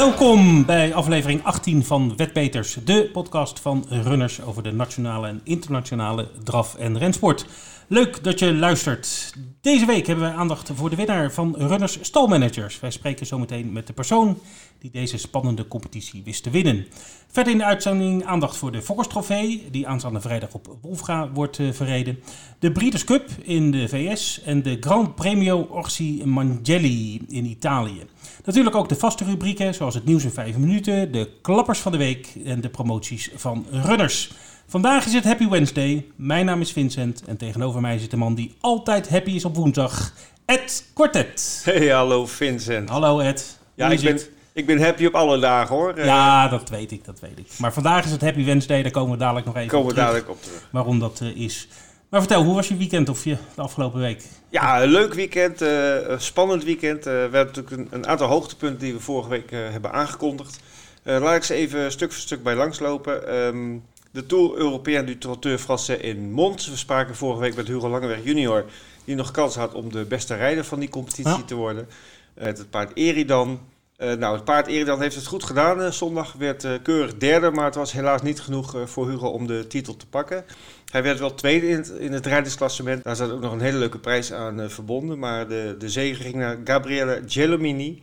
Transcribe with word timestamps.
Welkom 0.00 0.64
bij 0.66 0.94
aflevering 0.94 1.44
18 1.44 1.84
van 1.84 2.16
Wetbeters, 2.16 2.78
de 2.84 3.10
podcast 3.12 3.60
van 3.60 3.86
runners 3.88 4.42
over 4.42 4.62
de 4.62 4.72
nationale 4.72 5.28
en 5.28 5.40
internationale 5.44 6.28
draf- 6.44 6.74
en 6.74 6.98
rensport. 6.98 7.46
Leuk 7.86 8.24
dat 8.24 8.38
je 8.38 8.54
luistert. 8.54 9.34
Deze 9.60 9.86
week 9.86 10.06
hebben 10.06 10.24
wij 10.24 10.34
aandacht 10.34 10.70
voor 10.74 10.90
de 10.90 10.96
winnaar 10.96 11.32
van 11.32 11.54
Runners 11.58 11.98
Stalmanagers. 12.00 12.80
Wij 12.80 12.90
spreken 12.90 13.26
zometeen 13.26 13.72
met 13.72 13.86
de 13.86 13.92
persoon 13.92 14.38
die 14.80 14.90
deze 14.90 15.18
spannende 15.18 15.68
competitie 15.68 16.22
wist 16.24 16.42
te 16.42 16.50
winnen. 16.50 16.86
Verder 17.28 17.52
in 17.52 17.58
de 17.58 17.64
uitzending 17.64 18.24
aandacht 18.24 18.56
voor 18.56 18.72
de 18.72 18.82
Fokkers 18.82 19.08
Trofee, 19.08 19.68
die 19.70 19.88
aanstaande 19.88 20.20
vrijdag 20.20 20.54
op 20.54 20.76
Wolfga 20.80 21.30
wordt 21.32 21.58
uh, 21.58 21.72
verreden. 21.72 22.18
De 22.58 22.72
Breeders' 22.72 23.04
Cup 23.04 23.28
in 23.42 23.70
de 23.70 23.88
VS 23.88 24.42
en 24.42 24.62
de 24.62 24.76
Grand 24.80 25.14
Premio 25.14 25.66
Orsi 25.70 26.22
Mangelli 26.24 27.20
in 27.28 27.44
Italië. 27.44 28.02
Natuurlijk 28.44 28.76
ook 28.76 28.88
de 28.88 28.94
vaste 28.94 29.24
rubrieken, 29.24 29.74
zoals 29.74 29.94
het 29.94 30.04
nieuws 30.04 30.24
in 30.24 30.30
5 30.30 30.56
minuten, 30.56 31.12
de 31.12 31.30
klappers 31.42 31.78
van 31.78 31.92
de 31.92 31.98
week 31.98 32.32
en 32.44 32.60
de 32.60 32.68
promoties 32.68 33.30
van 33.34 33.66
runners. 33.70 34.32
Vandaag 34.66 35.06
is 35.06 35.12
het 35.12 35.24
Happy 35.24 35.48
Wednesday. 35.48 36.06
Mijn 36.16 36.46
naam 36.46 36.60
is 36.60 36.72
Vincent 36.72 37.22
en 37.26 37.36
tegenover 37.36 37.80
mij 37.80 37.98
zit 37.98 38.10
de 38.10 38.16
man 38.16 38.34
die 38.34 38.54
altijd 38.60 39.08
happy 39.08 39.30
is 39.30 39.44
op 39.44 39.56
woensdag, 39.56 40.14
Ed 40.44 40.90
Quartet. 40.94 41.62
Hey, 41.64 41.88
hallo 41.88 42.26
Vincent. 42.26 42.88
Hallo 42.88 43.18
Ed. 43.18 43.58
Ja, 43.74 43.90
ik 43.90 44.00
ben, 44.00 44.20
ik 44.52 44.66
ben 44.66 44.82
happy 44.82 45.06
op 45.06 45.14
alle 45.14 45.38
dagen 45.38 45.76
hoor. 45.76 46.04
Ja, 46.04 46.48
dat 46.48 46.68
weet 46.68 46.90
ik, 46.90 47.04
dat 47.04 47.20
weet 47.20 47.38
ik. 47.38 47.46
Maar 47.58 47.72
vandaag 47.72 48.04
is 48.04 48.10
het 48.10 48.20
Happy 48.20 48.44
Wednesday, 48.44 48.82
daar 48.82 48.90
komen 48.90 49.12
we 49.12 49.18
dadelijk 49.18 49.46
nog 49.46 49.56
even 49.56 49.68
komen 49.68 49.86
op 49.86 49.94
we 49.94 50.00
dadelijk 50.00 50.28
op 50.28 50.42
terug. 50.42 50.68
Waarom 50.70 50.98
dat 50.98 51.20
uh, 51.22 51.36
is. 51.36 51.68
Maar 52.08 52.20
vertel, 52.20 52.44
hoe 52.44 52.54
was 52.54 52.68
je 52.68 52.76
weekend 52.76 53.08
of 53.08 53.24
je 53.24 53.36
de 53.54 53.62
afgelopen 53.62 54.00
week? 54.00 54.22
Ja, 54.48 54.82
een 54.82 54.88
leuk 54.88 55.14
weekend, 55.14 55.62
uh, 55.62 56.08
een 56.08 56.20
spannend 56.20 56.64
weekend. 56.64 56.98
Uh, 56.98 57.04
we 57.04 57.10
hebben 57.10 57.46
natuurlijk 57.46 57.76
een, 57.76 57.88
een, 57.90 58.06
aantal 58.06 58.28
hoogtepunten 58.28 58.78
die 58.78 58.92
we 58.92 59.00
vorige 59.00 59.28
week 59.28 59.50
hebben 59.50 59.92
aangekondigd. 59.92 60.60
laat 61.02 61.36
ik 61.36 61.44
ze 61.44 61.54
even 61.54 61.92
stuk 61.92 62.12
voor 62.12 62.22
stuk 62.22 62.42
bij 62.42 62.54
langslopen. 62.54 63.34
Um, 63.34 63.82
de 64.10 64.26
Tour 64.26 64.56
Européen 64.56 65.06
du 65.06 65.18
Trotteur 65.18 65.58
Français 65.58 66.00
in 66.00 66.32
Mons. 66.32 66.68
We 66.68 66.76
spraken 66.76 67.16
vorige 67.16 67.40
week 67.40 67.56
met 67.56 67.66
Hugo 67.66 67.88
Langeweg 67.88 68.24
junior, 68.24 68.64
die 69.04 69.14
nog 69.14 69.30
kans 69.30 69.54
had 69.54 69.74
om 69.74 69.92
de 69.92 70.04
beste 70.04 70.34
rijder 70.34 70.64
van 70.64 70.78
die 70.78 70.88
competitie 70.88 71.32
ja. 71.32 71.42
te 71.42 71.54
worden. 71.54 71.88
Het 72.34 72.70
paard 72.70 72.90
Eridan. 72.94 73.60
Uh, 74.00 74.12
nou, 74.12 74.34
het 74.34 74.44
paard 74.44 74.66
Eridan 74.66 75.00
heeft 75.00 75.14
het 75.14 75.26
goed 75.26 75.44
gedaan. 75.44 75.80
Uh, 75.80 75.90
zondag 75.90 76.32
werd 76.32 76.66
keurig 76.82 77.16
derde, 77.16 77.50
maar 77.50 77.64
het 77.64 77.74
was 77.74 77.92
helaas 77.92 78.22
niet 78.22 78.40
genoeg 78.40 78.76
voor 78.84 79.08
Hugo 79.10 79.28
om 79.28 79.46
de 79.46 79.66
titel 79.66 79.96
te 79.96 80.06
pakken. 80.06 80.44
Hij 80.90 81.02
werd 81.02 81.18
wel 81.18 81.34
tweede 81.34 81.68
in 81.68 81.76
het, 81.76 81.88
in 81.88 82.12
het 82.12 82.26
rijdersklassement. 82.26 83.04
Daar 83.04 83.16
zat 83.16 83.30
ook 83.30 83.40
nog 83.40 83.52
een 83.52 83.60
hele 83.60 83.78
leuke 83.78 83.98
prijs 83.98 84.32
aan 84.32 84.70
verbonden. 84.70 85.18
Maar 85.18 85.48
de, 85.48 85.74
de 85.78 85.88
zege 85.88 86.22
ging 86.22 86.34
naar 86.34 86.58
Gabriele 86.64 87.22
Gelomini, 87.26 88.02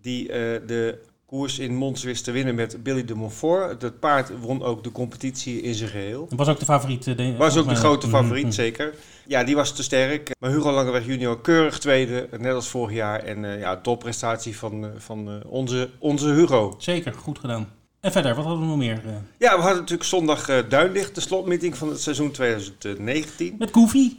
die 0.00 0.26
de 0.66 0.98
koers 1.34 1.58
in 1.58 1.74
Mons 1.74 2.02
wist 2.02 2.24
te 2.24 2.30
winnen 2.30 2.54
met 2.54 2.82
Billy 2.82 3.04
de 3.04 3.14
Montfort. 3.14 3.82
Het 3.82 4.00
paard 4.00 4.30
won 4.40 4.62
ook 4.62 4.84
de 4.84 4.92
competitie 4.92 5.62
in 5.62 5.74
zijn 5.74 5.90
geheel. 5.90 6.28
Was 6.36 6.48
ook 6.48 6.58
de 6.58 6.64
favoriet? 6.64 7.04
De, 7.04 7.36
was 7.36 7.56
ook 7.56 7.68
de 7.68 7.74
grote 7.74 8.08
favoriet, 8.08 8.42
mm 8.42 8.48
-hmm. 8.48 8.52
zeker. 8.52 8.94
Ja, 9.26 9.44
die 9.44 9.54
was 9.54 9.74
te 9.74 9.82
sterk. 9.82 10.30
Maar 10.38 10.50
Hugo 10.50 10.72
Langeweg 10.72 11.06
junior 11.06 11.40
keurig 11.40 11.78
tweede, 11.78 12.28
net 12.38 12.54
als 12.54 12.68
vorig 12.68 12.94
jaar. 12.94 13.20
En 13.20 13.44
uh, 13.44 13.60
ja, 13.60 13.76
topprestatie 13.76 14.56
van, 14.56 14.84
uh, 14.84 14.90
van 14.96 15.28
uh, 15.28 15.34
onze, 15.46 15.90
onze 15.98 16.28
Hugo. 16.28 16.74
Zeker, 16.78 17.12
goed 17.12 17.38
gedaan. 17.38 17.68
En 18.00 18.12
verder, 18.12 18.34
wat 18.34 18.44
hadden 18.44 18.62
we 18.62 18.68
nog 18.68 18.78
meer? 18.78 19.00
Ja, 19.38 19.56
we 19.56 19.62
hadden 19.62 19.80
natuurlijk 19.80 20.08
zondag 20.08 20.66
Duinlicht, 20.68 21.14
de 21.14 21.20
slotmeeting 21.20 21.76
van 21.76 21.88
het 21.88 22.00
seizoen 22.00 22.30
2019. 22.30 23.54
Met 23.58 23.72
Goofy. 23.72 24.12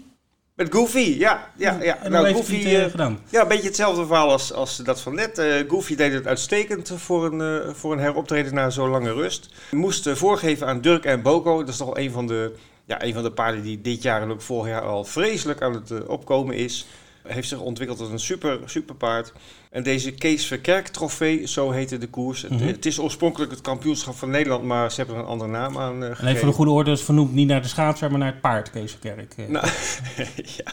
Met 0.56 0.74
Goofy, 0.74 1.16
ja. 1.18 1.50
ja, 1.56 1.78
ja. 1.82 1.98
En 1.98 2.12
nou, 2.12 2.34
Goofy 2.34 2.56
heeft 2.56 2.86
uh, 2.86 2.92
gedaan. 2.92 3.20
Ja, 3.30 3.42
een 3.42 3.48
beetje 3.48 3.68
hetzelfde 3.68 4.06
verhaal 4.06 4.32
als, 4.32 4.54
als 4.54 4.78
dat 4.78 5.02
van 5.02 5.16
net. 5.16 5.40
Uh, 5.40 5.70
Goofy 5.70 5.96
deed 5.96 6.14
het 6.14 6.28
uitstekend 6.28 6.92
voor 6.96 7.26
een, 7.26 7.66
uh, 7.66 7.74
voor 7.74 7.92
een 7.92 8.00
heroptreden 8.00 8.54
na 8.54 8.70
zo'n 8.70 8.90
lange 8.90 9.14
rust. 9.14 9.50
Moest 9.72 10.10
voorgeven 10.10 10.68
aan 10.68 10.82
Dirk 10.82 11.06
en 11.06 11.22
Boko. 11.22 11.60
Dat 11.60 11.70
is 11.70 11.78
toch 11.78 11.98
een 11.98 12.12
van 12.12 12.28
de, 12.28 12.56
ja, 12.86 13.04
een 13.04 13.14
van 13.14 13.24
de 13.24 13.32
paarden 13.32 13.62
die 13.62 13.82
dit 13.82 14.02
jaar 14.02 14.22
en 14.22 14.32
ook 14.32 14.42
vorig 14.42 14.72
jaar 14.72 14.82
al 14.82 15.04
vreselijk 15.04 15.62
aan 15.62 15.74
het 15.74 16.06
opkomen 16.06 16.56
is. 16.56 16.88
Heeft 17.28 17.48
zich 17.48 17.60
ontwikkeld 17.60 18.00
tot 18.00 18.12
een 18.12 18.20
super, 18.20 18.60
super 18.66 18.96
paard. 18.96 19.34
En 19.76 19.84
deze 19.84 20.12
Kees 20.12 20.46
Verkerk 20.46 20.88
trofee, 20.88 21.48
zo 21.48 21.72
heette 21.72 21.98
de 21.98 22.08
koers. 22.08 22.48
Mm 22.48 22.58
-hmm. 22.58 22.68
Het 22.68 22.86
is 22.86 23.00
oorspronkelijk 23.00 23.52
het 23.52 23.62
kampioenschap 23.62 24.16
van 24.16 24.30
Nederland, 24.30 24.64
maar 24.64 24.92
ze 24.92 24.98
hebben 24.98 25.16
er 25.16 25.22
een 25.22 25.28
andere 25.28 25.52
naam 25.52 25.78
aan 25.78 26.04
uh, 26.04 26.10
En 26.10 26.28
even 26.28 26.38
voor 26.38 26.48
de 26.48 26.56
goede 26.56 26.72
orde, 26.72 26.92
is 26.92 27.02
vernoemd 27.02 27.34
niet 27.34 27.48
naar 27.48 27.62
de 27.62 27.68
schaatser, 27.68 28.10
maar 28.10 28.20
naar 28.20 28.32
het 28.32 28.42
paard, 28.42 28.72
Kees 28.72 28.92
Verkerk. 28.92 29.34
Uh. 29.38 29.48
Nou, 29.48 29.68
ja. 30.58 30.72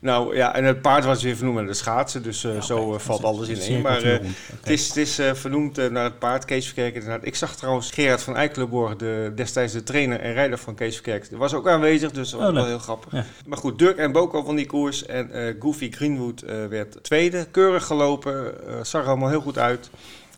nou 0.00 0.36
ja, 0.36 0.54
en 0.54 0.64
het 0.64 0.82
paard 0.82 1.04
was 1.04 1.22
weer 1.22 1.36
vernoemd 1.36 1.56
naar 1.56 1.66
de 1.66 1.74
schaatsen, 1.74 2.22
dus 2.22 2.44
uh, 2.44 2.54
ja, 2.54 2.60
zo 2.60 2.78
okay. 2.78 2.98
valt 2.98 3.24
alles 3.24 3.48
in 3.48 3.60
één. 3.60 3.82
Maar 3.82 3.98
okay. 3.98 4.20
het 4.60 4.70
is, 4.70 4.88
het 4.88 4.96
is 4.96 5.20
vernoemd 5.32 5.90
naar 5.90 6.04
het 6.04 6.18
paard, 6.18 6.44
Kees 6.44 6.64
Verkerk. 6.64 6.94
Inderdaad. 6.94 7.26
Ik 7.26 7.34
zag 7.34 7.56
trouwens 7.56 7.90
Gerard 7.90 8.22
van 8.22 8.36
Eikelenborg, 8.36 8.96
de, 8.96 9.32
destijds 9.34 9.72
de 9.72 9.82
trainer 9.82 10.20
en 10.20 10.32
rijder 10.32 10.58
van 10.58 10.74
Kees 10.74 10.94
Verkerk, 10.94 11.28
die 11.28 11.38
was 11.38 11.54
ook 11.54 11.68
aanwezig, 11.68 12.10
dus 12.10 12.30
dat 12.30 12.40
was 12.40 12.48
oh, 12.48 12.54
wel 12.54 12.66
heel 12.66 12.78
grappig. 12.78 13.12
Ja. 13.12 13.24
Maar 13.46 13.58
goed, 13.58 13.78
Dirk 13.78 13.96
en 13.96 14.12
Boko 14.12 14.42
van 14.42 14.56
die 14.56 14.66
koers 14.66 15.06
en 15.06 15.56
Goofy 15.60 15.90
Greenwood 15.94 16.40
werd 16.68 17.04
tweede, 17.04 17.46
keurig 17.50 17.84
gelopen, 17.86 18.54
zag 18.82 19.06
allemaal 19.06 19.28
heel 19.28 19.40
goed 19.40 19.58
uit. 19.58 19.90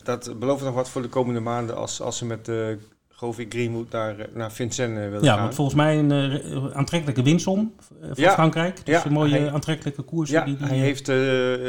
Dat 0.06 0.39
belooft 0.39 0.65
nog 0.65 0.75
wat 0.75 0.89
voor 0.89 1.03
de 1.03 1.09
komende 1.09 1.41
maanden 1.41 1.77
als, 1.77 2.00
als 2.00 2.17
ze 2.19 2.25
met 2.25 2.49
uh, 2.49 2.67
Govi 3.09 3.47
Greenwood 3.49 3.91
naar, 3.91 4.16
naar 4.34 4.53
Vincennes 4.53 5.05
uh, 5.05 5.11
willen 5.11 5.25
ja, 5.25 5.33
gaan. 5.33 5.43
want 5.43 5.55
volgens 5.55 5.77
mij 5.77 5.99
een 5.99 6.11
uh, 6.11 6.77
aantrekkelijke 6.77 7.22
winsom 7.22 7.75
voor 8.00 8.25
ja, 8.25 8.33
Frankrijk. 8.33 8.77
Dus 8.84 8.95
ja, 8.95 9.06
een 9.06 9.12
mooie 9.12 9.39
hij, 9.39 9.50
aantrekkelijke 9.50 10.03
koers. 10.03 10.31
Ja, 10.31 10.45
die, 10.45 10.56
die, 10.56 10.66
hij 10.66 10.77
heeft 10.77 11.06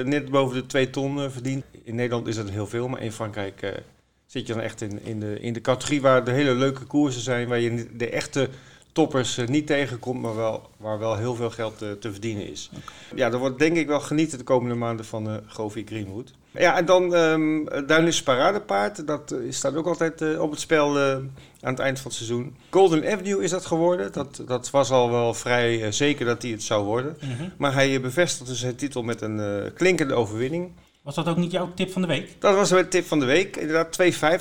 net 0.07 0.29
boven 0.29 0.55
de 0.55 0.65
2 0.65 0.89
ton 0.89 1.31
verdiend. 1.31 1.63
In 1.83 1.95
Nederland 1.95 2.27
is 2.27 2.35
dat 2.35 2.49
heel 2.49 2.67
veel, 2.67 2.87
maar 2.87 3.01
in 3.01 3.11
Frankrijk 3.11 3.83
zit 4.25 4.47
je 4.47 4.53
dan 4.53 4.61
echt 4.61 4.81
in, 4.81 5.03
in, 5.03 5.19
de, 5.19 5.39
in 5.39 5.53
de 5.53 5.61
categorie 5.61 6.01
waar 6.01 6.23
de 6.23 6.31
hele 6.31 6.53
leuke 6.53 6.83
koersen 6.83 7.21
zijn, 7.21 7.47
waar 7.47 7.59
je 7.59 7.87
de 7.97 8.09
echte 8.09 8.49
toppers 8.97 9.37
uh, 9.37 9.47
niet 9.47 9.67
tegenkomt, 9.67 10.21
maar 10.21 10.35
wel, 10.35 10.69
waar 10.77 10.99
wel 10.99 11.15
heel 11.15 11.35
veel 11.35 11.49
geld 11.49 11.83
uh, 11.83 11.91
te 11.91 12.11
verdienen 12.11 12.49
is. 12.49 12.69
Okay. 12.71 13.17
Ja, 13.17 13.29
dat 13.29 13.39
wordt 13.39 13.59
denk 13.59 13.77
ik 13.77 13.87
wel 13.87 13.99
genieten 13.99 14.37
de 14.37 14.43
komende 14.43 14.75
maanden 14.75 15.05
van 15.05 15.29
uh, 15.29 15.35
Govi 15.47 15.83
Greenwood. 15.85 16.33
Ja, 16.51 16.77
en 16.77 16.85
dan 16.85 17.13
um, 17.13 17.69
Duinlis 17.87 18.23
Paradepaard. 18.23 19.07
Dat 19.07 19.35
staat 19.49 19.75
ook 19.75 19.85
altijd 19.87 20.39
op 20.39 20.51
het 20.51 20.59
spel 20.59 20.99
aan 20.99 21.31
het 21.61 21.79
eind 21.79 21.99
van 21.99 22.07
het 22.07 22.19
seizoen. 22.19 22.55
Golden 22.69 23.11
Avenue 23.11 23.43
is 23.43 23.49
dat 23.49 23.65
geworden. 23.65 24.11
Dat, 24.11 24.43
dat 24.47 24.69
was 24.69 24.91
al 24.91 25.11
wel 25.11 25.33
vrij 25.33 25.91
zeker 25.91 26.25
dat 26.25 26.41
hij 26.41 26.51
het 26.51 26.63
zou 26.63 26.85
worden. 26.85 27.17
Mhm. 27.21 27.49
Maar 27.57 27.73
hij 27.73 28.01
bevestigde 28.01 28.55
zijn 28.55 28.75
titel 28.75 29.03
met 29.03 29.21
een 29.21 29.71
klinkende 29.73 30.13
overwinning. 30.13 30.71
Was 31.07 31.15
dat 31.15 31.27
ook 31.27 31.37
niet 31.37 31.51
jouw 31.51 31.71
tip 31.75 31.91
van 31.91 32.01
de 32.01 32.07
week? 32.07 32.29
Dat 32.39 32.55
was 32.55 32.71
mijn 32.71 32.89
tip 32.89 33.05
van 33.05 33.19
de 33.19 33.25
week. 33.25 33.55
Inderdaad, 33.55 33.97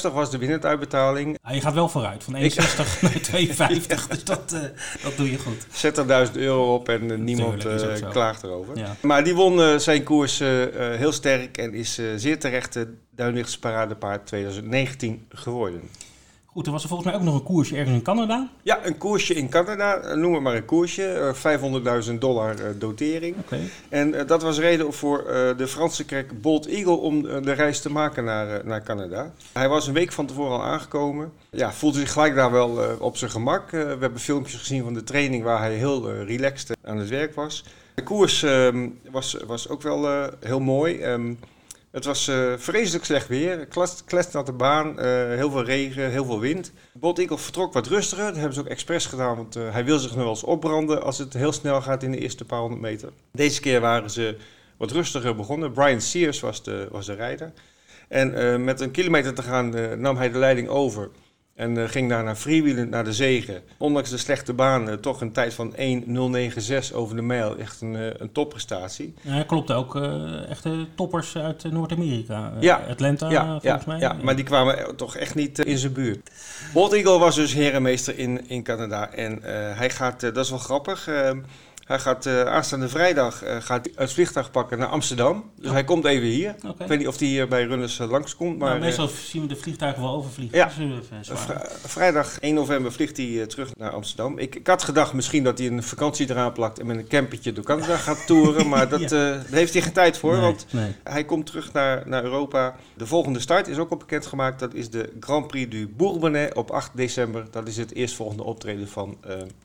2,50 0.09 0.13
was 0.13 0.31
de 0.31 0.39
winnenuitbetaling. 0.39 1.39
Ah, 1.43 1.55
je 1.55 1.61
gaat 1.61 1.75
wel 1.75 1.89
vooruit, 1.89 2.25
van 2.25 2.35
1,60 2.35 2.41
naar 3.01 3.21
2,50. 3.33 3.57
ja. 3.87 3.99
Dus 4.09 4.25
dat, 4.25 4.53
uh, 4.55 4.61
dat 5.03 5.17
doe 5.17 5.31
je 5.31 5.39
goed. 5.39 5.67
Zet 5.73 5.99
er 5.99 6.07
1000 6.07 6.37
euro 6.37 6.75
op 6.75 6.89
en 6.89 7.11
uh, 7.11 7.19
niemand 7.19 7.67
uh, 7.67 8.11
klaagt 8.11 8.43
erover. 8.43 8.79
Ja. 8.79 8.97
Maar 9.01 9.25
die 9.25 9.35
won 9.35 9.81
zijn 9.81 10.03
koers 10.03 10.39
heel 10.39 11.13
sterk 11.13 11.59
en 11.59 11.75
is 11.75 12.01
zeer 12.17 12.39
terecht 12.39 12.73
de 12.73 12.95
Duinlichtse 13.11 13.59
Paradepaard 13.59 14.27
2019 14.27 15.27
geworden. 15.29 15.81
Goed, 16.57 16.67
er 16.67 16.73
was 16.73 16.83
er 16.83 16.89
volgens 16.89 17.11
mij 17.11 17.19
ook 17.19 17.25
nog 17.27 17.35
een 17.35 17.43
koersje 17.43 17.77
ergens 17.77 17.97
in 17.97 18.03
Canada. 18.03 18.49
Ja, 18.63 18.87
een 18.87 18.99
koersje 18.99 19.35
in 19.35 19.49
Canada. 19.49 20.15
Noem 20.15 20.35
het 20.35 20.43
maar 20.43 20.55
een 20.55 20.65
koersje. 20.65 21.35
Uh, 21.45 22.09
500.000 22.09 22.15
dollar 22.19 22.61
uh, 22.61 22.67
dotering. 22.79 23.37
Okay. 23.39 23.61
En 23.89 24.27
dat 24.27 24.43
was 24.43 24.59
reden 24.59 24.93
voor 24.93 25.25
de 25.57 25.67
Franse 25.67 26.05
kerk 26.05 26.41
Bolt 26.41 26.67
Eagle 26.67 26.97
om 26.97 27.23
de 27.23 27.53
reis 27.53 27.81
te 27.81 27.91
maken 27.91 28.25
naar, 28.25 28.67
naar 28.67 28.83
Canada. 28.83 29.33
Hij 29.53 29.69
was 29.69 29.87
een 29.87 29.95
week 29.95 30.13
van 30.13 30.27
tevoren 30.27 30.53
al 30.53 30.63
aangekomen. 30.63 31.33
Ja, 31.51 31.73
voelde 31.73 31.99
zich 31.99 32.13
gelijk 32.13 32.35
daar 32.35 32.51
wel 32.51 32.97
op 32.99 33.17
zijn 33.17 33.31
gemak. 33.31 33.71
we 33.71 33.97
hebben 34.01 34.21
filmpjes 34.21 34.59
gezien 34.59 34.85
van 34.85 34.95
de 34.95 35.05
training 35.05 35.45
waar 35.45 35.61
hij 35.61 35.75
heel 35.75 36.13
relaxed 36.13 36.77
aan 36.85 36.99
het 36.99 37.09
werk 37.09 37.35
was. 37.35 37.65
De 37.95 38.03
koers 38.03 38.43
ehm, 38.43 38.89
was, 39.11 39.37
was 39.47 39.69
ook 39.69 39.83
wel 39.83 40.31
heel 40.41 40.61
mooi. 40.61 41.01
Het 41.97 42.05
was 42.05 42.29
uh, 42.29 42.53
vreselijk 42.57 43.05
slecht 43.05 43.29
weer, 43.29 43.69
kletsnatte 44.05 44.53
baan, 44.53 44.89
uh, 44.89 44.95
heel 45.27 45.51
veel 45.51 45.65
regen, 45.65 46.11
heel 46.11 46.25
veel 46.25 46.41
wind. 46.41 46.73
Eagle 47.01 47.39
vertrok 47.39 47.73
wat 47.73 47.87
rustiger, 47.87 48.25
dat 48.25 48.35
hebben 48.35 48.55
ze 48.55 48.61
ook 48.61 48.67
expres 48.67 49.07
gedaan, 49.07 49.37
want 49.37 49.57
uh, 49.57 49.73
hij 49.73 49.85
wil 49.85 49.99
zich 49.99 50.11
nog 50.11 50.21
wel 50.21 50.29
eens 50.29 50.43
opbranden 50.43 51.03
als 51.03 51.19
het 51.19 51.33
heel 51.33 51.53
snel 51.53 51.83
gaat 51.83 52.03
in 52.03 52.11
de 52.11 52.19
eerste 52.19 52.45
paar 52.45 52.61
honderd 52.61 52.81
meter. 52.83 53.13
Deze 53.33 53.61
keer 53.61 53.81
waren 53.81 54.11
ze 54.11 54.37
wat 54.77 54.91
rustiger 54.91 55.37
begonnen. 55.37 55.73
Brian 55.73 56.01
Sears 56.01 56.41
was 56.41 56.63
de, 56.63 56.89
was 56.91 57.07
de 57.07 57.15
rijder. 57.15 57.53
En 58.09 58.65
met 58.65 58.81
een 58.81 58.91
kilometer 58.91 59.35
te 59.35 59.43
gaan 59.43 60.01
nam 60.01 60.17
hij 60.17 60.31
de 60.31 60.39
leiding 60.39 60.69
over. 60.69 61.11
En 61.57 61.77
uh, 61.77 61.89
ging 61.89 62.09
daarna 62.09 62.37
freewheelend 62.37 62.91
naar 62.91 63.05
de 63.05 63.13
zegen. 63.13 63.63
Ondanks 63.77 64.11
de 64.11 64.19
slechte 64.19 64.53
baan 64.53 64.89
uh, 64.89 64.95
toch 64.95 65.21
een 65.21 65.33
tijd 65.33 65.55
van 65.55 65.75
1.096 65.77 66.95
over 66.95 67.17
de 67.17 67.23
mijl. 67.23 67.57
Echt 67.57 67.81
een, 67.81 67.95
uh, 67.95 68.07
een 68.17 68.33
topprestatie. 68.33 69.15
Ja, 69.21 69.43
klopt 69.43 69.71
ook. 69.71 69.97
echte 70.49 70.87
toppers 70.95 71.37
uit 71.37 71.73
Noord-Amerika. 71.73 72.53
ja. 72.61 72.85
Atlanta 72.89 73.31
ja, 73.31 73.45
volgens 73.45 73.63
ja, 73.63 73.81
mij. 73.87 73.99
Ja, 73.99 74.17
maar 74.23 74.37
die 74.37 74.45
kwamen 74.45 74.97
toch 74.97 75.17
echt 75.17 75.35
niet 75.35 75.59
in 75.59 75.79
zijn 75.79 75.93
buurt. 75.93 76.31
Bolt 76.73 76.93
Eagle 76.93 77.19
was 77.19 77.35
dus 77.35 77.53
herenmeester 77.53 78.19
in, 78.19 78.49
in 78.49 78.63
Canada. 78.63 79.11
En 79.11 79.43
hij 79.77 79.91
gaat, 79.91 80.21
dat 80.21 80.37
is 80.37 80.51
wel 80.51 80.59
grappig... 80.59 81.09
Hij 81.87 81.99
gaat 81.99 82.27
uh, 82.27 82.43
aanstaande 82.43 82.89
vrijdag 82.89 83.45
uh, 83.45 83.57
gaat 83.61 83.89
het 83.95 84.13
vliegtuig 84.13 84.51
pakken 84.51 84.79
naar 84.79 84.89
Amsterdam. 84.89 85.51
Dus 85.61 85.71
hij 85.71 85.85
komt 85.85 86.05
even 86.05 86.27
hier. 86.27 86.55
Okay. 86.59 86.71
Ik 86.79 86.87
weet 86.87 86.99
niet 86.99 87.09
of 87.09 87.19
hij 87.19 87.29
hier 87.29 87.49
bij 87.49 87.65
Runners 87.65 87.99
uh, 87.99 88.11
langskomt. 88.11 88.59
Maar, 88.59 88.69
nou, 88.69 88.81
meestal 88.81 89.09
zien 89.09 89.43
we 89.43 89.49
de 89.49 89.57
vliegtuigen 89.57 90.03
wel 90.03 90.11
overvliegen. 90.11 90.59
Ja. 90.59 90.71
vrijdag 91.85 92.39
1 92.39 92.55
november 92.55 92.93
vliegt 92.93 93.17
hij 93.17 93.47
terug 93.47 93.77
naar 93.77 93.91
Amsterdam. 93.91 94.39
Ik, 94.39 94.55
ik, 94.55 94.67
had 94.67 94.83
gedacht 94.83 95.13
misschien 95.13 95.45
dat 95.45 95.59
hij 95.59 95.67
een 95.67 95.83
vakantie 95.83 96.31
eraan 96.31 96.53
plakt 96.53 96.79
en 96.79 96.87
met 96.87 96.97
een 96.97 97.07
campertje 97.09 97.53
door 97.53 97.65
Canada 97.65 97.97
gaat 98.07 98.27
toeren. 98.27 98.69
Maar 98.69 98.89
dat, 98.89 99.01
ja. 99.01 99.09
daar 99.09 99.45
heeft 99.51 99.73
hij 99.73 99.83
geen 99.83 99.93
tijd 99.93 100.19
voor. 100.19 100.41
want 100.41 100.67
nee. 100.71 100.95
hij 101.05 101.25
komt 101.25 101.47
terug 101.47 101.73
naar, 101.73 102.03
naar 102.09 102.25
Europa. 102.25 102.77
De 102.97 103.07
volgende 103.07 103.41
start 103.41 103.69
is 103.69 103.79
ook 103.79 103.91
al 103.91 103.97
bekendgemaakt. 103.97 104.59
Dat 104.59 104.75
is 104.75 104.91
de 104.91 105.13
Grand 105.21 105.47
Prix 105.47 105.71
du 105.71 105.89
Bourbonnais 105.89 106.53
op 106.53 106.71
8 106.71 106.91
december. 106.95 107.47
Dat 107.51 107.69
is 107.69 107.77
het 107.77 107.95
eerstvolgende 107.95 108.43
optreden 108.43 108.89
van 108.89 109.17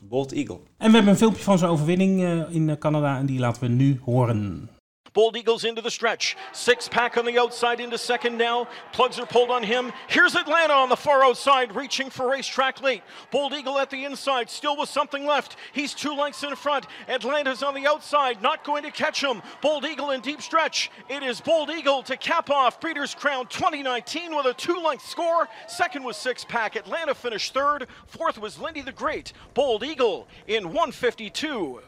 Bolt 0.08 0.32
Eagle. 0.32 0.58
En 0.76 0.88
we 0.88 0.94
hebben 0.94 1.12
een 1.12 1.18
filmpje 1.18 1.42
van 1.42 1.58
zijn 1.58 1.70
overwinning 1.70 2.11
uh, 2.20 2.54
in 2.54 2.76
Canada 2.78 3.16
en 3.18 3.26
die 3.26 3.38
laten 3.38 3.60
we 3.60 3.68
nu 3.68 4.00
horen. 4.04 4.68
Bold 5.14 5.36
Eagles 5.36 5.64
into 5.64 5.82
the 5.82 5.90
stretch. 5.90 6.38
Six 6.52 6.88
pack 6.88 7.18
on 7.18 7.26
the 7.26 7.38
outside 7.38 7.80
into 7.80 7.98
second 7.98 8.38
now. 8.38 8.66
Plugs 8.92 9.18
are 9.18 9.26
pulled 9.26 9.50
on 9.50 9.62
him. 9.62 9.92
Here's 10.08 10.34
Atlanta 10.34 10.72
on 10.72 10.88
the 10.88 10.96
far 10.96 11.22
outside, 11.22 11.76
reaching 11.76 12.08
for 12.08 12.30
racetrack 12.30 12.80
late. 12.80 13.02
Bold 13.30 13.52
Eagle 13.52 13.78
at 13.78 13.90
the 13.90 14.06
inside, 14.06 14.48
still 14.48 14.74
with 14.74 14.88
something 14.88 15.26
left. 15.26 15.56
He's 15.74 15.92
two 15.92 16.14
lengths 16.14 16.44
in 16.44 16.56
front. 16.56 16.86
Atlanta's 17.08 17.62
on 17.62 17.74
the 17.74 17.86
outside, 17.86 18.40
not 18.40 18.64
going 18.64 18.84
to 18.84 18.90
catch 18.90 19.22
him. 19.22 19.42
Bold 19.60 19.84
Eagle 19.84 20.12
in 20.12 20.22
deep 20.22 20.40
stretch. 20.40 20.90
It 21.10 21.22
is 21.22 21.42
Bold 21.42 21.68
Eagle 21.68 22.02
to 22.04 22.16
cap 22.16 22.48
off 22.48 22.80
Breeders' 22.80 23.14
Crown 23.14 23.46
2019 23.48 24.34
with 24.34 24.46
a 24.46 24.54
two 24.54 24.82
length 24.82 25.06
score. 25.06 25.46
Second 25.68 26.04
was 26.04 26.16
six 26.16 26.42
pack. 26.42 26.74
Atlanta 26.74 27.14
finished 27.14 27.52
third. 27.52 27.86
Fourth 28.06 28.38
was 28.38 28.58
Lindy 28.58 28.80
the 28.80 28.92
Great. 28.92 29.34
Bold 29.52 29.82
Eagle 29.84 30.26
in 30.46 30.68
152. 30.68 31.82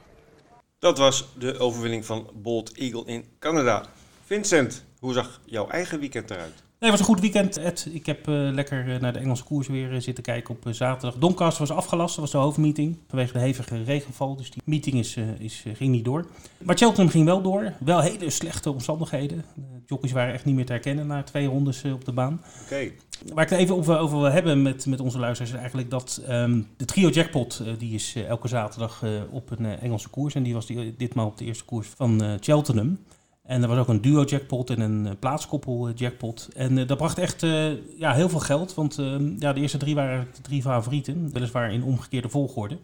Dat 0.84 0.98
was 0.98 1.24
de 1.38 1.58
overwinning 1.58 2.04
van 2.04 2.30
Bold 2.34 2.72
Eagle 2.72 3.02
in 3.06 3.24
Canada. 3.38 3.86
Vincent, 4.24 4.84
hoe 4.98 5.12
zag 5.12 5.40
jouw 5.44 5.68
eigen 5.68 6.00
weekend 6.00 6.30
eruit? 6.30 6.63
Nee, 6.78 6.90
het 6.92 6.98
was 7.00 7.08
een 7.08 7.14
goed 7.14 7.24
weekend, 7.24 7.56
Ed. 7.56 7.88
Ik 7.92 8.06
heb 8.06 8.28
uh, 8.28 8.52
lekker 8.52 8.86
uh, 8.88 9.00
naar 9.00 9.12
de 9.12 9.18
Engelse 9.18 9.44
koers 9.44 9.68
weer 9.68 9.92
uh, 9.92 10.00
zitten 10.00 10.24
kijken 10.24 10.54
op 10.54 10.74
zaterdag. 10.74 11.20
Doncaster 11.20 11.66
was 11.66 11.76
afgelast, 11.76 12.14
dat 12.14 12.24
was 12.24 12.30
de 12.30 12.38
hoofdmeeting. 12.38 12.98
Vanwege 13.08 13.32
de 13.32 13.38
hevige 13.38 13.82
regenval, 13.82 14.36
dus 14.36 14.50
die 14.50 14.62
meeting 14.64 14.94
is, 14.94 15.16
is, 15.38 15.64
ging 15.74 15.90
niet 15.90 16.04
door. 16.04 16.26
Maar 16.62 16.76
Cheltenham 16.76 17.08
ging 17.08 17.24
wel 17.24 17.42
door. 17.42 17.72
Wel 17.78 18.00
hele 18.00 18.30
slechte 18.30 18.70
omstandigheden. 18.70 19.44
De 19.54 19.62
jockeys 19.86 20.12
waren 20.12 20.34
echt 20.34 20.44
niet 20.44 20.54
meer 20.54 20.66
te 20.66 20.72
herkennen 20.72 21.06
na 21.06 21.22
twee 21.22 21.46
rondes 21.46 21.84
op 21.84 22.04
de 22.04 22.12
baan. 22.12 22.42
Oké. 22.64 22.90
Waar 23.34 23.44
ik 23.44 23.50
het 23.50 23.58
even 23.58 23.76
over, 23.76 23.98
over 23.98 24.18
wil 24.18 24.30
hebben 24.30 24.62
met, 24.62 24.86
met 24.86 25.00
onze 25.00 25.18
luisteraars 25.18 25.52
is 25.52 25.58
eigenlijk 25.58 25.90
dat 25.90 26.22
um, 26.28 26.66
de 26.76 26.84
trio 26.84 27.08
jackpot, 27.08 27.62
die 27.78 27.94
is 27.94 28.14
elke 28.28 28.48
zaterdag 28.48 29.04
op 29.30 29.50
een 29.50 29.64
Engelse 29.64 30.08
koers. 30.08 30.34
En 30.34 30.42
die 30.42 30.54
was 30.54 30.66
die, 30.66 30.94
ditmaal 30.96 31.26
op 31.26 31.38
de 31.38 31.44
eerste 31.44 31.64
koers 31.64 31.88
van 31.88 32.38
Cheltenham. 32.40 32.98
En 33.44 33.62
er 33.62 33.68
was 33.68 33.78
ook 33.78 33.88
een 33.88 34.00
duo 34.00 34.24
jackpot 34.24 34.70
en 34.70 34.80
een 34.80 35.06
eh, 35.06 35.12
plaatskoppel 35.18 35.88
eh, 35.88 35.94
jackpot. 35.96 36.48
En 36.56 36.76
uh, 36.76 36.86
dat 36.86 36.96
bracht 36.96 37.18
echt 37.18 37.42
uh, 37.42 37.98
ja, 37.98 38.12
heel 38.12 38.28
veel 38.28 38.40
geld. 38.40 38.74
Want 38.74 38.98
uh, 38.98 39.16
ja, 39.38 39.52
de 39.52 39.60
eerste 39.60 39.78
drie 39.78 39.94
waren 39.94 40.28
de 40.34 40.40
drie 40.40 40.62
favorieten. 40.62 41.32
Weliswaar 41.32 41.72
in 41.72 41.82
omgekeerde 41.82 42.28
volgorde. 42.28 42.78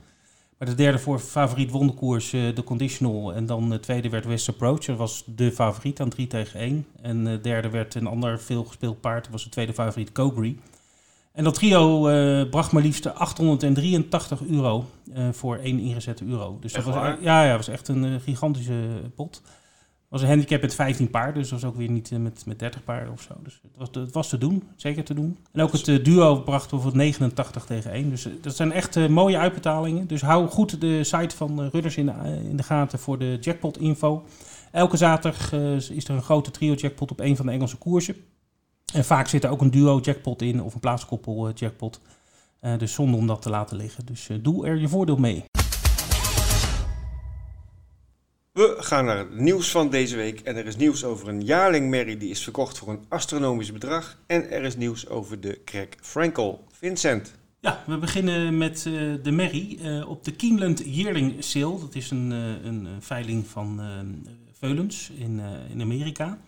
Maar 0.58 0.68
de 0.68 0.74
derde 0.74 0.98
voor 0.98 1.18
favoriet 1.18 1.70
won 1.70 1.86
de 1.86 1.94
koers 1.94 2.30
de 2.30 2.62
conditional. 2.64 3.34
En 3.34 3.46
dan 3.46 3.70
de 3.70 3.80
tweede 3.80 4.08
werd 4.08 4.24
West 4.24 4.48
Approach. 4.48 4.84
Dat 4.84 4.96
was 4.96 5.24
de 5.26 5.52
favoriet 5.52 6.00
aan 6.00 6.08
3 6.08 6.26
tegen 6.26 6.60
1. 6.60 6.86
En 7.02 7.24
de 7.24 7.40
derde 7.40 7.70
werd 7.70 7.94
een 7.94 8.06
ander 8.06 8.40
veel 8.40 8.64
gespeeld 8.64 9.00
paard. 9.00 9.22
Dat 9.22 9.32
was 9.32 9.44
de 9.44 9.50
tweede 9.50 9.72
favoriet 9.72 10.12
Cobry. 10.12 10.56
En 11.32 11.44
dat 11.44 11.54
trio 11.54 12.02
bracht 12.48 12.72
maar 12.72 12.82
liefst 12.82 13.14
883 13.14 14.40
euro 14.46 14.84
voor 15.32 15.56
één 15.56 15.78
ingezette 15.78 16.24
euro. 16.24 16.58
Dus 16.60 16.72
dat 16.72 16.84
was, 16.84 16.94
ja, 17.20 17.44
ja, 17.44 17.56
was 17.56 17.68
echt 17.68 17.88
een 17.88 18.20
gigantische 18.20 18.88
pot 19.14 19.42
was 20.10 20.22
een 20.22 20.28
handicap 20.28 20.60
met 20.60 20.74
15 20.74 21.10
paarden, 21.10 21.34
dus 21.34 21.50
dat 21.50 21.60
was 21.60 21.70
ook 21.70 21.76
weer 21.76 21.90
niet 21.90 22.12
eh, 22.12 22.18
met, 22.18 22.42
met 22.46 22.58
30 22.58 22.84
paarden 22.84 23.12
of 23.12 23.22
zo. 23.22 23.34
Dus 23.42 23.60
het 23.62 23.76
was, 23.76 23.88
het 23.92 24.12
was 24.12 24.28
te 24.28 24.38
doen, 24.38 24.62
zeker 24.76 25.04
te 25.04 25.14
doen. 25.14 25.38
En 25.52 25.62
ook 25.62 25.72
het 25.72 25.88
uh, 25.88 26.04
duo 26.04 26.40
bracht 26.40 26.70
voor 26.70 26.96
89 26.96 27.64
tegen 27.64 27.90
1. 27.90 28.10
Dus 28.10 28.26
uh, 28.26 28.32
dat 28.40 28.56
zijn 28.56 28.72
echt 28.72 29.08
mooie 29.08 29.38
uitbetalingen. 29.38 30.06
Dus 30.06 30.20
hou 30.20 30.48
goed 30.48 30.80
de 30.80 31.04
site 31.04 31.36
van 31.36 31.68
Rudders 31.68 31.96
in 31.96 32.06
de, 32.06 32.42
in 32.48 32.56
de 32.56 32.62
gaten 32.62 32.98
voor 32.98 33.18
de 33.18 33.38
jackpot 33.40 33.78
info. 33.78 34.24
Elke 34.72 34.96
zaterdag 34.96 35.52
is 35.52 36.08
er 36.08 36.14
een 36.14 36.22
grote 36.22 36.50
trio 36.50 36.74
jackpot 36.74 37.10
op 37.10 37.20
een 37.20 37.36
van 37.36 37.46
de 37.46 37.52
Engelse 37.52 37.76
koersen. 37.76 38.16
En 38.94 39.04
vaak 39.04 39.28
zit 39.28 39.44
er 39.44 39.50
ook 39.50 39.60
een 39.60 39.70
duo 39.70 39.98
jackpot 40.02 40.42
in 40.42 40.62
of 40.62 40.74
een 40.74 40.80
plaatskoppel 40.80 41.50
jackpot. 41.50 42.00
dus 42.78 42.92
zonder 42.92 43.20
om 43.20 43.26
dat 43.26 43.42
te 43.42 43.50
laten 43.50 43.76
liggen. 43.76 44.06
Dus 44.06 44.28
doe 44.40 44.66
er 44.66 44.76
je 44.76 44.88
voordeel 44.88 45.16
mee. 45.16 45.44
We 48.60 48.76
gaan 48.78 49.04
naar 49.04 49.18
het 49.18 49.38
nieuws 49.38 49.70
van 49.70 49.90
deze 49.90 50.16
week. 50.16 50.40
En 50.40 50.56
er 50.56 50.66
is 50.66 50.76
nieuws 50.76 51.04
over 51.04 51.28
een 51.28 51.44
jaarlingmerrie 51.44 52.16
die 52.16 52.30
is 52.30 52.42
verkocht 52.42 52.78
voor 52.78 52.88
een 52.88 53.04
astronomisch 53.08 53.72
bedrag. 53.72 54.18
En 54.26 54.50
er 54.50 54.62
is 54.62 54.76
nieuws 54.76 55.08
over 55.08 55.40
de 55.40 55.60
Craig 55.64 55.88
Frankel. 56.00 56.64
Vincent. 56.70 57.34
Ja, 57.60 57.82
we 57.86 57.98
beginnen 57.98 58.58
met 58.58 58.84
uh, 58.88 59.14
de 59.22 59.30
merrie 59.30 59.78
uh, 59.82 60.08
op 60.08 60.24
de 60.24 60.32
Keeneland 60.32 60.82
Yearling 60.84 61.44
Sale. 61.44 61.78
Dat 61.80 61.94
is 61.94 62.10
een, 62.10 62.30
uh, 62.30 62.64
een 62.64 62.88
veiling 63.00 63.46
van 63.46 63.80
veulens 64.52 65.10
in, 65.14 65.40
in 65.72 65.80
Amerika. 65.80 66.38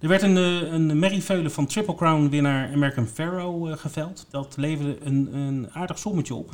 Er 0.00 0.08
werd 0.08 0.22
een, 0.22 0.36
een 0.36 0.98
merrieveulen 0.98 1.50
van 1.50 1.66
Triple 1.66 1.94
Crown 1.94 2.28
winnaar 2.28 2.72
American 2.72 3.06
Pharaoh 3.06 3.78
geveld. 3.78 4.26
Dat 4.30 4.54
leverde 4.56 4.96
een, 5.00 5.36
een 5.36 5.70
aardig 5.72 5.98
sommetje 5.98 6.34
op. 6.34 6.50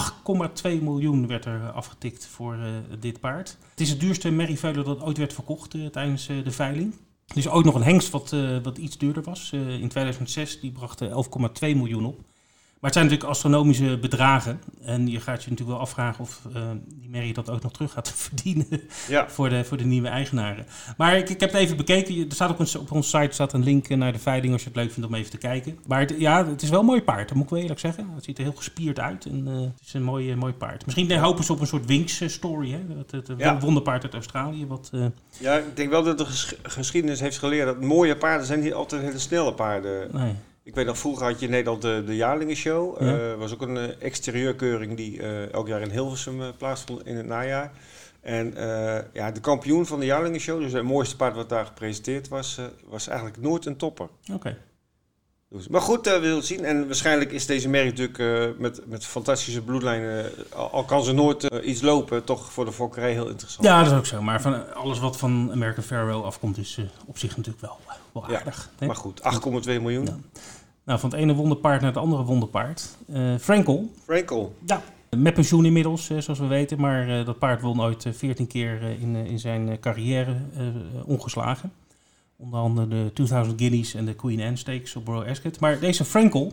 8,2 0.00 0.82
miljoen 0.82 1.26
werd 1.26 1.44
er 1.44 1.70
afgetikt 1.70 2.26
voor 2.26 2.56
uh, 2.56 2.66
dit 3.00 3.20
paard. 3.20 3.58
Het 3.70 3.80
is 3.80 3.90
het 3.90 4.00
duurste 4.00 4.30
merrieveulen 4.30 4.84
dat 4.84 5.02
ooit 5.02 5.18
werd 5.18 5.32
verkocht 5.32 5.74
uh, 5.74 5.86
tijdens 5.86 6.28
uh, 6.28 6.44
de 6.44 6.50
veiling. 6.50 6.94
Is 7.34 7.48
ooit 7.48 7.64
nog 7.64 7.74
een 7.74 7.82
hengst 7.82 8.10
wat, 8.10 8.34
wat 8.62 8.78
iets 8.78 8.98
duurder 8.98 9.22
was. 9.22 9.50
in 9.52 9.88
2006 9.88 10.60
die 10.60 10.72
bracht 10.72 11.04
11,2 11.04 11.08
miljoen 11.60 12.04
op. 12.04 12.20
Maar 12.84 12.92
het 12.92 13.02
zijn 13.02 13.12
natuurlijk 13.12 13.38
astronomische 13.38 13.98
bedragen. 13.98 14.60
En 14.82 15.08
je 15.08 15.20
gaat 15.20 15.44
je 15.44 15.50
natuurlijk 15.50 15.76
wel 15.76 15.86
afvragen 15.86 16.20
of 16.20 16.40
uh, 16.56 16.62
die 17.00 17.10
Mary 17.10 17.32
dat 17.32 17.50
ook 17.50 17.62
nog 17.62 17.72
terug 17.72 17.92
gaat 17.92 18.12
verdienen 18.28 18.66
ja. 19.08 19.28
voor, 19.28 19.48
de, 19.48 19.64
voor 19.64 19.76
de 19.76 19.84
nieuwe 19.84 20.08
eigenaren. 20.08 20.66
Maar 20.96 21.16
ik, 21.16 21.28
ik 21.28 21.40
heb 21.40 21.52
het 21.52 21.60
even 21.60 21.76
bekeken. 21.76 22.28
Er 22.28 22.34
staat 22.34 22.50
op, 22.50 22.58
een, 22.58 22.80
op 22.80 22.90
onze 22.90 23.08
site 23.08 23.32
staat 23.32 23.52
een 23.52 23.64
link 23.64 23.88
naar 23.88 24.12
de 24.12 24.18
veiling 24.18 24.52
als 24.52 24.62
je 24.62 24.68
het 24.68 24.76
leuk 24.76 24.92
vindt 24.92 25.08
om 25.08 25.14
even 25.14 25.30
te 25.30 25.38
kijken. 25.38 25.78
Maar 25.86 26.00
het, 26.00 26.14
ja, 26.18 26.46
het 26.46 26.62
is 26.62 26.68
wel 26.68 26.80
een 26.80 26.86
mooi 26.86 27.02
paard, 27.02 27.28
dat 27.28 27.36
moet 27.36 27.44
ik 27.44 27.50
wel 27.50 27.60
eerlijk 27.60 27.80
zeggen. 27.80 28.10
Het 28.14 28.24
ziet 28.24 28.38
er 28.38 28.44
heel 28.44 28.52
gespierd 28.52 28.98
uit 28.98 29.24
en 29.24 29.46
uh, 29.48 29.60
het 29.60 29.86
is 29.86 29.92
een 29.92 30.02
mooi, 30.02 30.36
mooi 30.36 30.52
paard. 30.52 30.84
Misschien 30.84 31.18
hopen 31.18 31.44
ze 31.44 31.52
op 31.52 31.60
een 31.60 31.66
soort 31.66 31.86
Winks-story, 31.86 32.70
hè? 32.70 32.80
Het, 32.96 33.10
het, 33.10 33.38
ja. 33.38 33.58
wonderpaard 33.58 34.02
uit 34.02 34.14
Australië. 34.14 34.66
Wat. 34.66 34.90
Ja, 35.38 35.56
ik 35.56 35.76
denk 35.76 35.90
wel 35.90 36.02
dat 36.02 36.18
de 36.18 36.26
geschiedenis 36.62 37.20
heeft 37.20 37.38
geleerd 37.38 37.66
dat 37.66 37.80
mooie 37.80 38.16
paarden 38.16 38.46
zijn 38.46 38.60
niet 38.60 38.74
altijd 38.74 39.02
hele 39.02 39.18
snelle 39.18 39.54
paarden. 39.54 40.08
Nee. 40.12 40.34
Ik 40.64 40.74
weet 40.74 40.86
nog, 40.86 40.98
vroeger 40.98 41.26
had 41.26 41.38
je 41.38 41.44
in 41.44 41.50
Nederland 41.50 41.82
de, 41.82 42.02
de 42.06 42.16
Jaarlingenshow. 42.16 42.98
Dat 42.98 43.08
ja. 43.08 43.32
uh, 43.32 43.34
was 43.34 43.52
ook 43.52 43.62
een 43.62 43.76
uh, 43.76 44.02
exterieurkeuring 44.02 44.96
die 44.96 45.18
uh, 45.18 45.52
elk 45.52 45.66
jaar 45.66 45.80
in 45.80 45.90
Hilversum 45.90 46.56
plaatsvond 46.56 47.06
in 47.06 47.16
het 47.16 47.26
najaar. 47.26 47.72
En 48.20 48.54
ja, 49.12 49.30
de 49.30 49.40
kampioen 49.40 49.86
van 49.86 50.00
de 50.00 50.06
Jaarlingenshow, 50.06 50.60
dus 50.60 50.72
het 50.72 50.82
mooiste 50.82 51.16
paard 51.16 51.34
wat 51.34 51.48
daar 51.48 51.66
gepresenteerd 51.66 52.28
was, 52.28 52.60
was 52.84 53.06
eigenlijk 53.08 53.40
nooit 53.40 53.66
een 53.66 53.76
topper. 53.76 54.08
Oké. 54.32 54.58
Maar 55.70 55.80
goed, 55.80 56.06
we 56.06 56.20
zullen 56.22 56.44
zien. 56.44 56.64
En 56.64 56.86
waarschijnlijk 56.86 57.32
is 57.32 57.46
deze 57.46 57.68
merk 57.68 57.84
natuurlijk 57.84 58.58
met, 58.58 58.80
met 58.86 59.06
fantastische 59.06 59.62
bloedlijnen, 59.62 60.30
al, 60.54 60.70
al, 60.70 60.84
kan 60.84 61.04
ze 61.04 61.12
nooit 61.12 61.42
iets 61.42 61.80
lopen, 61.80 62.24
toch 62.24 62.52
voor 62.52 62.64
de 62.64 62.72
fokkerij 62.72 63.12
heel 63.12 63.28
interessant. 63.28 63.66
Ja, 63.66 63.82
dat 63.82 63.92
is 63.92 63.98
ook 63.98 64.06
zo. 64.06 64.22
Maar 64.22 64.40
van 64.40 64.74
alles 64.74 64.98
wat 64.98 65.16
van 65.16 65.48
American 65.52 65.84
Farewell 65.84 66.20
afkomt, 66.20 66.58
is 66.58 66.78
op 67.06 67.18
zich 67.18 67.36
natuurlijk 67.36 67.64
wel, 67.64 67.78
wel 68.12 68.36
aardig. 68.36 68.70
Ja, 68.78 68.86
maar 68.86 68.96
goed, 68.96 69.20
8,2 69.22 69.64
miljoen. 69.64 70.06
Ja. 70.06 70.16
Nou, 70.84 70.98
van 71.00 71.10
het 71.10 71.18
ene 71.18 71.34
wonderpaard 71.34 71.80
naar 71.80 71.90
het 71.90 72.00
andere 72.00 72.22
wonderpaard. 72.22 72.96
Uh, 73.06 73.34
Frankel. 73.40 73.90
Frankel. 74.04 74.54
Ja. 74.66 74.82
Met 75.16 75.34
pensioen 75.34 75.64
inmiddels, 75.64 76.06
zoals 76.06 76.38
we 76.38 76.46
weten. 76.46 76.80
Maar 76.80 77.08
uh, 77.08 77.26
dat 77.26 77.38
paard 77.38 77.60
won 77.60 77.82
ooit 77.82 78.06
14 78.12 78.46
keer 78.46 78.82
in, 78.82 79.14
in 79.14 79.38
zijn 79.38 79.80
carrière 79.80 80.36
ongeslagen. 81.04 81.72
Onder 82.36 82.60
andere 82.60 82.88
de 82.88 83.10
2000 83.14 83.60
Guineas 83.60 83.94
en 83.94 84.04
de 84.04 84.14
Queen 84.14 84.40
Anne 84.40 84.56
Stakes 84.56 84.96
op 84.96 85.06
Royal 85.06 85.30
Ascot. 85.30 85.60
Maar 85.60 85.78
deze 85.78 86.04
Frankel, 86.04 86.52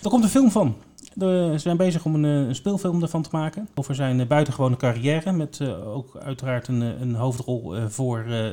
daar 0.00 0.10
komt 0.10 0.24
een 0.24 0.30
film 0.30 0.50
van. 0.50 0.76
We 1.14 1.54
zijn 1.56 1.76
bezig 1.76 2.04
om 2.04 2.14
een, 2.14 2.24
een, 2.24 2.54
speelfilm 2.54 3.02
ervan 3.02 3.22
te 3.22 3.28
maken. 3.32 3.68
Over 3.74 3.94
zijn 3.94 4.26
buitengewone 4.26 4.76
carrière. 4.76 5.32
Met 5.32 5.58
uh, 5.62 5.96
ook 5.96 6.16
uiteraard 6.16 6.68
een, 6.68 6.80
een 6.80 7.14
hoofdrol 7.14 7.76
uh, 7.76 7.84
voor 7.88 8.24
uh, 8.28 8.46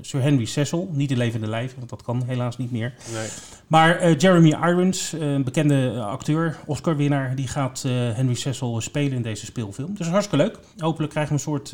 Sir 0.00 0.22
Henry 0.22 0.44
Cecil. 0.44 0.88
Niet 0.92 1.10
in 1.10 1.16
levende 1.16 1.46
lijven, 1.46 1.78
want 1.78 1.90
dat 1.90 2.02
kan 2.02 2.22
helaas 2.26 2.58
niet 2.58 2.70
meer. 2.70 2.94
Nee. 3.12 3.28
Maar 3.66 4.12
Jeremy 4.16 4.48
Irons, 4.48 5.12
een 5.12 5.44
bekende 5.44 6.00
acteur, 6.00 6.58
Oscar-winnaar, 6.66 7.34
die 7.34 7.48
gaat 7.48 7.82
Henry 7.88 8.34
Cecil 8.34 8.80
spelen 8.80 9.12
in 9.12 9.22
deze 9.22 9.46
speelfilm. 9.46 9.94
Dus 9.94 10.08
hartstikke 10.08 10.44
leuk. 10.44 10.58
Hopelijk 10.78 11.12
krijgen 11.12 11.36
we 11.36 11.42
een 11.42 11.48
soort, 11.48 11.72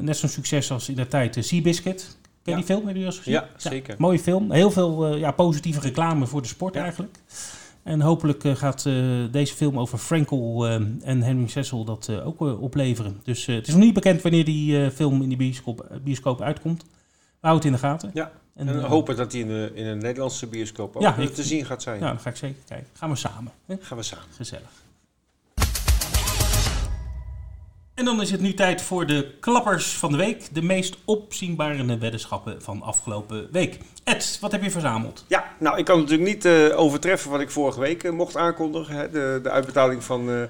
net 0.00 0.16
zo'n 0.16 0.28
succes 0.28 0.70
als 0.70 0.88
in 0.88 0.96
de 0.96 1.08
tijd 1.08 1.36
Seabiscuit. 1.40 2.16
Ken 2.46 2.54
je 2.54 2.60
ja. 2.60 2.66
die 2.66 2.76
film? 2.76 2.86
Heb 2.86 2.96
je 2.96 3.04
al 3.06 3.12
gezien? 3.12 3.32
Ja, 3.34 3.48
zeker. 3.56 3.94
mooie 3.98 4.18
film. 4.18 4.50
Heel 4.52 4.70
veel 4.70 5.16
ja, 5.16 5.30
positieve 5.30 5.80
reclame 5.80 6.26
voor 6.26 6.42
de 6.42 6.48
sport 6.48 6.76
eigenlijk. 6.76 7.16
En 7.82 8.00
hopelijk 8.00 8.44
eh, 8.44 8.56
gaat 8.56 8.86
eh, 8.86 8.94
deze 9.30 9.54
film 9.54 9.78
over 9.78 9.98
Frankel 9.98 10.66
eh, 10.66 10.74
en 11.02 11.22
Henry 11.22 11.48
Cecil 11.48 11.84
dat 11.84 12.08
eh, 12.08 12.26
ook 12.26 12.40
eh, 12.40 12.62
opleveren. 12.62 13.20
Dus 13.24 13.46
eh, 13.46 13.54
het 13.54 13.66
is 13.66 13.74
nog 13.74 13.82
niet 13.82 13.94
bekend 13.94 14.22
wanneer 14.22 14.44
die 14.44 14.84
eh, 14.84 14.90
film 14.90 15.22
in 15.22 15.28
de 15.28 15.36
bioscoop, 15.36 15.98
bioscoop 16.04 16.40
uitkomt. 16.40 16.82
We 17.40 17.46
houden 17.52 17.72
het 17.72 17.82
in 17.82 17.88
de 17.88 17.88
gaten. 17.88 18.10
Ja, 18.14 18.32
En, 18.54 18.68
en 18.68 18.78
eh, 18.78 18.84
hopen 18.84 19.16
dat 19.16 19.32
hij 19.32 19.40
in, 19.40 19.46
de, 19.48 19.70
in 19.74 19.86
een 19.86 19.98
Nederlandse 19.98 20.46
bioscoop 20.46 20.96
ook 20.96 21.02
eh, 21.02 21.24
te 21.26 21.42
zien 21.42 21.64
gaat 21.64 21.82
zijn. 21.82 22.00
Ja, 22.00 22.06
dan 22.08 22.20
ga 22.20 22.30
ik 22.30 22.36
zeker 22.36 22.62
kijken. 22.66 22.86
Gaan 22.92 23.10
we 23.10 23.16
samen. 23.16 23.52
Hè? 23.66 23.76
Gaan 23.80 23.96
we 23.98 24.02
samen. 24.02 24.24
Gezellig. 24.36 24.70
En 27.96 28.04
dan 28.04 28.20
is 28.20 28.30
het 28.30 28.40
nu 28.40 28.54
tijd 28.54 28.82
voor 28.82 29.06
de 29.06 29.30
klappers 29.40 29.92
van 29.92 30.10
de 30.10 30.16
week. 30.16 30.54
De 30.54 30.62
meest 30.62 30.96
opzienbarende 31.04 31.98
weddenschappen 31.98 32.62
van 32.62 32.82
afgelopen 32.82 33.48
week. 33.52 33.78
Ed, 34.04 34.38
wat 34.40 34.52
heb 34.52 34.62
je 34.62 34.70
verzameld? 34.70 35.24
Ja, 35.28 35.44
nou, 35.58 35.78
ik 35.78 35.84
kan 35.84 35.98
natuurlijk 36.00 36.28
niet 36.28 36.44
eh, 36.44 36.78
overtreffen 36.78 37.30
wat 37.30 37.40
ik 37.40 37.50
vorige 37.50 37.80
week 37.80 38.04
eh, 38.04 38.12
mocht 38.12 38.36
aankondigen. 38.36 38.94
Hè, 38.94 39.10
de, 39.10 39.40
de 39.42 39.50
uitbetaling 39.50 40.04
van 40.04 40.30
eh, 40.30 40.42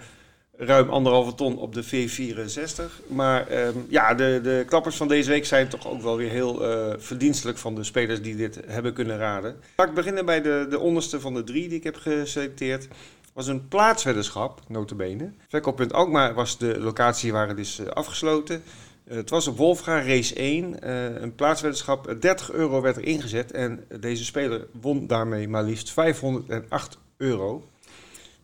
ruim 0.56 0.90
anderhalve 0.90 1.34
ton 1.34 1.58
op 1.58 1.74
de 1.74 1.84
V64. 1.84 3.06
Maar 3.06 3.46
ehm, 3.46 3.78
ja, 3.88 4.14
de, 4.14 4.40
de 4.42 4.64
klappers 4.66 4.96
van 4.96 5.08
deze 5.08 5.30
week 5.30 5.46
zijn 5.46 5.68
toch 5.68 5.88
ook 5.88 6.02
wel 6.02 6.16
weer 6.16 6.30
heel 6.30 6.62
verdienstelijk 6.98 7.58
van 7.58 7.74
de 7.74 7.84
spelers 7.84 8.22
die 8.22 8.36
dit 8.36 8.60
hebben 8.66 8.92
kunnen 8.92 9.18
raden. 9.18 9.56
Laat 9.76 9.88
ik 9.88 9.94
beginnen 9.94 10.24
bij 10.24 10.42
de, 10.42 10.66
de 10.70 10.78
onderste 10.78 11.20
van 11.20 11.34
de 11.34 11.44
drie 11.44 11.68
die 11.68 11.78
ik 11.78 11.84
heb 11.84 11.96
geselecteerd. 11.96 12.88
Was 13.36 13.46
een 13.46 13.68
plaatsweddenschap, 13.68 14.60
notabene. 14.68 15.32
Verkooppunt 15.48 15.92
Alkmaar 15.92 16.34
was 16.34 16.58
de 16.58 16.80
locatie 16.80 17.32
waar 17.32 17.48
het 17.48 17.58
is 17.58 17.78
eh, 17.78 17.86
afgesloten. 17.86 18.62
Eh, 19.04 19.16
het 19.16 19.30
was 19.30 19.46
op 19.46 19.56
Wolfga 19.56 20.02
Race 20.02 20.34
1, 20.34 20.80
eh, 20.80 21.20
een 21.22 21.34
plaatsweddenschap. 21.34 22.06
Eh, 22.06 22.20
30 22.20 22.52
euro 22.52 22.80
werd 22.80 22.96
er 22.96 23.04
ingezet 23.04 23.52
en 23.52 23.84
deze 24.00 24.24
speler 24.24 24.66
won 24.80 25.06
daarmee 25.06 25.48
maar 25.48 25.62
liefst 25.62 25.90
508 25.90 26.98
euro. 27.16 27.68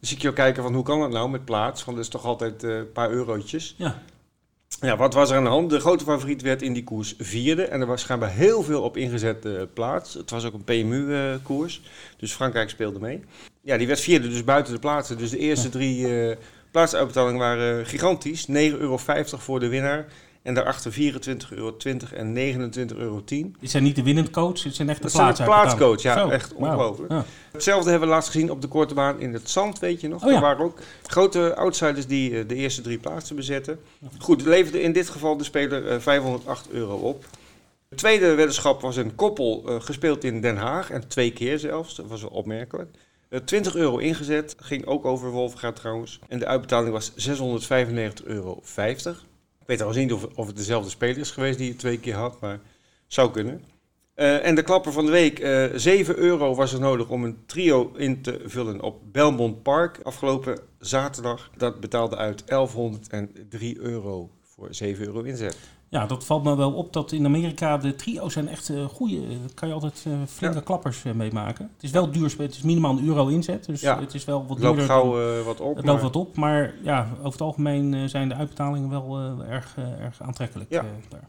Dus 0.01 0.13
ik 0.13 0.23
wil 0.23 0.33
kijken 0.33 0.63
van 0.63 0.75
hoe 0.75 0.85
kan 0.85 1.01
dat 1.01 1.11
nou 1.11 1.31
met 1.31 1.45
plaats, 1.45 1.85
want 1.85 1.97
dat 1.97 2.07
is 2.07 2.13
toch 2.13 2.25
altijd 2.25 2.63
een 2.63 2.93
paar 2.93 3.11
eurotjes. 3.11 3.75
Ja, 3.79 4.03
Ja, 4.81 4.97
wat 4.97 5.15
was 5.15 5.31
er 5.31 5.37
aan 5.37 5.45
de 5.45 5.51
hand? 5.51 5.71
De 5.71 5.81
grote 5.81 6.05
favoriet 6.05 6.43
werd 6.43 6.63
in 6.63 6.73
die 6.73 6.85
koers 6.85 7.15
vierde. 7.19 7.65
En 7.65 7.81
er 7.81 7.87
was 7.87 8.01
schijnbaar 8.01 8.31
heel 8.31 8.63
veel 8.63 8.83
op 8.83 8.97
ingezet 8.97 9.45
eh, 9.45 9.53
plaats. 9.75 10.15
Het 10.15 10.31
was 10.31 10.45
ook 10.45 10.55
een 10.55 10.65
PMU-koers. 10.65 11.83
dus 12.17 12.33
Frankrijk 12.33 12.71
speelde 12.71 12.99
mee. 12.99 13.25
Ja, 13.61 13.77
die 13.77 13.87
werd 13.87 14.01
vierde, 14.01 14.29
dus 14.29 14.45
buiten 14.45 14.73
de 14.73 14.79
plaatsen. 14.79 15.19
Dus 15.19 15.31
de 15.31 15.39
eerste 15.39 15.69
drie 15.69 16.29
eh 16.29 16.37
plaatsuitbetalingen 16.71 17.39
waren 17.39 17.87
gigantisch. 17.87 18.47
9,50 18.47 18.55
euro 18.55 18.97
voor 19.27 19.61
de 19.61 19.69
winnaar. 19.69 20.07
En 20.43 20.55
daarachter 20.55 20.93
24,20 20.93 20.99
euro 21.51 21.77
en 22.15 22.35
29,10 22.93 22.97
euro. 22.97 23.23
dit 23.25 23.55
zijn 23.61 23.83
niet 23.83 23.97
de 23.97 24.03
winnend 24.03 24.31
coach, 24.31 24.63
dit 24.63 24.75
zijn 24.75 24.89
echt 24.89 24.99
de 24.99 25.03
Dat 25.03 25.13
zijn 25.13 25.35
de 25.35 25.43
plaatscoach, 25.43 26.03
ja, 26.03 26.19
Zo, 26.19 26.29
echt 26.29 26.55
ongelooflijk. 26.55 27.13
Ja. 27.13 27.25
Hetzelfde 27.53 27.91
hebben 27.91 28.09
we 28.09 28.15
laatst 28.15 28.31
gezien 28.31 28.51
op 28.51 28.61
de 28.61 28.69
korte 28.69 28.95
baan 28.95 29.21
in 29.21 29.33
het 29.33 29.51
zand, 29.51 29.79
weet 29.79 30.01
je 30.01 30.09
nog. 30.09 30.23
Oh 30.23 30.29
ja. 30.29 30.35
Er 30.35 30.41
waren 30.41 30.65
ook 30.65 30.79
grote 31.03 31.55
outsiders 31.55 32.07
die 32.07 32.39
eh, 32.39 32.49
de 32.49 32.55
eerste 32.55 32.83
drie 32.83 32.99
plaatsen 32.99 33.37
bezetten. 33.37 33.81
Goed, 34.19 34.43
leverde 34.45 34.83
in 34.83 34.93
dit 34.93 35.09
geval 35.09 35.37
de 35.37 35.45
speler 35.45 35.89
eh, 35.89 35.99
508 35.99 36.71
euro 36.71 36.95
op. 36.97 37.25
Het 37.93 38.01
tweede 38.01 38.35
weddenschap 38.35 38.81
was 38.81 38.97
een 38.97 39.15
koppel 39.15 39.63
eh, 39.67 39.81
gespeeld 39.81 40.25
in 40.25 40.41
Den 40.41 40.57
Haag. 40.57 40.91
En 40.91 41.09
twee 41.09 41.33
keer 41.33 41.59
zelfs, 41.59 41.97
dat 41.97 42.07
was 42.07 42.21
wel 42.21 42.31
opmerkelijk. 42.31 42.97
Eh, 43.29 43.41
20 43.41 43.75
euro 43.75 43.97
ingezet, 43.97 44.55
ging 44.59 44.87
ook 44.87 45.05
over 45.05 45.31
Wolfgaard 45.31 45.77
trouwens. 45.77 46.19
En 46.29 46.39
de 46.39 46.47
uitbetaling 46.47 46.93
was 46.93 47.13
695,50 47.13 48.25
euro. 48.25 48.61
Ik 49.63 49.69
weet 49.69 49.77
trouwens 49.77 50.03
niet 50.03 50.13
of, 50.13 50.27
of 50.35 50.47
het 50.47 50.57
dezelfde 50.57 50.91
speler 50.91 51.19
is 51.19 51.31
geweest 51.31 51.59
die 51.59 51.69
het 51.69 51.79
twee 51.79 51.99
keer 51.99 52.15
had, 52.15 52.41
maar 52.41 52.61
zou 53.07 53.31
kunnen. 53.31 53.65
Eh, 54.15 54.47
en 54.47 54.55
de 54.55 54.63
klapper 54.63 54.93
van 54.93 55.07
de 55.07 55.11
week, 55.11 55.39
eh 55.39 55.65
7 55.75 56.17
euro 56.17 56.55
was 56.55 56.73
er 56.73 56.81
nodig 56.81 57.09
om 57.09 57.25
een 57.25 57.47
trio 57.47 57.93
in 57.97 58.23
te 58.23 58.41
vullen 58.45 58.81
op 58.81 59.13
Belmont 59.13 59.63
Park 59.63 60.01
afgelopen 60.03 60.59
zaterdag. 60.79 61.51
Dat 61.57 61.81
betaalde 61.81 62.17
uit 62.17 62.43
1103 62.47 63.79
euro 63.79 64.31
voor 64.43 64.75
7 64.75 65.07
euro 65.07 65.23
inzet. 65.23 65.57
Ja, 65.93 66.07
dat 66.07 66.25
valt 66.25 66.45
me 66.45 66.57
wel 66.57 66.73
op 66.73 66.93
dat 66.93 67.13
in 67.13 67.25
Amerika 67.25 67.77
de 67.79 67.95
trio's 67.95 68.33
zijn 68.33 68.49
echt 68.49 68.69
uh, 68.69 68.85
goede. 68.85 69.29
Daar 69.29 69.39
kan 69.55 69.69
je 69.69 69.75
altijd 69.75 70.05
uh, 70.09 70.15
flinke 70.29 70.57
Ja. 70.57 70.63
klappers 70.63 71.05
uh, 71.05 71.13
mee 71.13 71.33
maken. 71.33 71.71
Het 71.75 71.83
is 71.83 71.91
wel 71.91 72.11
duur, 72.11 72.35
het 72.39 72.55
is 72.55 72.63
minimaal 72.63 72.99
een 72.99 73.07
euro 73.07 73.27
inzet. 73.27 73.65
Dus 73.65 73.81
Ja. 73.81 74.01
het 74.01 74.15
is 74.15 74.25
wel 74.25 74.41
wat 74.47 74.57
Het 74.57 74.65
loopt 74.65 74.79
duurder. 74.79 74.95
gauw 74.97 75.39
eh, 75.39 75.45
wat 75.45 75.61
op. 75.61 75.77
het 75.77 75.85
maar- 75.85 75.95
loopt 75.95 76.03
wat 76.13 76.17
op, 76.17 76.37
maar 76.37 76.75
ja, 76.83 77.09
over 77.19 77.33
het 77.33 77.41
algemeen 77.41 77.95
eh, 77.95 78.01
zijn 78.05 78.29
de 78.29 78.35
uitbetalingen 78.35 78.89
wel 78.91 79.19
eh, 79.19 79.51
erg, 79.51 79.75
eh, 79.77 80.01
erg 80.05 80.23
aantrekkelijk. 80.23 80.71
Ja. 80.71 80.81
eh, 80.81 80.87
daar. 81.09 81.29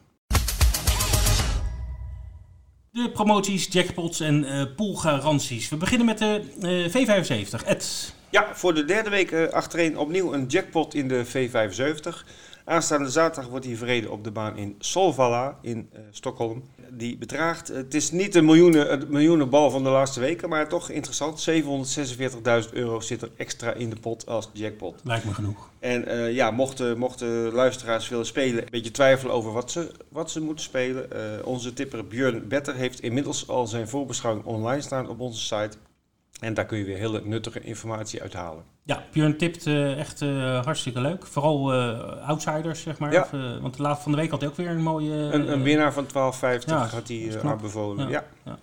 De 2.92 3.10
promoties, 3.14 3.68
jackpots 3.72 4.20
en 4.20 4.44
eh 4.46 4.66
poolgaranties. 4.76 5.70
We 5.70 5.76
beginnen 5.76 6.06
met 6.06 6.18
de 6.18 6.42
eh, 6.62 6.90
V75. 6.90 7.64
Ed. 7.66 8.14
Ja, 8.30 8.48
voor 8.54 8.74
de 8.74 8.86
derde 8.86 9.10
week 9.10 9.32
eh, 9.32 9.48
achtereen 9.48 9.98
opnieuw 9.98 10.34
een 10.34 10.46
jackpot 10.46 10.94
in 10.94 11.08
de 11.08 11.26
V75. 11.26 12.26
Aanstaande 12.66 13.10
zaterdag 13.10 13.50
wordt 13.52 13.66
hij 13.66 13.76
verreden 13.76 14.12
op 14.12 14.24
de 14.24 14.32
baan 14.32 14.58
in 14.58 14.76
Solvalla 14.80 15.58
in 15.62 15.90
eh, 15.92 16.00
Stockholm. 16.12 16.64
Die 16.90 17.18
bedraagt, 17.18 17.68
het 17.68 17.94
is 17.94 18.12
niet 18.12 18.34
de 18.34 18.42
miljoenen, 18.42 19.06
miljoenenbal 19.10 19.70
van 19.70 19.84
de 19.84 19.90
laatste 19.90 20.20
weken, 20.20 20.50
maar 20.50 20.70
toch 20.70 20.90
interessant. 20.90 21.50
746.000 22.66 22.70
euro 22.72 23.00
zit 23.00 23.22
er 23.22 23.32
extra 23.38 23.74
in 23.74 23.90
de 23.90 23.96
pot 23.96 24.26
als 24.28 24.50
jackpot. 24.54 25.02
Lijkt 25.04 25.26
me 25.26 25.34
genoeg. 25.34 25.70
En 25.80 26.08
eh, 26.08 26.34
ja, 26.34 26.52
mochten, 26.52 26.98
mochten 26.98 27.52
luisteraars 27.52 28.10
willen 28.10 28.26
spelen, 28.26 28.64
een 28.64 28.70
beetje 28.72 28.92
twijfelen 28.92 29.36
over 29.36 29.52
wat 29.52 29.72
ze, 29.72 29.92
wat 30.10 30.32
ze 30.32 30.42
moeten 30.42 30.64
spelen. 30.66 31.12
eh, 31.12 31.46
onze 31.48 31.74
tipper 31.74 32.08
Björn 32.08 32.48
Better 32.48 32.76
heeft 32.76 33.00
inmiddels 33.02 33.48
al 33.48 33.68
zijn 33.68 33.88
voorbeschouwing 33.88 34.46
online 34.46 34.82
staan 34.82 35.10
op 35.10 35.20
onze 35.20 35.42
site. 35.42 35.78
En 36.44 36.54
daar 36.54 36.66
kun 36.66 36.78
je 36.78 36.84
weer 36.84 36.98
hele 36.98 37.22
nuttige 37.24 37.62
informatie 37.62 38.22
uithalen. 38.22 38.64
Ja, 38.84 39.04
Björn 39.12 39.38
tipt 39.38 39.68
eh, 39.68 40.00
echt 40.00 40.22
eh, 40.22 40.64
hartstikke 40.66 41.02
leuk. 41.02 41.26
Vooral 41.26 41.74
eh, 41.74 42.28
outsiders, 42.28 42.82
zeg 42.82 43.00
maar. 43.00 43.12
Ja. 43.12 43.22
Of, 43.22 43.30
want 43.62 43.76
de 43.78 43.82
laatste 43.82 44.04
van 44.04 44.12
de 44.12 44.18
week 44.18 44.32
had 44.32 44.40
hij 44.40 44.50
ook 44.50 44.56
weer 44.56 44.70
een 44.70 44.82
mooie... 44.82 45.12
Een, 45.14 45.52
een 45.52 45.64
winnaar 45.64 45.94
van 45.94 46.06
12,50 46.06 46.12
ja, 46.66 46.88
had 46.88 47.08
hij 47.08 47.42
aanbevolen. 47.44 48.10
Ja, 48.10 48.24
Ja. 48.46 48.58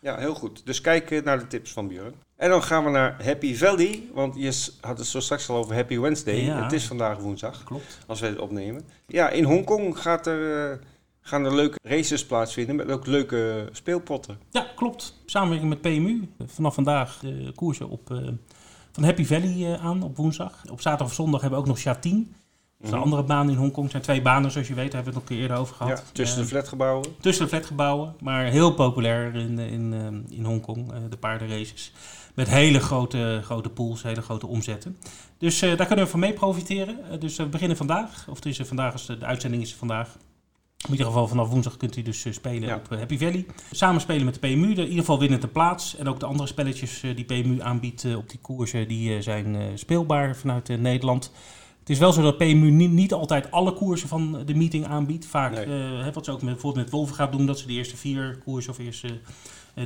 ja. 0.00 0.18
Heel 0.18 0.34
goed. 0.34 0.66
Dus 0.66 0.80
kijk 0.80 1.24
naar 1.24 1.38
de 1.38 1.46
tips 1.46 1.72
van 1.72 1.88
Björn. 1.88 2.14
En 2.36 2.50
dan 2.50 2.62
gaan 2.62 2.84
we 2.84 2.90
naar 2.90 3.24
Happy 3.24 3.54
Valley. 3.54 4.02
Want 4.14 4.34
je 4.36 4.68
had 4.80 4.98
het 4.98 5.06
zo 5.06 5.20
straks 5.20 5.48
al 5.48 5.56
over 5.56 5.74
Happy 5.74 5.98
Wednesday. 5.98 6.44
Ja. 6.44 6.62
Het 6.62 6.72
is 6.72 6.86
vandaag 6.86 7.18
woensdag, 7.18 7.64
Klopt. 7.64 7.98
als 8.06 8.20
wij 8.20 8.30
het 8.30 8.38
opnemen. 8.38 8.82
Ja, 9.06 9.28
in 9.28 9.44
Hongkong 9.44 9.98
gaat 9.98 10.26
er, 10.26 10.80
gaan 11.22 11.44
er 11.44 11.54
leuke 11.54 11.78
races 11.82 12.26
plaatsvinden 12.26 12.76
met 12.76 12.90
ook 12.90 13.06
leuke 13.06 13.68
speelpotten. 13.72 14.38
Ja, 14.50 14.66
klopt. 14.76 15.22
Samenwerking 15.26 15.68
met 15.70 15.80
PMU. 15.80 16.28
Vanaf 16.46 16.74
vandaag 16.74 17.18
de 17.20 17.52
koersen 17.54 17.88
op, 17.88 18.10
eh, 18.10 18.18
van 18.92 19.04
Happy 19.04 19.24
Valley 19.24 19.72
eh, 19.74 19.84
aan 19.84 20.02
op 20.02 20.16
woensdag. 20.16 20.62
Op 20.70 20.80
zaterdag 20.80 21.06
of 21.06 21.14
zondag 21.14 21.40
hebben 21.40 21.58
we 21.58 21.64
ook 21.64 21.70
nog 21.70 21.78
Sha 21.80 21.94
10. 21.94 22.16
Dat 22.78 22.90
is 22.90 22.90
een 22.90 22.94
Mhm. 22.94 23.02
andere 23.02 23.22
baan 23.24 23.50
in 23.50 23.56
Hongkong. 23.56 23.82
Het 23.82 23.90
zijn 23.92 24.02
twee 24.02 24.22
banen, 24.22 24.50
zoals 24.50 24.68
je 24.68 24.74
weet. 24.74 24.92
Daar 24.92 25.02
hebben 25.02 25.12
we 25.12 25.18
het 25.18 25.28
nog 25.28 25.38
een 25.38 25.46
keer 25.46 25.50
eerder 25.50 25.56
over 25.56 25.74
gehad. 25.74 25.98
Ja, 25.98 26.12
tussen 26.12 26.36
Eh, 26.38 26.42
de 26.42 26.48
flatgebouwen. 26.48 27.08
tussen 27.20 27.44
de 27.44 27.50
flatgebouwen. 27.50 28.14
Maar 28.20 28.44
heel 28.44 28.74
populair 28.74 29.34
in, 29.34 29.58
in, 29.58 29.92
eh, 30.28 30.36
in 30.38 30.44
Hongkong, 30.44 30.92
eh, 30.92 30.98
de 31.10 31.16
paardenraces. 31.16 31.92
Met 32.34 32.48
hele 32.48 32.80
grote, 32.80 33.40
grote 33.44 33.68
pools, 33.68 34.02
hele 34.02 34.22
grote 34.22 34.46
omzetten. 34.46 34.96
Dus 35.38 35.62
eh, 35.62 35.76
daar 35.76 35.86
kunnen 35.86 36.04
we 36.04 36.10
van 36.10 36.20
mee 36.20 36.32
profiteren. 36.32 36.98
Eh, 37.10 37.20
dus 37.20 37.36
we 37.36 37.46
beginnen 37.46 37.76
vandaag. 37.76 38.26
Of 38.28 38.36
het 38.36 38.46
is 38.46 38.58
eh, 38.58 38.66
vandaag, 38.66 38.92
als 38.92 39.06
de, 39.06 39.18
de 39.18 39.24
uitzending 39.26 39.62
is 39.62 39.74
vandaag. 39.74 40.16
In 40.84 40.90
ieder 40.90 41.06
geval 41.06 41.28
vanaf 41.28 41.48
woensdag 41.48 41.76
kunt 41.76 41.96
u 41.96 42.02
dus 42.02 42.24
eh, 42.24 42.32
spelen 42.32 42.68
Ja. 42.68 42.74
op 42.76 42.92
eh, 42.92 42.98
Happy 42.98 43.18
Valley. 43.18 43.46
Samen 43.70 44.00
spelen 44.00 44.24
met 44.24 44.34
de 44.34 44.40
PMU, 44.40 44.74
de, 44.74 44.80
in 44.80 44.86
ieder 44.88 44.98
geval 44.98 45.18
winnende 45.18 45.48
plaats. 45.48 45.96
En 45.96 46.08
ook 46.08 46.20
de 46.20 46.26
andere 46.26 46.48
spelletjes 46.48 47.02
eh, 47.02 47.16
die 47.16 47.24
PMU 47.24 47.60
aanbiedt 47.60 48.14
op 48.16 48.28
die 48.30 48.38
koersen, 48.42 48.88
die 48.88 49.22
zijn 49.22 49.78
speelbaar 49.78 50.36
vanuit 50.36 50.68
Nederland. 50.80 51.32
Het 51.80 51.90
is 51.90 51.98
wel 51.98 52.12
zo 52.12 52.22
dat 52.22 52.36
PMU 52.38 52.70
niet, 52.70 52.90
niet 52.90 53.12
altijd 53.12 53.50
alle 53.50 53.72
koersen 53.72 54.08
van 54.08 54.42
de 54.44 54.54
meeting 54.54 54.86
aanbiedt. 54.86 55.26
Vaak, 55.26 55.66
Nee. 55.66 56.10
wat 56.12 56.24
ze 56.24 56.30
ook 56.30 56.42
met, 56.42 56.52
bijvoorbeeld 56.52 56.84
met 56.84 56.94
Wolven 56.94 57.14
gaat 57.14 57.32
doen, 57.32 57.46
dat 57.46 57.58
ze 57.58 57.66
de 57.66 57.72
eerste 57.72 57.96
vier 57.96 58.38
koersen 58.44 58.72
of 58.72 58.78
eerste 58.78 59.18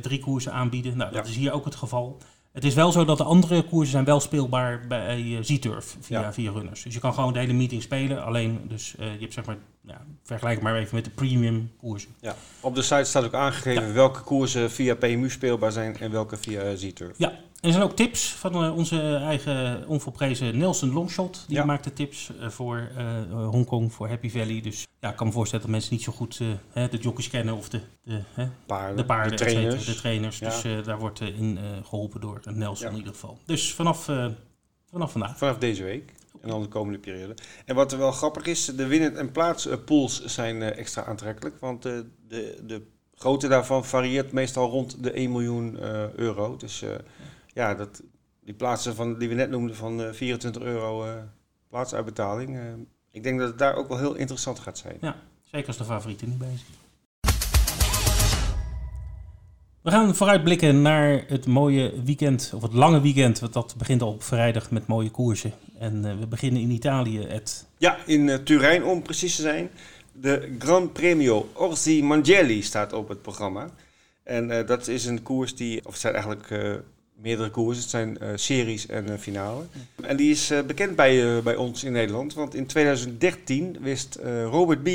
drie 0.01 0.19
koersen 0.19 0.53
aanbieden. 0.53 0.97
Nou, 0.97 1.11
dat 1.13 1.23
Ja. 1.25 1.31
is 1.31 1.37
hier 1.37 1.51
ook 1.51 1.65
het 1.65 1.75
geval. 1.75 2.17
Het 2.57 2.65
is 2.65 2.73
wel 2.73 2.91
zo 2.91 3.05
dat 3.05 3.17
de 3.17 3.23
andere 3.23 3.63
koersen 3.63 3.91
zijn 3.91 4.05
wel 4.05 4.19
speelbaar 4.19 4.87
bij 4.87 5.21
uh, 5.21 5.37
Z-Turf 5.41 5.97
via, 5.99 6.19
Ja. 6.21 6.33
via 6.33 6.51
runners. 6.51 6.83
Dus 6.83 6.93
je 6.93 6.99
kan 6.99 7.13
gewoon 7.13 7.33
de 7.33 7.39
hele 7.39 7.53
meeting 7.53 7.81
spelen. 7.81 8.23
Alleen, 8.23 8.61
dus 8.67 8.95
eh, 8.99 9.13
je 9.13 9.19
hebt 9.19 9.33
zeg 9.33 9.45
maar, 9.45 9.57
ja, 9.81 10.01
vergelijk 10.23 10.55
het 10.55 10.63
maar 10.63 10.75
even 10.77 10.95
met 10.95 11.03
de 11.03 11.09
premium 11.09 11.71
koersen. 11.79 12.09
Ja. 12.19 12.35
Op 12.59 12.75
de 12.75 12.81
site 12.81 13.03
staat 13.03 13.23
ook 13.23 13.33
aangegeven 13.33 13.93
welke 13.93 14.21
koersen 14.21 14.71
via 14.71 14.95
PMU 14.95 15.29
speelbaar 15.29 15.71
zijn 15.71 15.97
en 15.97 16.11
welke 16.11 16.37
via 16.37 16.61
eh, 16.61 16.75
Z-Turf. 16.75 17.17
Ja, 17.17 17.33
er 17.61 17.71
zijn 17.71 17.83
ook 17.83 17.95
tips 17.95 18.33
van 18.33 18.53
eh, 18.63 18.75
onze 18.77 19.15
eigen 19.15 19.87
onvolprezen 19.87 20.57
Nelson 20.57 20.91
Longshot. 20.93 21.43
Die 21.47 21.55
Ja. 21.57 21.65
maakt 21.65 21.83
de 21.83 21.93
tips 21.93 22.31
eh, 22.39 22.49
voor 22.49 22.89
eh, 22.97 23.05
Hongkong, 23.31 23.93
voor 23.93 24.07
Happy 24.07 24.29
Valley. 24.29 24.61
Dus 24.61 24.87
ja, 24.99 25.09
ik 25.09 25.15
kan 25.15 25.27
me 25.27 25.33
voorstellen 25.33 25.65
dat 25.65 25.73
mensen 25.73 25.93
niet 25.93 26.03
zo 26.03 26.11
goed 26.11 26.37
de 26.73 26.97
jockeys 26.99 27.29
kennen 27.29 27.55
of 27.55 27.69
de, 27.69 27.81
de, 28.03 28.21
Paarden, 28.65 28.97
de 28.97 29.05
paarden, 29.05 29.37
de 29.37 29.45
trainers. 29.45 29.85
de 29.85 29.95
trainers. 29.95 30.39
Ja. 30.39 30.49
Dus 30.61 30.85
daar 30.85 30.99
wordt 30.99 31.19
in 31.19 31.57
eh, 31.57 31.63
geholpen 31.87 32.21
door 32.21 32.41
Nelson 32.43 32.85
Ja. 32.85 32.91
in 32.91 32.97
ieder 32.97 33.13
geval. 33.13 33.39
Dus 33.45 33.73
vanaf, 33.73 34.09
vanaf 34.91 35.11
vandaag. 35.11 35.37
Vanaf 35.37 35.57
deze 35.57 35.83
week 35.83 36.13
en 36.41 36.49
dan 36.49 36.61
de 36.61 36.67
komende 36.67 36.99
periode. 36.99 37.35
En 37.65 37.75
wat 37.75 37.91
er 37.91 37.97
wel 37.97 38.11
grappig 38.11 38.45
is, 38.45 38.65
de 38.65 38.87
winnend 38.87 39.15
en 39.15 39.31
plaatspools 39.31 40.25
zijn 40.25 40.61
extra 40.61 41.03
aantrekkelijk. 41.03 41.59
Want 41.59 41.81
de, 41.83 42.05
de 42.63 42.81
grootte 43.15 43.47
daarvan 43.47 43.85
varieert 43.85 44.31
meestal 44.31 44.69
rond 44.69 45.03
de 45.03 45.11
1 45.11 45.31
miljoen 45.31 45.79
euro. 46.15 46.57
Dus 46.57 46.83
ja, 47.57 47.73
dat, 47.73 48.01
die 48.43 48.53
plaatsen 48.53 48.95
van, 48.95 49.17
die 49.19 49.29
we 49.29 49.35
net 49.35 49.49
noemden 49.49 49.75
van 49.75 50.01
eh, 50.01 50.13
24 50.13 50.61
euro 50.61 51.03
eh, 51.03 51.11
plaatsuitbetaling. 51.69 52.57
Eh, 52.57 52.63
ik 53.11 53.23
denk 53.23 53.39
dat 53.39 53.47
het 53.47 53.57
daar 53.57 53.75
ook 53.75 53.87
wel 53.87 53.97
heel 53.97 54.15
interessant 54.15 54.59
gaat 54.59 54.77
zijn. 54.77 54.97
Ja, 55.01 55.15
zeker 55.43 55.67
als 55.67 55.77
de 55.77 55.83
favorieten 55.83 56.29
niet 56.29 56.37
bezig. 56.37 56.65
We 59.81 59.91
gaan 59.93 60.15
vooruitblikken 60.15 60.81
naar 60.81 61.23
het 61.27 61.45
mooie 61.45 62.01
weekend, 62.03 62.51
of 62.55 62.61
het 62.61 62.73
lange 62.73 63.01
weekend. 63.01 63.39
Want 63.39 63.53
dat 63.53 63.75
begint 63.77 64.01
al 64.01 64.11
op 64.11 64.23
vrijdag 64.23 64.71
met 64.71 64.87
mooie 64.87 65.11
koersen. 65.11 65.53
En 65.79 66.19
we 66.19 66.27
beginnen 66.27 66.61
in 66.61 66.71
Italië. 66.71 67.19
Het 67.19 67.67
Ja, 67.77 67.97
in 68.05 68.43
Turijn 68.43 68.83
om 68.83 69.01
precies 69.01 69.35
te 69.35 69.41
zijn. 69.41 69.69
De 70.11 70.55
Gran 70.59 70.91
Premio 70.91 71.49
Orsi 71.53 72.03
Mangelli 72.03 72.61
staat 72.61 72.93
op 72.93 73.09
het 73.09 73.21
programma. 73.21 73.69
En 74.23 74.65
dat 74.65 74.87
is 74.87 75.05
een 75.05 75.23
koers 75.23 75.55
die, 75.55 75.85
of 75.85 75.91
het 75.91 76.01
zijn 76.01 76.13
eigenlijk 76.13 76.49
meerdere 77.21 77.49
koersen, 77.49 77.81
het 77.81 77.91
zijn 77.91 78.17
eh, 78.17 78.29
series 78.35 78.87
en 78.87 79.09
een 79.09 79.19
finale. 79.19 79.63
En 80.01 80.17
die 80.17 80.31
is 80.31 80.49
eh, 80.49 80.61
bekend 80.61 80.95
bij, 80.95 81.43
bij 81.43 81.55
ons 81.55 81.83
in 81.83 81.91
Nederland, 81.91 82.33
want 82.33 82.55
in 82.55 82.65
2013 82.65 83.77
wist 83.81 84.19
Robert 84.49 84.83
B., 84.83 84.89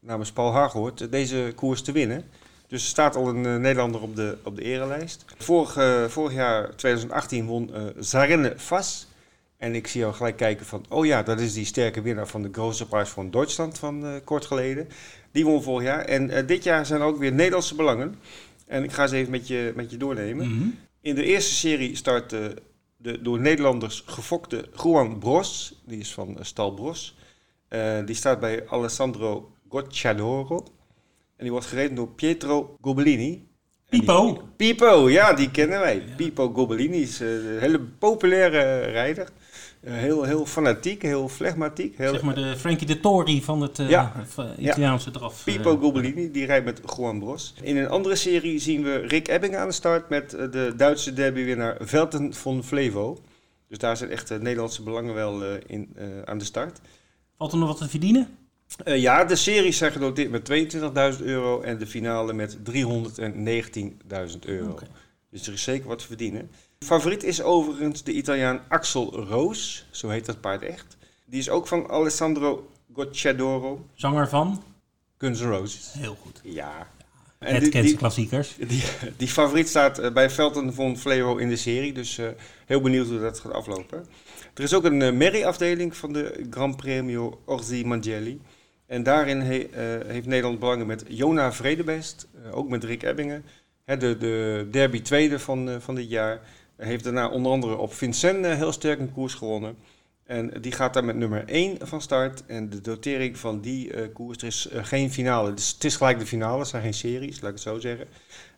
namens 0.00 0.32
Paul 0.32 0.52
Hagoort, 0.52 1.12
deze 1.12 1.52
koers 1.54 1.82
te 1.82 1.92
winnen. 1.92 2.24
Dus 2.66 2.82
er 2.82 2.88
staat 2.88 3.16
al 3.16 3.28
een 3.28 3.40
Nederlander 3.60 4.00
op 4.00 4.16
de, 4.16 4.38
op 4.42 4.56
de 4.56 4.62
erelijst. 4.62 5.24
Vorig, 5.38 5.72
vorig 6.10 6.34
jaar, 6.34 6.76
2018, 6.76 7.46
won 7.46 7.70
Zarenne 7.98 8.52
Vas. 8.56 9.06
En 9.56 9.74
ik 9.74 9.86
zie 9.86 10.00
jou 10.00 10.14
gelijk 10.14 10.36
kijken 10.36 10.66
van, 10.66 10.84
oh 10.88 11.06
ja, 11.06 11.22
dat 11.22 11.40
is 11.40 11.52
die 11.52 11.64
sterke 11.64 12.02
winnaar 12.02 12.26
van 12.26 12.42
de 12.42 12.48
Grote 12.52 12.86
Prijs 12.86 13.08
van 13.08 13.30
Duitsland 13.30 13.78
van 13.78 14.20
kort 14.24 14.46
geleden. 14.46 14.88
Die 15.32 15.44
won 15.44 15.62
vorig 15.62 15.86
jaar. 15.86 16.04
En 16.04 16.46
dit 16.46 16.64
jaar 16.64 16.86
zijn 16.86 17.00
er 17.00 17.06
ook 17.06 17.18
weer 17.18 17.32
Nederlandse 17.32 17.74
belangen. 17.74 18.14
En 18.66 18.84
ik 18.84 18.92
ga 18.92 19.06
ze 19.06 19.16
even 19.16 19.30
met 19.30 19.48
je, 19.48 19.72
met 19.76 19.90
je 19.90 19.96
doornemen. 19.96 20.48
Mhm. 20.48 20.68
In 21.08 21.14
de 21.14 21.24
eerste 21.24 21.54
serie 21.54 21.96
start 21.96 22.32
eh, 22.32 22.40
de 22.96 23.22
door 23.22 23.40
Nederlanders 23.40 24.02
gefokte 24.06 24.68
Juan 24.82 25.18
Bros. 25.18 25.80
Die 25.86 25.98
is 25.98 26.12
van 26.12 26.38
eh, 26.38 26.44
Stal 26.44 26.74
Bros. 26.74 27.16
Eh, 27.68 28.04
die 28.04 28.14
staat 28.14 28.40
bij 28.40 28.68
Alessandro 28.68 29.52
Gocciadoro. 29.68 30.56
En 31.36 31.42
die 31.44 31.50
wordt 31.50 31.66
gereden 31.66 31.94
door 31.94 32.08
Pietro 32.08 32.76
Gobellini. 32.80 33.46
Die- 33.88 34.00
Pipo. 34.00 34.48
Pipo, 34.56 35.10
ja, 35.10 35.32
die 35.32 35.50
kennen 35.50 35.80
wij. 35.80 36.04
Pipo 36.16 36.52
Gobellini 36.52 37.00
is 37.02 37.20
een 37.20 37.58
hele 37.58 37.80
populaire 37.80 38.80
rijder. 38.80 39.28
Eh, 39.80 39.92
heel, 39.92 40.22
heel 40.22 40.46
fanatiek, 40.46 41.02
heel 41.02 41.28
flegmatiek. 41.28 41.98
Heel, 41.98 42.12
Zeg 42.12 42.22
maar 42.22 42.34
de 42.34 42.56
Frankie 42.56 42.86
de 42.86 43.00
Tori 43.00 43.42
van 43.42 43.60
het 43.60 43.78
eh, 43.78 43.88
Ja. 43.88 44.12
Italiaanse 44.58 45.10
draf. 45.10 45.44
Pipo 45.44 45.74
Eh, 45.74 45.80
Gobellini, 45.80 46.30
die 46.30 46.46
rijdt 46.46 46.64
met 46.64 46.80
Juan 46.96 47.18
Bros. 47.18 47.54
In 47.62 47.76
een 47.76 47.88
andere 47.88 48.16
serie 48.16 48.58
zien 48.58 48.82
we 48.82 48.96
Rick 48.96 49.28
Ebbing 49.28 49.56
aan 49.56 49.68
de 49.68 49.74
start 49.74 50.08
met 50.08 50.30
de 50.30 50.72
Duitse 50.76 51.12
derbywinnaar 51.12 51.76
Velten 51.80 52.34
von 52.34 52.64
Flevo. 52.64 53.18
Dus 53.68 53.78
daar 53.78 53.96
zijn 53.96 54.10
echt 54.10 54.28
de 54.28 54.38
Nederlandse 54.40 54.82
belangen 54.82 55.14
wel 55.14 55.42
in, 55.66 55.96
aan 56.24 56.38
de 56.38 56.44
start. 56.44 56.80
Valt 57.36 57.52
er 57.52 57.58
nog 57.58 57.68
wat 57.68 57.78
te 57.78 57.88
verdienen? 57.88 58.28
Ja, 58.84 59.24
de 59.24 59.36
series 59.36 59.76
zijn 59.78 59.92
genoteerd 59.92 60.30
met 60.30 60.50
22.000 61.18 61.24
euro 61.24 61.60
en 61.60 61.78
de 61.78 61.86
finale 61.86 62.32
met 62.32 62.58
319.000 62.70 64.38
euro. 64.40 64.78
Dus 65.30 65.46
er 65.46 65.52
is 65.52 65.62
zeker 65.62 65.88
wat 65.88 65.98
te 65.98 66.06
verdienen. 66.06 66.50
Favoriet 66.84 67.22
is 67.22 67.42
overigens 67.42 68.02
de 68.02 68.12
Italiaan 68.12 68.60
Axel 68.68 69.14
Roos, 69.24 69.86
zo 69.90 70.08
heet 70.08 70.26
dat 70.26 70.40
paard 70.40 70.62
echt. 70.62 70.96
Die 71.24 71.38
is 71.38 71.50
ook 71.50 71.66
van 71.66 71.90
Alessandro 71.90 72.70
Gocciadoro, 72.92 73.86
Zanger 73.94 74.28
van? 74.28 74.62
Guns 75.18 75.40
N' 75.40 75.44
Roses. 75.48 75.92
Heel 75.98 76.16
goed. 76.20 76.40
Ja. 76.42 76.86
Het 77.38 77.60
die, 77.60 77.70
kent 77.70 77.86
die, 77.86 77.96
klassiekers. 77.96 78.56
die, 78.68 78.82
die 79.16 79.28
favoriet 79.28 79.68
staat 79.68 79.98
eh, 79.98 80.12
bij 80.12 80.30
Velten 80.30 80.74
von 80.74 80.96
Flevo 80.96 81.36
in 81.36 81.48
de 81.48 81.56
serie, 81.56 81.92
dus 81.92 82.18
eh, 82.18 82.28
heel 82.66 82.80
benieuwd 82.80 83.06
hoe 83.08 83.20
dat 83.20 83.38
gaat 83.40 83.52
aflopen. 83.52 84.06
Er 84.54 84.62
is 84.62 84.74
ook 84.74 84.84
een 84.84 85.00
uh, 85.00 85.12
merrie-afdeling 85.12 85.96
van 85.96 86.12
de 86.12 86.46
Gran 86.50 86.76
Premio 86.76 87.40
Orsi 87.44 87.84
Mangelli. 87.84 88.40
En 88.86 89.02
daarin 89.02 89.40
he- 89.40 89.68
heeft 90.06 90.26
Nederland 90.26 90.58
belangen 90.58 90.86
met 90.86 91.04
Jona 91.08 91.52
Vredebest, 91.52 92.28
ook 92.50 92.68
met 92.68 92.84
Rick 92.84 93.02
Ebbingen. 93.02 93.44
Hè, 93.84 93.96
de, 93.96 94.16
de 94.16 94.68
derby 94.70 95.02
tweede 95.02 95.38
van, 95.38 95.80
van 95.80 95.94
dit 95.94 96.10
jaar. 96.10 96.40
Heeft 96.78 97.04
daarna 97.04 97.28
onder 97.28 97.52
andere 97.52 97.76
op 97.76 97.94
Vincennes 97.94 98.56
heel 98.56 98.72
sterk 98.72 98.98
een 98.98 99.12
koers 99.12 99.34
gewonnen. 99.34 99.76
En 100.28 100.60
die 100.60 100.72
gaat 100.72 100.94
daar 100.94 101.04
met 101.04 101.16
nummer 101.16 101.44
1 101.48 101.76
van 101.80 102.00
start. 102.00 102.46
En 102.46 102.70
de 102.70 102.80
dotering 102.80 103.38
van 103.38 103.60
die 103.60 103.92
eh, 103.92 104.12
koers, 104.12 104.38
er 104.38 104.46
is 104.46 104.68
eh, 104.68 104.84
geen 104.84 105.10
finale. 105.10 105.54
Dus 105.54 105.72
het 105.72 105.84
is 105.84 105.96
gelijk 105.96 106.18
de 106.18 106.26
finale, 106.26 106.58
het 106.58 106.68
zijn 106.68 106.82
geen 106.82 106.94
series, 106.94 107.40
laat 107.40 107.50
ik 107.50 107.56
het 107.56 107.60
zo 107.64 107.78
zeggen. 107.78 108.06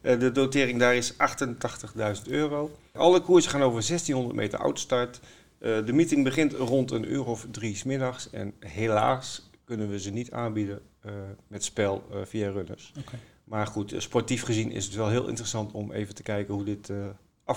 Eh, 0.01 0.19
de 0.19 0.33
dotering 0.33 0.79
daar 0.79 0.95
is 0.95 1.13
88.000 1.13 2.29
euro. 2.29 2.71
Alle 2.93 3.21
koersen 3.21 3.51
gaan 3.51 3.63
over 3.63 3.87
1600 3.87 4.37
meter 4.37 4.59
autostart. 4.59 5.21
Eh 5.59 5.87
de 5.87 5.93
meeting 5.93 6.25
begint 6.25 6.53
rond 6.53 6.91
een 6.91 7.13
uur 7.13 7.25
of 7.25 7.47
drie 7.51 7.77
's 7.77 7.83
middags. 7.83 8.31
En 8.31 8.55
helaas 8.59 9.51
kunnen 9.65 9.91
we 9.91 10.01
ze 10.01 10.11
niet 10.11 10.31
aanbieden 10.31 10.81
met 11.47 11.65
spel 11.65 12.05
via 12.25 12.51
runners. 12.51 12.93
Maar 13.45 13.67
goed, 13.67 13.95
sportief 13.97 14.43
gezien 14.43 14.73
is 14.73 14.85
het 14.85 14.95
wel 14.95 15.09
heel 15.09 15.29
interessant 15.29 15.73
om 15.73 15.93
even 15.93 16.15
te 16.15 16.23
kijken 16.23 16.55
hoe 16.55 16.65
dit 16.65 16.93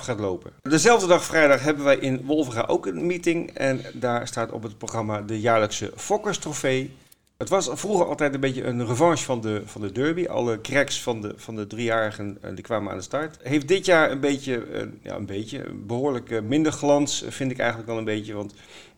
gaat 0.01 0.19
lopen. 0.19 0.51
Dezelfde 0.62 1.08
dag 1.08 1.23
vrijdag 1.23 1.62
hebben 1.62 1.84
wij 1.84 1.97
in 1.97 2.25
Wolvega 2.25 2.63
ook 2.67 2.86
een 2.86 3.06
meeting. 3.06 3.49
En 3.49 3.82
daar 3.93 4.27
staat 4.27 4.51
op 4.51 4.63
het 4.63 4.77
programma 4.77 5.21
de 5.21 5.39
jaarlijkse 5.39 5.91
Fokkers 5.95 6.38
Trofee. 6.38 6.95
Het 7.38 7.49
was 7.51 7.69
vroeger 7.73 8.06
altijd 8.06 8.34
een 8.34 8.39
beetje 8.39 8.63
een 8.63 8.86
revanche 8.86 9.25
van 9.25 9.41
de, 9.41 9.62
van 9.65 9.82
de 9.82 9.91
derby. 9.91 10.25
Alle 10.25 10.62
cracks 10.62 11.01
van 11.01 11.21
de, 11.21 11.34
van 11.36 11.56
de 11.56 11.67
driejarigen 11.67 12.38
eh, 12.41 12.49
die 12.53 12.63
kwamen 12.63 12.91
aan 12.91 12.97
de 12.97 13.03
start. 13.03 13.38
Heeft 13.41 13.67
dit 13.67 13.86
jaar 13.86 14.12
een 14.12 14.19
beetje, 14.19 14.63
eh, 14.63 14.88
ja, 15.01 15.15
een 15.15 15.25
beetje, 15.25 15.73
behoorlijk 15.73 16.32
eh, 16.32 16.41
minder 16.41 16.71
glans, 16.71 17.25
vind 17.27 17.51
ik 17.51 17.58
eigenlijk 17.58 17.89
wel 17.89 17.97
een 17.97 18.06
beetje. 18.06 18.34
Want 18.34 18.53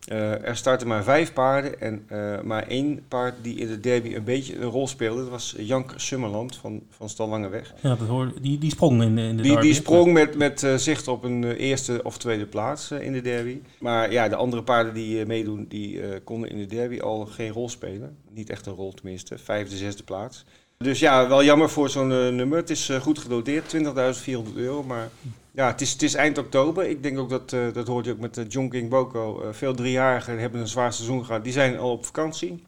eh, 0.06 0.44
er 0.48 0.56
starten 0.56 0.86
maar 0.86 1.04
vijf 1.04 1.32
paarden 1.32 1.80
en 1.80 2.04
eh, 2.08 2.40
maar 2.42 2.66
één 2.66 3.04
paard 3.08 3.34
die 3.42 3.56
in 3.58 3.66
de 3.66 3.80
derby 3.80 4.14
een 4.14 4.24
beetje 4.24 4.56
een 4.56 4.70
rol 4.70 4.86
speelde. 4.86 5.20
Dat 5.20 5.30
was 5.30 5.54
Jank 5.58 5.92
Summerland 5.96 6.56
van, 6.56 6.82
van 6.90 7.08
Stal 7.08 7.28
Langeweg. 7.28 7.74
Ja, 7.82 7.94
dat 7.94 8.08
hoor, 8.08 8.32
die, 8.40 8.58
die 8.58 8.70
sprong 8.70 9.02
in, 9.02 9.18
in 9.18 9.36
de 9.36 9.42
Die, 9.42 9.50
derby. 9.52 9.66
die 9.66 9.74
sprong 9.74 10.12
met, 10.12 10.36
met 10.36 10.62
eh, 10.62 10.74
zicht 10.74 11.08
op 11.08 11.24
een 11.24 11.44
eerste 11.44 12.00
of 12.02 12.18
tweede 12.18 12.46
plaats 12.46 12.90
in 12.90 13.12
de 13.12 13.20
derby. 13.20 13.60
Maar 13.78 14.12
ja, 14.12 14.28
de 14.28 14.36
andere 14.36 14.62
paarden 14.62 14.94
die 14.94 15.26
meedoen, 15.26 15.66
die 15.68 16.00
konden 16.24 16.50
in 16.50 16.58
de 16.58 16.66
derby 16.66 17.00
al 17.00 17.26
geen 17.26 17.50
rol 17.50 17.68
spelen. 17.68 18.16
Niet 18.30 18.50
echt 18.50 18.66
een 18.66 18.74
rol 18.74 18.92
tenminste, 18.94 19.38
vijfde, 19.38 19.76
zesde 19.76 20.02
plaats. 20.02 20.44
Dus 20.78 20.98
ja, 20.98 21.28
wel 21.28 21.44
jammer 21.44 21.70
voor 21.70 21.90
zo'n 21.90 22.08
nummer. 22.08 22.58
Het 22.58 22.70
is 22.70 22.90
goed 23.00 23.18
gedoteerd, 23.18 23.76
20.400 23.76 24.54
euro. 24.54 24.82
Maar 24.82 25.08
ja, 25.56 25.66
het 25.66 25.80
is, 25.80 25.92
het 25.92 26.02
is 26.02 26.14
eind 26.14 26.38
oktober. 26.38 26.84
Ik 26.84 27.02
denk 27.02 27.18
ook 27.18 27.28
dat, 27.28 27.52
eh, 27.52 27.72
dat 27.72 27.86
hoort 27.86 28.04
je 28.04 28.12
ook 28.12 28.18
met 28.18 28.34
de 28.34 28.46
John 28.46 28.68
King 28.68 28.90
Boko. 28.90 29.40
Eh, 29.40 29.52
veel 29.52 29.74
driejarigen 29.74 30.38
hebben 30.38 30.60
een 30.60 30.68
zwaar 30.68 30.92
seizoen 30.92 31.24
gehad. 31.24 31.44
Die 31.44 31.52
zijn 31.52 31.78
al 31.78 31.90
op 31.90 32.04
vakantie. 32.04 32.64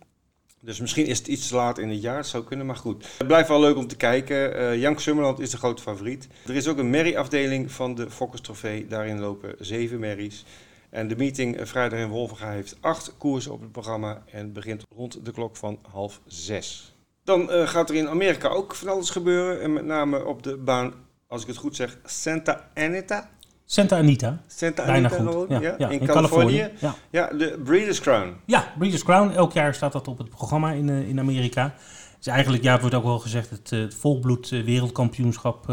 Dus 0.60 0.80
misschien 0.80 1.06
is 1.06 1.18
het 1.18 1.26
iets 1.26 1.48
te 1.48 1.54
laat 1.54 1.78
in 1.78 1.88
het 1.88 2.02
jaar, 2.02 2.16
het 2.16 2.26
zou 2.26 2.44
kunnen, 2.44 2.66
maar 2.66 2.76
goed. 2.76 3.06
Het 3.18 3.26
blijft 3.26 3.48
wel 3.48 3.60
leuk 3.60 3.76
om 3.76 3.86
te 3.86 3.96
kijken. 3.96 4.54
Eh 4.54 4.80
Jank 4.80 5.00
Summerland 5.00 5.38
is 5.38 5.50
de 5.50 5.56
grote 5.56 5.82
favoriet. 5.82 6.28
Er 6.46 6.54
is 6.54 6.68
ook 6.68 6.78
een 6.78 6.90
merrie-afdeling 6.90 7.72
van 7.72 7.94
de 7.94 8.10
Fokkers 8.10 8.40
Trofee. 8.40 8.86
Daarin 8.86 9.18
lopen 9.18 9.54
zeven 9.58 9.98
merries. 9.98 10.44
En 10.90 11.08
de 11.08 11.16
meeting 11.16 11.56
eh, 11.56 11.66
vrijdag 11.66 11.98
in 11.98 12.08
Wolvenga 12.08 12.50
heeft 12.50 12.76
acht 12.80 13.14
koersen 13.18 13.52
op 13.52 13.60
het 13.60 13.72
programma 13.72 14.22
en 14.30 14.52
begint 14.52 14.84
rond 14.96 15.24
de 15.24 15.32
klok 15.32 15.56
van 15.56 15.78
half 15.90 16.20
zes. 16.26 16.96
Dan 17.24 17.50
eh, 17.50 17.68
gaat 17.68 17.90
er 17.90 17.96
in 17.96 18.08
Amerika 18.08 18.48
ook 18.48 18.74
van 18.74 18.88
alles 18.88 19.10
gebeuren. 19.10 19.60
En 19.60 19.72
met 19.72 19.84
name 19.84 20.24
op 20.24 20.42
de 20.42 20.56
baan, 20.56 20.94
als 21.28 21.42
ik 21.42 21.46
het 21.48 21.56
goed 21.56 21.76
zeg, 21.76 21.98
Santa 22.04 22.60
Anita. 22.74 23.28
Santa 23.64 23.96
Anita. 23.96 24.42
Santa 24.46 24.84
Bijna 24.84 25.08
Anita 25.10 25.30
goed. 25.32 25.48
Ja, 25.48 25.60
ja, 25.60 25.74
ja, 25.78 25.88
in, 25.88 26.06
Californië. 26.06 26.70
Ja. 26.80 26.94
Ja, 27.10 27.26
de 27.26 27.60
Breeders' 27.64 28.00
Crown. 28.00 28.36
ja, 28.44 28.72
Breeders' 28.78 29.04
Crown. 29.04 29.30
Elk 29.30 29.52
jaar 29.52 29.74
staat 29.74 29.92
dat 29.92 30.08
op 30.08 30.18
het 30.18 30.28
programma 30.28 30.70
in, 30.70 30.88
eh, 30.88 31.08
in 31.08 31.18
Amerika. 31.18 31.62
Het 31.64 32.26
is 32.26 32.26
eigenlijk, 32.26 32.62
ja, 32.62 32.80
wordt 32.80 32.94
ook 32.94 33.04
wel 33.04 33.18
gezegd, 33.18 33.50
het, 33.50 33.72
eh, 33.72 33.80
het 33.80 33.94
volbloed 33.94 34.52
eh, 34.52 34.64
wereldkampioenschap. 34.64 35.72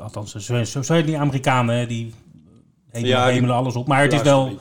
althans, 0.00 0.34
zo, 0.34 0.82
zijn 0.82 1.06
die 1.06 1.18
Amerikanen, 1.18 1.88
die 1.88 2.14
hemelen, 2.90 3.24
die- 3.24 3.32
hemelen 3.32 3.56
alles 3.56 3.74
op. 3.74 3.86
Maar 3.86 4.02
het 4.02 4.12
is 4.12 4.22
wel. 4.22 4.58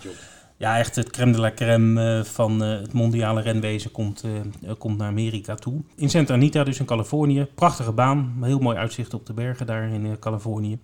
Ja, 0.60 0.78
echt 0.78 0.96
het 0.96 1.10
crème 1.10 1.32
de 1.32 1.40
la 1.40 1.52
crème 1.54 2.18
eh, 2.20 2.24
van 2.24 2.64
eh, 2.64 2.70
het 2.70 2.94
mondiale 2.94 3.42
renwezen 3.42 3.92
komt, 3.92 4.24
eh, 4.24 4.72
komt 4.78 4.98
naar 4.98 5.08
Amerika 5.08 5.56
toe. 5.56 5.82
In 5.96 6.10
Santa 6.10 6.34
Anita, 6.34 6.64
dus 6.64 6.80
in 6.80 6.86
Californië. 6.86 7.48
Prachtige 7.56 7.92
baan, 7.92 8.38
heel 8.42 8.60
mooi 8.60 8.78
uitzicht 8.78 9.14
op 9.14 9.26
de 9.26 9.34
bergen 9.34 9.66
daar 9.66 9.90
in 9.90 10.20
Californië. 10.20 10.80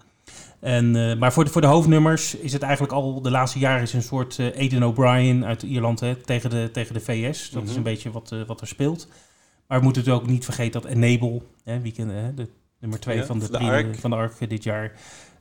En, 0.59 1.17
maar 1.17 1.33
voor 1.33 1.43
de, 1.43 1.49
voor 1.49 1.61
de 1.61 1.67
hoofdnummers 1.67 2.35
is 2.35 2.53
het 2.53 2.61
eigenlijk 2.61 2.93
al 2.93 3.21
de 3.21 3.31
laatste 3.31 3.59
jaren 3.59 3.81
is 3.81 3.93
een 3.93 4.01
soort 4.01 4.39
eh 4.39 4.57
Aidan 4.57 4.83
O'Brien 4.83 5.45
uit 5.45 5.63
Ierland 5.63 5.99
hè, 5.99 6.15
tegen, 6.15 6.49
de, 6.49 6.69
tegen 6.71 6.93
de 6.93 6.99
VS. 6.99 7.49
Dat 7.49 7.63
is 7.63 7.69
Mhm. 7.69 7.77
een 7.77 7.83
beetje 7.83 8.11
wat, 8.11 8.35
wat 8.47 8.61
er 8.61 8.67
speelt. 8.67 9.07
Maar 9.67 9.77
we 9.77 9.83
moeten 9.83 10.01
het 10.03 10.11
ook 10.11 10.27
niet 10.27 10.45
vergeten 10.45 10.81
dat 10.81 10.91
Enable, 10.91 11.41
hè, 11.63 11.79
wie 11.81 11.91
kennen, 11.91 12.15
hè, 12.15 12.33
de 12.33 12.47
nummer 12.79 12.99
twee 12.99 13.17
Ja, 13.17 13.25
van, 13.25 13.39
de, 13.39 13.45
de 13.45 13.51
drie, 13.51 13.67
Ark. 13.69 13.93
eh, 13.95 13.99
van 13.99 14.09
de 14.11 14.29
eh, 14.39 14.49
dit 14.49 14.63
jaar. 14.63 14.91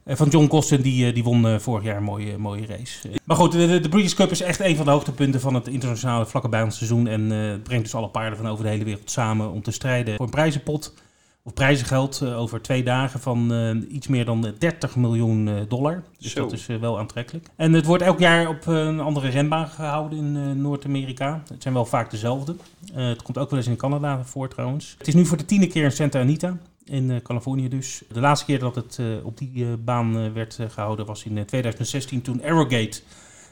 Eh, 0.04 0.16
van 0.16 0.28
John 0.28 0.46
Costin, 0.46 0.80
die, 0.80 1.06
eh, 1.06 1.14
die 1.14 1.24
won 1.24 1.46
eh, 1.46 1.58
vorig 1.58 1.84
jaar 1.84 1.96
een 1.96 2.02
mooie, 2.02 2.38
mooie 2.38 2.66
race. 2.66 3.08
Maar 3.24 3.36
goed, 3.36 3.52
de, 3.52 3.88
British 3.90 4.14
Cup 4.14 4.30
is 4.30 4.40
echt 4.40 4.60
een 4.60 4.76
van 4.76 4.84
de 4.84 4.90
hoogtepunten 4.90 5.40
van 5.40 5.54
het 5.54 5.68
internationale 5.68 6.26
vlakke 6.26 6.66
seizoen 6.68 7.06
En 7.06 7.30
het 7.30 7.62
brengt 7.62 7.84
dus 7.84 7.94
alle 7.94 8.08
paarden 8.08 8.38
van 8.38 8.48
over 8.48 8.64
de 8.64 8.70
hele 8.70 8.84
wereld 8.84 9.10
samen 9.10 9.50
om 9.50 9.62
te 9.62 9.70
strijden 9.70 10.16
voor 10.16 10.24
een 10.24 10.30
prijzenpot. 10.30 10.94
of 11.42 11.54
prijzengeld 11.54 12.22
over 12.22 12.62
twee 12.62 12.82
dagen 12.82 13.20
van 13.20 13.52
iets 13.90 14.06
meer 14.06 14.24
dan 14.24 14.54
30 14.58 14.96
miljoen 14.96 15.66
dollar. 15.68 16.02
Dus 16.18 16.32
Zo. 16.32 16.40
dat 16.40 16.52
is 16.52 16.66
wel 16.66 16.98
aantrekkelijk. 16.98 17.46
En 17.56 17.72
het 17.72 17.86
wordt 17.86 18.02
elk 18.02 18.18
jaar 18.18 18.48
op 18.48 18.66
een 18.66 19.00
andere 19.00 19.28
renbaan 19.28 19.68
gehouden 19.68 20.18
in 20.18 20.60
Noord-Amerika. 20.60 21.42
Het 21.48 21.62
zijn 21.62 21.74
wel 21.74 21.86
vaak 21.86 22.10
dezelfde. 22.10 22.56
Het 22.92 23.22
komt 23.22 23.38
ook 23.38 23.50
wel 23.50 23.58
eens 23.58 23.68
in 23.68 23.76
Canada 23.76 24.24
voor 24.24 24.48
trouwens. 24.48 24.94
Het 24.98 25.08
is 25.08 25.14
nu 25.14 25.26
voor 25.26 25.36
de 25.36 25.44
tiende 25.44 25.66
keer 25.66 25.84
in 25.84 25.92
Santa 25.92 26.20
Anita. 26.20 26.56
In 26.84 27.10
eh, 27.10 27.16
Californië 27.22 27.68
dus. 27.68 28.02
De 28.12 28.20
laatste 28.20 28.46
keer 28.46 28.58
dat 28.58 28.74
het 28.74 28.98
eh, 29.00 29.06
op 29.26 29.38
die 29.38 29.64
eh, 29.64 29.68
baan 29.84 30.32
werd 30.32 30.58
eh, 30.58 30.66
gehouden 30.70 31.06
was 31.06 31.24
in 31.24 31.38
eh, 31.38 31.44
2016 31.44 32.22
toen 32.22 32.42
Arrogate 32.42 33.00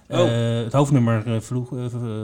eh, 0.06 0.20
Oh. 0.20 0.26
het 0.64 0.72
hoofdnummer 0.72 1.42
vloeg, 1.42 1.70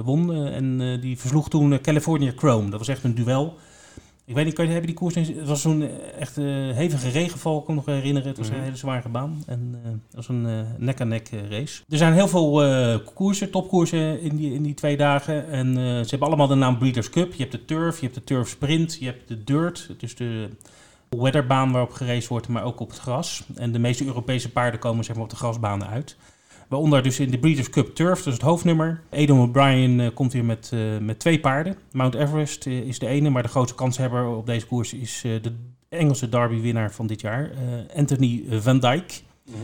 won. 0.04 0.34
en 0.34 0.98
die 1.00 1.18
versloeg 1.18 1.48
toen 1.48 1.80
California 1.80 2.32
Chrome. 2.36 2.70
Dat 2.70 2.78
was 2.78 2.88
echt 2.88 3.04
een 3.04 3.14
duel. 3.14 3.56
Ik 4.24 4.34
weet 4.34 4.44
niet, 4.44 4.54
kan 4.54 4.64
je, 4.64 4.70
hebben 4.70 4.90
die 4.90 4.98
koers... 4.98 5.14
Het 5.14 5.46
was 5.46 5.60
zo'n 5.60 5.88
echt 6.18 6.36
hevige 6.74 7.08
regenval, 7.08 7.62
kan 7.62 7.78
ik 7.78 7.84
me 7.86 7.92
nog 7.92 8.00
herinneren. 8.00 8.28
Het 8.28 8.38
was 8.38 8.48
Mhm. 8.48 8.56
een 8.56 8.62
hele 8.62 8.76
zware 8.76 9.08
baan. 9.08 9.42
En 9.46 9.80
het 9.82 10.14
was 10.14 10.28
een 10.28 10.66
nek-aan-nek 10.78 11.30
race. 11.48 11.82
Er 11.88 11.96
zijn 11.96 12.12
heel 12.12 12.28
veel 12.28 13.00
koersen, 13.14 13.50
topkoersen 13.50 14.20
in 14.20 14.36
die, 14.36 14.52
in 14.54 14.62
die 14.62 14.74
twee 14.74 14.96
dagen. 14.96 15.48
En 15.50 15.74
ze 15.74 16.06
hebben 16.10 16.28
allemaal 16.28 16.46
de 16.46 16.54
naam 16.54 16.78
Breeders' 16.78 17.10
Cup. 17.10 17.32
Je 17.32 17.38
hebt 17.42 17.52
de 17.52 17.64
Turf, 17.64 17.96
je 17.98 18.02
hebt 18.04 18.14
de 18.18 18.24
Turf 18.24 18.48
Sprint, 18.48 18.96
je 19.00 19.04
hebt 19.06 19.28
de 19.28 19.44
Dirt. 19.44 19.90
Dus 19.98 20.14
de 20.14 20.48
weatherbaan 21.08 21.72
waarop 21.72 21.92
geraced 21.92 22.28
wordt, 22.28 22.48
maar 22.48 22.64
ook 22.64 22.80
op 22.80 22.90
het 22.90 22.98
gras. 22.98 23.44
En 23.54 23.72
de 23.72 23.78
meeste 23.78 24.04
Europese 24.04 24.52
paarden 24.52 24.80
komen 24.80 25.04
zeg 25.04 25.14
maar, 25.14 25.24
op 25.24 25.30
de 25.30 25.36
grasbanen 25.36 25.88
uit. 25.88 26.16
Waaronder 26.68 27.02
dus 27.02 27.20
in 27.20 27.30
de 27.30 27.38
Breeders' 27.38 27.70
Cup 27.70 27.94
Turf, 27.94 28.18
dat 28.18 28.26
is 28.26 28.32
het 28.32 28.42
hoofdnummer. 28.42 29.02
Aidan 29.10 29.40
O'Brien 29.40 30.00
eh, 30.00 30.08
komt 30.14 30.32
hier 30.32 30.44
met, 30.44 30.70
eh, 30.72 30.98
met 31.00 31.18
twee 31.18 31.40
paarden. 31.40 31.76
Mount 31.92 32.14
Everest 32.14 32.66
eh, 32.66 32.80
is 32.80 32.98
de 32.98 33.06
ene, 33.06 33.30
maar 33.30 33.42
de 33.42 33.48
grootste 33.48 33.74
kanshebber 33.76 34.26
op 34.26 34.46
deze 34.46 34.66
koers 34.66 34.92
is 34.94 35.20
de 35.20 35.52
Engelse 35.88 36.28
derby-winnaar 36.28 36.92
van 36.92 37.06
dit 37.06 37.20
jaar, 37.20 37.50
Anthony 37.96 38.44
van 38.50 38.78
Dijk. 38.78 39.22
Mhm. 39.44 39.56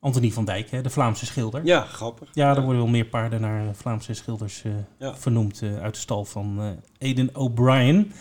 Anthony 0.00 0.30
van 0.30 0.44
Dijk, 0.44 0.70
hè, 0.70 0.80
de 0.82 0.90
Vlaamse 0.90 1.26
schilder. 1.26 1.64
Ja, 1.64 1.80
grappig. 1.80 2.28
Ja, 2.32 2.56
er 2.56 2.62
worden 2.62 2.82
wel 2.82 2.90
meer 2.90 3.04
paarden 3.04 3.40
naar 3.40 3.74
Vlaamse 3.74 4.14
schilders 4.14 4.62
Ja. 4.98 5.16
vernoemd 5.16 5.62
uit 5.82 5.94
de 5.94 6.00
stal 6.00 6.24
van 6.24 6.76
Aidan 6.98 7.30
O'Brien. 7.32 8.12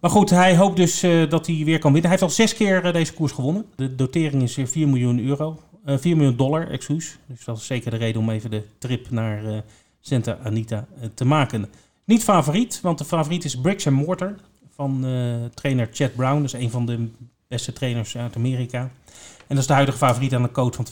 Maar 0.00 0.10
goed, 0.10 0.30
hij 0.30 0.56
hoopt 0.56 0.76
dus 0.76 1.02
eh, 1.02 1.30
dat 1.30 1.46
hij 1.46 1.62
weer 1.64 1.78
kan 1.78 1.92
winnen. 1.92 2.10
Hij 2.10 2.18
heeft 2.20 2.22
al 2.22 2.30
zes 2.30 2.54
keer 2.54 2.84
eh, 2.84 2.92
deze 2.92 3.12
koers 3.14 3.32
gewonnen. 3.32 3.64
De 3.76 3.94
dotering 3.94 4.42
is 4.42 4.56
eh, 4.56 4.66
4 4.66 4.88
miljoen 4.88 5.20
euro. 5.26 5.60
eh 5.84 5.96
4 5.98 6.16
miljoen 6.16 6.36
dollar, 6.36 6.70
excuus. 6.70 7.18
Dus 7.26 7.44
dat 7.44 7.56
is 7.56 7.66
zeker 7.66 7.90
de 7.90 7.96
reden 7.96 8.20
om 8.20 8.30
even 8.30 8.50
de 8.50 8.64
trip 8.78 9.10
naar 9.10 9.44
eh, 9.44 9.58
Santa 10.00 10.38
Anita 10.44 10.86
eh, 11.00 11.08
te 11.14 11.24
maken. 11.24 11.66
Niet 12.04 12.24
favoriet, 12.24 12.80
want 12.82 12.98
de 12.98 13.04
favoriet 13.04 13.44
is 13.44 13.60
Bricks 13.60 13.86
and 13.86 13.96
Mortar 13.96 14.34
van 14.74 15.04
eh, 15.04 15.44
trainer 15.54 15.88
Chad 15.92 16.14
Brown. 16.14 16.34
Dat 16.42 16.44
is 16.54 16.60
een 16.60 16.70
van 16.70 16.86
de 16.86 17.08
beste 17.48 17.72
trainers 17.72 18.16
uit 18.16 18.36
Amerika. 18.36 18.80
En 18.80 19.56
dat 19.56 19.58
is 19.58 19.66
de 19.66 19.72
huidige 19.72 19.98
favoriet 19.98 20.34
aan 20.34 20.42
de 20.42 20.50
code 20.50 20.76
van 20.76 20.86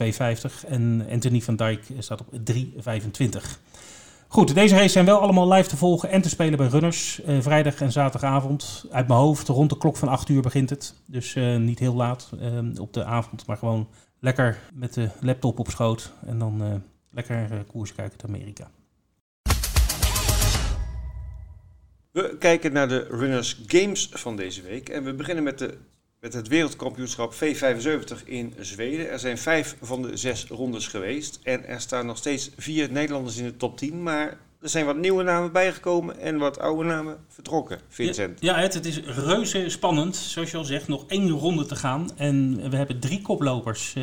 2,50. 0.63 0.69
En 0.69 1.07
Anthony 1.11 1.41
van 1.41 1.57
Dijk 1.57 1.85
staat 1.99 2.21
op 2.21 2.27
3,25. 2.53 3.59
Goed, 4.31 4.55
deze 4.55 4.75
races 4.75 4.93
zijn 4.93 5.05
wel 5.05 5.21
allemaal 5.21 5.53
live 5.53 5.69
te 5.69 5.77
volgen 5.77 6.11
en 6.11 6.23
te 6.23 6.29
spelen 6.29 6.59
bij 6.59 6.67
runners. 6.67 7.23
Eh, 7.23 7.41
vrijdag 7.41 7.81
en 7.81 7.93
zaterdagavond. 7.93 8.85
Uit 8.91 9.09
mijn 9.09 9.21
hoofd, 9.21 9.49
rond 9.49 9.71
de 9.71 9.79
klok 9.79 9.97
van 9.97 10.09
8 10.09 10.29
uur 10.29 10.43
begint 10.43 10.71
het. 10.71 10.95
Dus 11.07 11.35
eh, 11.35 11.57
niet 11.57 11.79
heel 11.79 11.95
laat 11.95 12.31
eh, 12.41 12.81
op 12.81 12.93
de 12.93 13.05
avond, 13.05 13.47
maar 13.47 13.57
gewoon 13.57 13.89
lekker 14.21 14.59
met 14.75 14.95
de 14.95 15.11
laptop 15.21 15.59
op 15.59 15.71
schoot. 15.71 16.13
En 16.27 16.39
dan 16.39 16.83
lekker 17.11 17.65
koers 17.65 17.95
kijken 17.95 18.13
uit 18.21 18.31
Amerika. 18.31 18.71
We 22.11 22.37
kijken 22.39 22.73
naar 22.73 22.89
de 22.89 23.07
Runners 23.11 23.63
Games 23.67 24.09
van 24.13 24.37
deze 24.37 24.63
week. 24.63 24.89
En 24.89 25.05
we 25.05 25.15
beginnen 25.15 25.45
met, 25.45 25.59
de, 25.59 25.79
met 26.21 26.33
het 26.33 26.49
wereldkampioenschap 26.49 27.35
V75 27.35 28.25
in 28.25 28.55
Zweden. 28.59 29.11
Er 29.11 29.19
zijn 29.19 29.39
vijf 29.39 29.77
van 29.81 30.03
de 30.03 30.17
zes 30.17 30.47
rondes 30.47 30.87
geweest. 30.87 31.41
En 31.43 31.67
er 31.67 31.81
staan 31.81 32.07
nog 32.07 32.17
steeds 32.17 32.51
vier 32.57 32.93
Nederlanders 32.93 33.37
in 33.37 33.45
de 33.45 33.57
top 33.57 33.77
10. 33.77 34.03
Maar 34.03 34.39
er 34.61 34.69
zijn 34.69 34.87
wat 34.87 34.97
nieuwe 34.97 35.23
namen 35.23 35.53
bijgekomen 35.53 36.19
en 36.19 36.39
wat 36.39 36.59
oude 36.59 36.85
namen 36.85 37.17
vertrokken. 37.29 37.81
Vincent. 37.89 38.41
Ja, 38.41 38.59
het, 38.59 38.87
is 38.87 39.01
reuze 39.05 39.69
spannend. 39.69 40.17
Zoals 40.17 40.51
je 40.51 40.57
al 40.57 40.65
zegt, 40.65 40.89
nog 40.89 41.05
één 41.09 41.31
ronde 41.31 41.67
te 41.67 41.77
gaan. 41.77 42.11
En 42.17 42.71
we 42.71 42.77
hebben 42.77 43.01
drie 43.01 43.23
koplopers. 43.23 43.95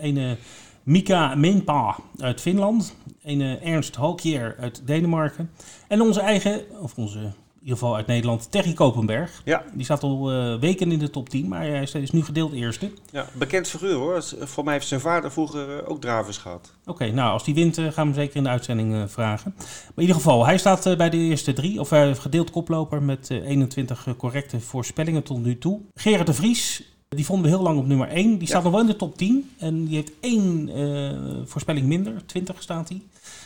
Ene 0.00 0.36
Mika 0.82 1.34
Menpa 1.34 1.96
uit 2.18 2.40
Finland. 2.40 2.96
Ene 3.24 3.58
Ernst 3.58 3.94
Halkier 3.94 4.56
uit 4.58 4.82
Denemarken. 4.84 5.50
En 5.88 6.00
onze 6.00 6.20
eigen, 6.20 6.80
of 6.80 6.96
onze 6.96 7.32
ieder 7.62 7.78
geval 7.78 7.96
uit 7.96 8.06
Nederland, 8.06 8.50
Terry 8.50 8.72
Kopenberg. 8.72 9.42
Ja, 9.44 9.64
Die 9.74 9.84
staat 9.84 10.02
al 10.02 10.32
eh, 10.32 10.58
weken 10.60 10.92
in 10.92 10.98
de 10.98 11.10
top 11.10 11.28
10, 11.28 11.48
maar 11.48 11.60
hij 11.62 11.82
is 11.92 12.10
nu 12.10 12.24
gedeeld 12.24 12.52
eerste. 12.52 12.90
ja, 13.10 13.26
bekend 13.32 13.68
figuur 13.68 13.94
hoor. 13.94 14.24
Voor 14.40 14.64
mij 14.64 14.72
heeft 14.72 14.86
zijn 14.86 15.00
vader 15.00 15.32
vroeger 15.32 15.78
eh, 15.78 15.90
ook 15.90 16.00
dravers 16.00 16.36
gehad. 16.36 16.72
Oké, 16.86 17.10
nou 17.10 17.32
als 17.32 17.44
die 17.44 17.54
wint 17.54 17.78
eh, 17.78 17.84
gaan 17.84 17.92
we 17.94 18.00
hem 18.00 18.14
zeker 18.14 18.36
in 18.36 18.42
de 18.42 18.48
uitzending 18.48 18.94
eh, 18.94 19.02
vragen. 19.06 19.52
Maar 19.56 19.92
in 19.94 20.00
ieder 20.00 20.16
geval, 20.16 20.46
hij 20.46 20.58
staat 20.58 20.86
eh, 20.86 20.96
bij 20.96 21.10
de 21.10 21.16
eerste 21.16 21.52
drie. 21.52 21.80
Of 21.80 21.90
hij 21.90 22.14
gedeeld 22.14 22.50
koploper 22.50 23.02
met 23.02 23.30
eh, 23.30 23.46
21 23.48 24.06
eh, 24.06 24.14
correcte 24.16 24.60
voorspellingen 24.60 25.22
tot 25.22 25.42
nu 25.42 25.58
toe. 25.58 25.80
Gerard 25.94 26.26
de 26.26 26.34
Vries, 26.34 26.82
die 27.08 27.24
vonden 27.24 27.50
we 27.50 27.56
heel 27.56 27.64
lang 27.64 27.78
op 27.78 27.86
nummer 27.86 28.08
1. 28.08 28.38
Die 28.38 28.48
staat 28.48 28.62
nog 28.62 28.72
wel 28.72 28.80
in 28.80 28.86
de 28.86 28.96
top 28.96 29.16
10. 29.16 29.50
En 29.58 29.84
die 29.84 29.94
heeft 29.94 30.12
één 30.20 30.68
eh, 30.68 31.18
voorspelling 31.44 31.86
minder, 31.86 32.26
20 32.26 32.62
staat 32.62 32.88
hij. 32.88 33.02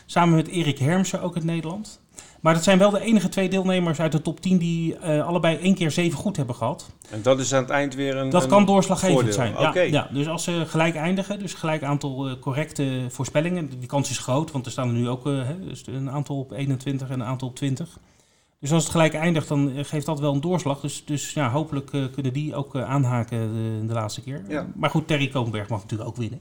Samen 0.06 0.34
met 0.34 0.48
Erik 0.48 0.78
Hermsen, 0.78 1.22
ook 1.22 1.34
uit 1.34 1.44
Nederland. 1.44 2.00
Maar 2.46 2.54
dat 2.54 2.64
zijn 2.64 2.78
wel 2.78 2.90
de 2.90 3.00
enige 3.00 3.28
twee 3.28 3.48
deelnemers 3.48 4.00
uit 4.00 4.12
de 4.12 4.22
top 4.22 4.40
10 4.40 4.58
die 4.58 4.96
eh, 4.96 5.26
allebei 5.26 5.56
één 5.56 5.74
keer 5.74 5.90
zeven 5.90 6.18
goed 6.18 6.36
hebben 6.36 6.54
gehad. 6.54 6.90
En 7.10 7.22
dat 7.22 7.40
is 7.40 7.54
aan 7.54 7.62
het 7.62 7.70
eind 7.70 7.94
weer 7.94 8.16
een. 8.16 8.30
Dat 8.30 8.42
een 8.42 8.48
kan 8.48 8.64
doorslaggevend 8.64 9.34
voordeel. 9.34 9.72
zijn. 9.72 9.90
Ja, 9.90 10.08
dus 10.12 10.28
als 10.28 10.44
ze 10.44 10.64
gelijk 10.66 10.94
eindigen, 10.94 11.38
dus 11.38 11.54
gelijk 11.54 11.82
aantal 11.82 12.28
eh, 12.28 12.34
correcte 12.40 13.06
voorspellingen, 13.08 13.78
die 13.78 13.88
kans 13.88 14.10
is 14.10 14.18
groot, 14.18 14.50
want 14.50 14.66
er 14.66 14.72
staan 14.72 14.88
er 14.88 14.94
nu 14.94 15.08
ook 15.08 15.26
eh, 15.26 15.48
dus 15.60 15.86
een 15.86 16.10
aantal 16.10 16.38
op 16.38 16.52
21 16.52 17.08
en 17.08 17.20
een 17.20 17.26
aantal 17.26 17.48
op 17.48 17.56
20. 17.56 17.98
Dus 18.60 18.72
als 18.72 18.82
het 18.82 18.92
gelijk 18.92 19.14
eindigt, 19.14 19.48
dan 19.48 19.72
geeft 19.76 20.06
dat 20.06 20.20
wel 20.20 20.34
een 20.34 20.40
doorslag. 20.40 20.80
Dus, 20.80 21.04
dus 21.04 21.32
ja, 21.32 21.50
hopelijk 21.50 21.90
kunnen 21.90 22.32
die 22.32 22.54
ook 22.54 22.76
aanhaken 22.76 23.38
de, 23.52 23.86
de 23.86 23.94
laatste 23.94 24.22
keer. 24.22 24.44
Ja. 24.48 24.66
Maar 24.74 24.90
goed, 24.90 25.06
Terry 25.06 25.28
Kopenberg 25.28 25.68
mag 25.68 25.82
natuurlijk 25.82 26.08
ook 26.10 26.16
winnen. 26.16 26.40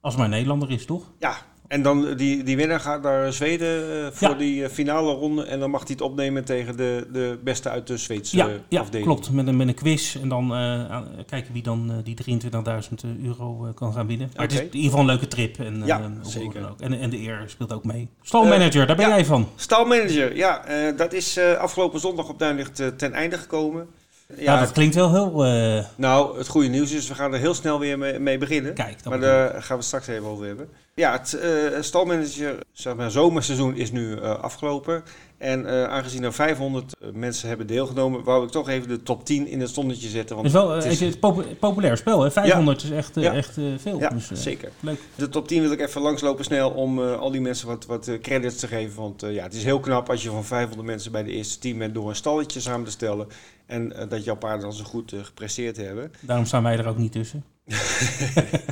Als 0.00 0.16
maar 0.16 0.28
Nederlander 0.28 0.70
is, 0.70 0.86
toch? 0.86 1.02
Ja, 1.18 1.36
en 1.70 1.82
dan 1.82 2.14
die, 2.16 2.42
die 2.42 2.56
winnaar 2.56 2.80
gaat 2.80 3.02
naar 3.02 3.32
Zweden 3.32 4.04
eh, 4.04 4.10
voor 4.12 4.28
Ja. 4.28 4.34
die 4.34 4.64
eh, 4.64 4.70
finale 4.70 5.12
ronde. 5.12 5.44
En 5.44 5.60
dan 5.60 5.70
mag 5.70 5.80
hij 5.80 5.90
het 5.90 6.00
opnemen 6.00 6.44
tegen 6.44 6.76
de, 6.76 7.06
de 7.12 7.38
beste 7.44 7.68
uit 7.68 7.86
de 7.86 7.96
Zweedse 7.96 8.36
ja, 8.36 8.46
eh, 8.48 8.52
ja 8.68 8.80
afdeling. 8.80 9.06
klopt. 9.06 9.30
Met 9.30 9.46
een, 9.46 9.56
met 9.56 9.68
een 9.68 9.74
quiz. 9.74 10.16
En 10.22 10.28
dan 10.28 10.54
eh, 10.54 10.98
kijken 11.26 11.52
wie 11.52 11.62
dan 11.62 11.90
eh, 11.90 11.96
die 12.04 12.40
23.000 12.42 13.22
euro 13.24 13.66
eh, 13.66 13.74
kan 13.74 13.92
gaan 13.92 14.06
winnen. 14.06 14.30
Maar 14.36 14.44
het 14.46 14.52
is 14.54 14.58
in 14.58 14.64
ieder 14.66 14.82
geval 14.82 15.00
een 15.00 15.06
leuke 15.06 15.28
trip. 15.28 15.58
En, 15.58 15.82
Ja, 15.84 15.98
eh, 16.00 16.06
zeker. 16.22 16.68
ook. 16.70 16.80
En, 16.80 17.00
en 17.00 17.10
de 17.10 17.18
eer 17.20 17.42
speelt 17.46 17.72
ook 17.72 17.84
mee. 17.84 18.08
Stalmanager, 18.22 18.86
daar 18.86 18.96
ben 18.96 19.08
ja. 19.08 19.14
jij 19.14 19.24
van. 19.24 19.48
Stalmanager, 19.56 20.36
ja, 20.36 20.64
eh, 20.64 20.96
dat 20.96 21.12
is 21.12 21.36
eh, 21.36 21.52
afgelopen 21.54 22.00
zondag 22.00 22.28
op 22.28 22.38
Duinlicht 22.38 22.80
eh, 22.80 22.86
ten 22.86 23.12
einde 23.12 23.38
gekomen. 23.38 23.86
Ja, 24.36 24.42
Ja, 24.54 24.60
dat 24.60 24.72
klinkt 24.72 24.94
wel 24.94 25.10
heel... 25.12 25.44
eh, 25.44 25.84
nou, 25.96 26.38
het 26.38 26.48
goede 26.48 26.68
nieuws 26.68 26.92
is, 26.92 27.08
we 27.08 27.14
gaan 27.14 27.32
er 27.32 27.38
heel 27.38 27.54
snel 27.54 27.78
weer 27.78 27.98
mee, 27.98 28.18
mee 28.18 28.38
beginnen. 28.38 28.74
kijk, 28.74 29.04
maar 29.04 29.20
daar 29.20 29.50
gaan 29.50 29.62
we 29.68 29.74
het 29.74 29.84
straks 29.84 30.06
even 30.06 30.24
over 30.26 30.46
hebben. 30.46 30.68
Ja, 30.94 31.12
het 31.12 31.34
eh, 31.34 31.50
stalmanager, 31.80 32.54
zeg 32.72 32.94
maar, 32.96 33.10
zomerseizoen 33.10 33.76
is 33.76 33.92
nu 33.92 34.14
eh, 34.16 34.38
afgelopen. 34.38 35.02
En 35.38 35.88
aangezien 35.90 36.22
er 36.24 36.32
500 36.32 36.94
mensen 37.14 37.48
hebben 37.48 37.66
deelgenomen, 37.66 38.24
wou 38.24 38.44
ik 38.44 38.50
toch 38.50 38.68
even 38.68 38.88
de 38.88 39.02
top 39.02 39.24
10 39.24 39.46
in 39.46 39.60
het 39.60 39.68
stonnetje 39.68 40.08
zetten. 40.08 40.20
Het 40.20 40.28
Want 40.36 40.46
is 40.46 40.52
wel 40.52 40.70
het 40.70 40.84
is- 40.84 41.00
het 41.00 41.20
popu- 41.20 41.54
populair 41.60 41.96
spel, 41.96 42.22
hè? 42.22 42.30
500 42.30 42.82
is 42.82 42.90
echt, 42.90 43.14
Ja. 43.14 43.32
echt 43.32 43.58
veel. 43.76 43.98
ja, 43.98 44.08
dus, 44.08 44.30
zeker. 44.32 44.70
Leuk. 44.80 44.98
De 45.14 45.28
top 45.28 45.48
10 45.48 45.62
wil 45.62 45.70
ik 45.72 45.80
even 45.80 46.00
langslopen 46.00 46.44
snel 46.44 46.70
om 46.70 47.00
al 47.00 47.30
die 47.30 47.40
mensen 47.40 47.66
wat, 47.66 47.86
wat 47.86 48.10
credits 48.22 48.56
te 48.56 48.66
geven. 48.66 49.00
Want 49.02 49.20
ja, 49.20 49.42
het 49.42 49.54
is 49.54 49.64
heel 49.64 49.80
knap 49.80 50.10
als 50.10 50.22
je 50.22 50.30
van 50.30 50.44
500 50.44 50.88
mensen 50.88 51.12
bij 51.12 51.22
de 51.22 51.30
eerste 51.32 51.58
team 51.58 51.78
bent 51.78 51.94
door 51.94 52.08
een 52.08 52.16
stalletje 52.16 52.60
samen 52.60 52.84
te 52.84 52.90
stellen. 52.90 53.26
En 53.70 53.96
eh, 53.96 54.08
dat 54.08 54.24
jouw 54.24 54.36
paarden 54.36 54.60
dan 54.60 54.72
zo 54.72 54.84
goed 54.84 55.12
eh, 55.12 55.24
gepresteerd 55.24 55.76
hebben. 55.76 56.12
Daarom 56.20 56.46
staan 56.46 56.62
wij 56.62 56.78
er 56.78 56.88
ook 56.88 56.98
niet 56.98 57.12
tussen. 57.12 57.44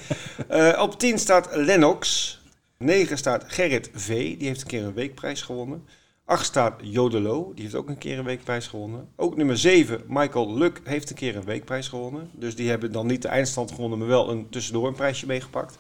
Eh, 0.49 0.79
op 0.83 0.99
10 0.99 1.19
staat 1.19 1.49
Lennox. 1.57 2.41
9 2.79 3.19
staat 3.19 3.45
Gerrit 3.47 3.91
V. 3.95 4.37
Die 4.39 4.47
heeft 4.47 4.61
een 4.61 4.67
keer 4.67 4.85
een 4.85 4.95
weekprijs 4.95 5.43
gewonnen. 5.43 5.85
8 6.25 6.45
staat 6.45 6.81
Jodelo. 6.83 7.53
Die 7.55 7.63
heeft 7.63 7.75
ook 7.75 7.89
een 7.89 7.99
keer 7.99 8.19
een 8.19 8.25
weekprijs 8.25 8.67
gewonnen. 8.67 9.09
Ook 9.17 9.37
nummer 9.37 9.59
7, 9.59 10.03
Michael 10.07 10.55
Luk, 10.55 10.81
heeft 10.85 11.11
een 11.11 11.17
keer 11.17 11.37
een 11.37 11.45
weekprijs 11.45 11.89
gewonnen. 11.89 12.31
Dus 12.33 12.57
die 12.57 12.69
hebben 12.69 12.93
dan 12.93 13.07
niet 13.07 13.23
de 13.23 13.29
eindstand 13.29 13.71
gewonnen, 13.71 13.99
maar 13.99 14.09
wel 14.09 14.31
een 14.31 14.49
tussendoor 14.49 14.87
een 14.87 14.95
prijsje 14.95 15.27
meegepakt. 15.27 15.79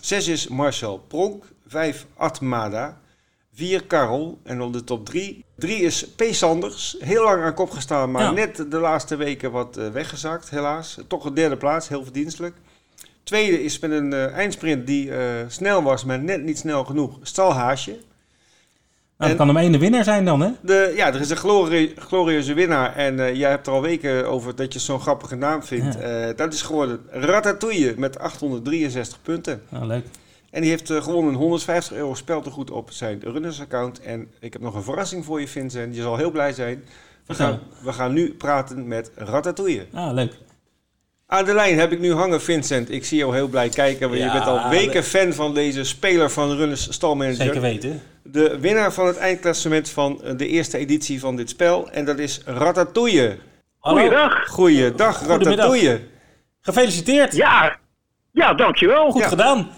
6 0.00 0.28
is 0.28 0.48
Marcel 0.48 0.98
Pronk. 1.08 1.44
5 1.66 2.06
Atmada. 2.16 3.00
4 3.54 3.84
Karel. 3.84 4.38
En 4.42 4.58
dan 4.58 4.72
de 4.72 4.84
top 4.84 5.06
3. 5.06 5.44
3 5.58 5.76
is 5.82 6.08
P. 6.16 6.22
Sanders. 6.30 6.96
Heel 6.98 7.24
lang 7.24 7.42
aan 7.42 7.54
kop 7.54 7.70
gestaan, 7.70 8.10
maar 8.10 8.22
Ja. 8.22 8.30
net 8.30 8.64
de 8.70 8.78
laatste 8.78 9.16
weken 9.16 9.50
wat 9.50 9.76
eh, 9.76 9.88
weggezakt, 9.88 10.50
helaas. 10.50 10.98
Toch 11.08 11.24
een 11.24 11.34
derde 11.34 11.56
plaats, 11.56 11.88
heel 11.88 12.04
verdienstelijk. 12.04 12.54
Tweede 13.22 13.62
is 13.62 13.78
met 13.78 13.90
een 13.90 14.12
eh, 14.12 14.32
eindsprint 14.32 14.86
die 14.86 15.10
eh, 15.16 15.26
snel 15.48 15.82
was, 15.82 16.04
maar 16.04 16.18
net 16.18 16.42
niet 16.42 16.58
snel 16.58 16.84
genoeg. 16.84 17.18
Stalhaasje. 17.22 17.90
Nou, 19.16 19.34
dan 19.34 19.46
kan 19.46 19.54
hem 19.54 19.64
één 19.64 19.72
de 19.72 19.78
winnaar 19.78 20.04
zijn 20.04 20.24
dan, 20.24 20.40
hè? 20.40 20.50
De, 20.60 20.92
ja, 20.96 21.06
er 21.06 21.20
is 21.20 21.30
een 21.30 21.36
glorie, 21.36 21.92
glorieuze 21.96 22.54
winnaar. 22.54 22.96
En 22.96 23.36
jij 23.36 23.50
hebt 23.50 23.66
er 23.66 23.72
al 23.72 23.82
weken 23.82 24.28
over 24.28 24.56
dat 24.56 24.72
je 24.72 24.78
zo'n 24.78 25.00
grappige 25.00 25.34
naam 25.36 25.62
vindt. 25.62 25.96
Dat 26.36 26.52
is 26.52 26.62
geworden 26.62 27.00
Ratatouille 27.10 27.94
met 27.96 28.18
863 28.18 29.22
punten. 29.22 29.62
Nou, 29.68 29.86
leuk. 29.86 30.04
En 30.52 30.60
die 30.60 30.70
heeft 30.70 30.90
eh, 30.90 31.02
gewonnen 31.02 31.34
150 31.34 31.96
euro 31.96 32.14
speltegoed 32.14 32.70
op 32.70 32.90
zijn 32.90 33.20
runners-account. 33.24 34.00
En 34.00 34.30
ik 34.40 34.52
heb 34.52 34.62
nog 34.62 34.74
een 34.74 34.82
verrassing 34.82 35.24
voor 35.24 35.40
je, 35.40 35.48
Vincent. 35.48 35.94
Je 35.96 36.02
zal 36.02 36.16
heel 36.16 36.30
blij 36.30 36.52
zijn. 36.52 36.84
We 37.26 37.34
gaan, 37.34 37.60
we 37.84 37.92
gaan 37.92 38.12
nu 38.12 38.34
praten 38.34 38.88
met 38.88 39.10
Ratatouille. 39.14 39.86
Ah, 39.92 40.12
leuk. 40.12 40.32
Aan 41.26 41.44
de 41.44 41.54
lijn 41.54 41.78
heb 41.78 41.92
ik 41.92 42.00
nu 42.00 42.12
hangen, 42.12 42.40
Vincent. 42.42 42.90
Ik 42.90 43.04
zie 43.04 43.18
jou 43.18 43.34
heel 43.34 43.48
blij 43.48 43.68
kijken. 43.68 44.08
Want 44.08 44.20
Ja, 44.20 44.26
je 44.26 44.32
bent 44.32 44.44
al 44.46 44.68
weken 44.68 45.04
fan 45.04 45.32
van 45.32 45.54
deze 45.54 45.84
speler 45.84 46.30
van 46.30 46.56
Runners 46.56 46.92
Stalmanager. 46.92 47.44
Zeker 47.44 47.60
weten. 47.60 48.02
De 48.22 48.58
winnaar 48.60 48.92
van 48.92 49.06
het 49.06 49.16
eindklassement 49.16 49.88
van 49.90 50.22
eh, 50.22 50.36
de 50.36 50.46
eerste 50.46 50.78
editie 50.78 51.20
van 51.20 51.36
dit 51.36 51.48
spel. 51.48 51.90
En 51.90 52.04
dat 52.04 52.18
is 52.18 52.40
Ratatouille. 52.44 53.38
Hallo. 53.78 53.98
Goeiedag. 54.00 54.48
Goeiedag, 54.48 55.16
Goedemiddag. 55.18 55.48
Ratatouille. 55.56 56.00
Gefeliciteerd. 56.60 57.36
Ja, 57.36 57.76
ja 58.32 58.54
dankjewel. 58.54 59.10
Goed 59.10 59.20
Ja. 59.22 59.28
gedaan. 59.28 59.70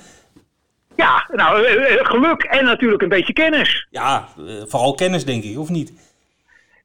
Ja, 0.96 1.28
nou, 1.32 1.64
eh, 1.64 1.94
eh, 1.94 2.06
geluk 2.06 2.42
en 2.42 2.64
natuurlijk 2.64 3.02
een 3.02 3.08
beetje 3.08 3.32
kennis. 3.32 3.86
Ja, 3.90 4.28
eh, 4.38 4.44
vooral 4.66 4.94
kennis 4.94 5.24
denk 5.24 5.44
ik, 5.44 5.58
of 5.58 5.68
niet? 5.68 5.92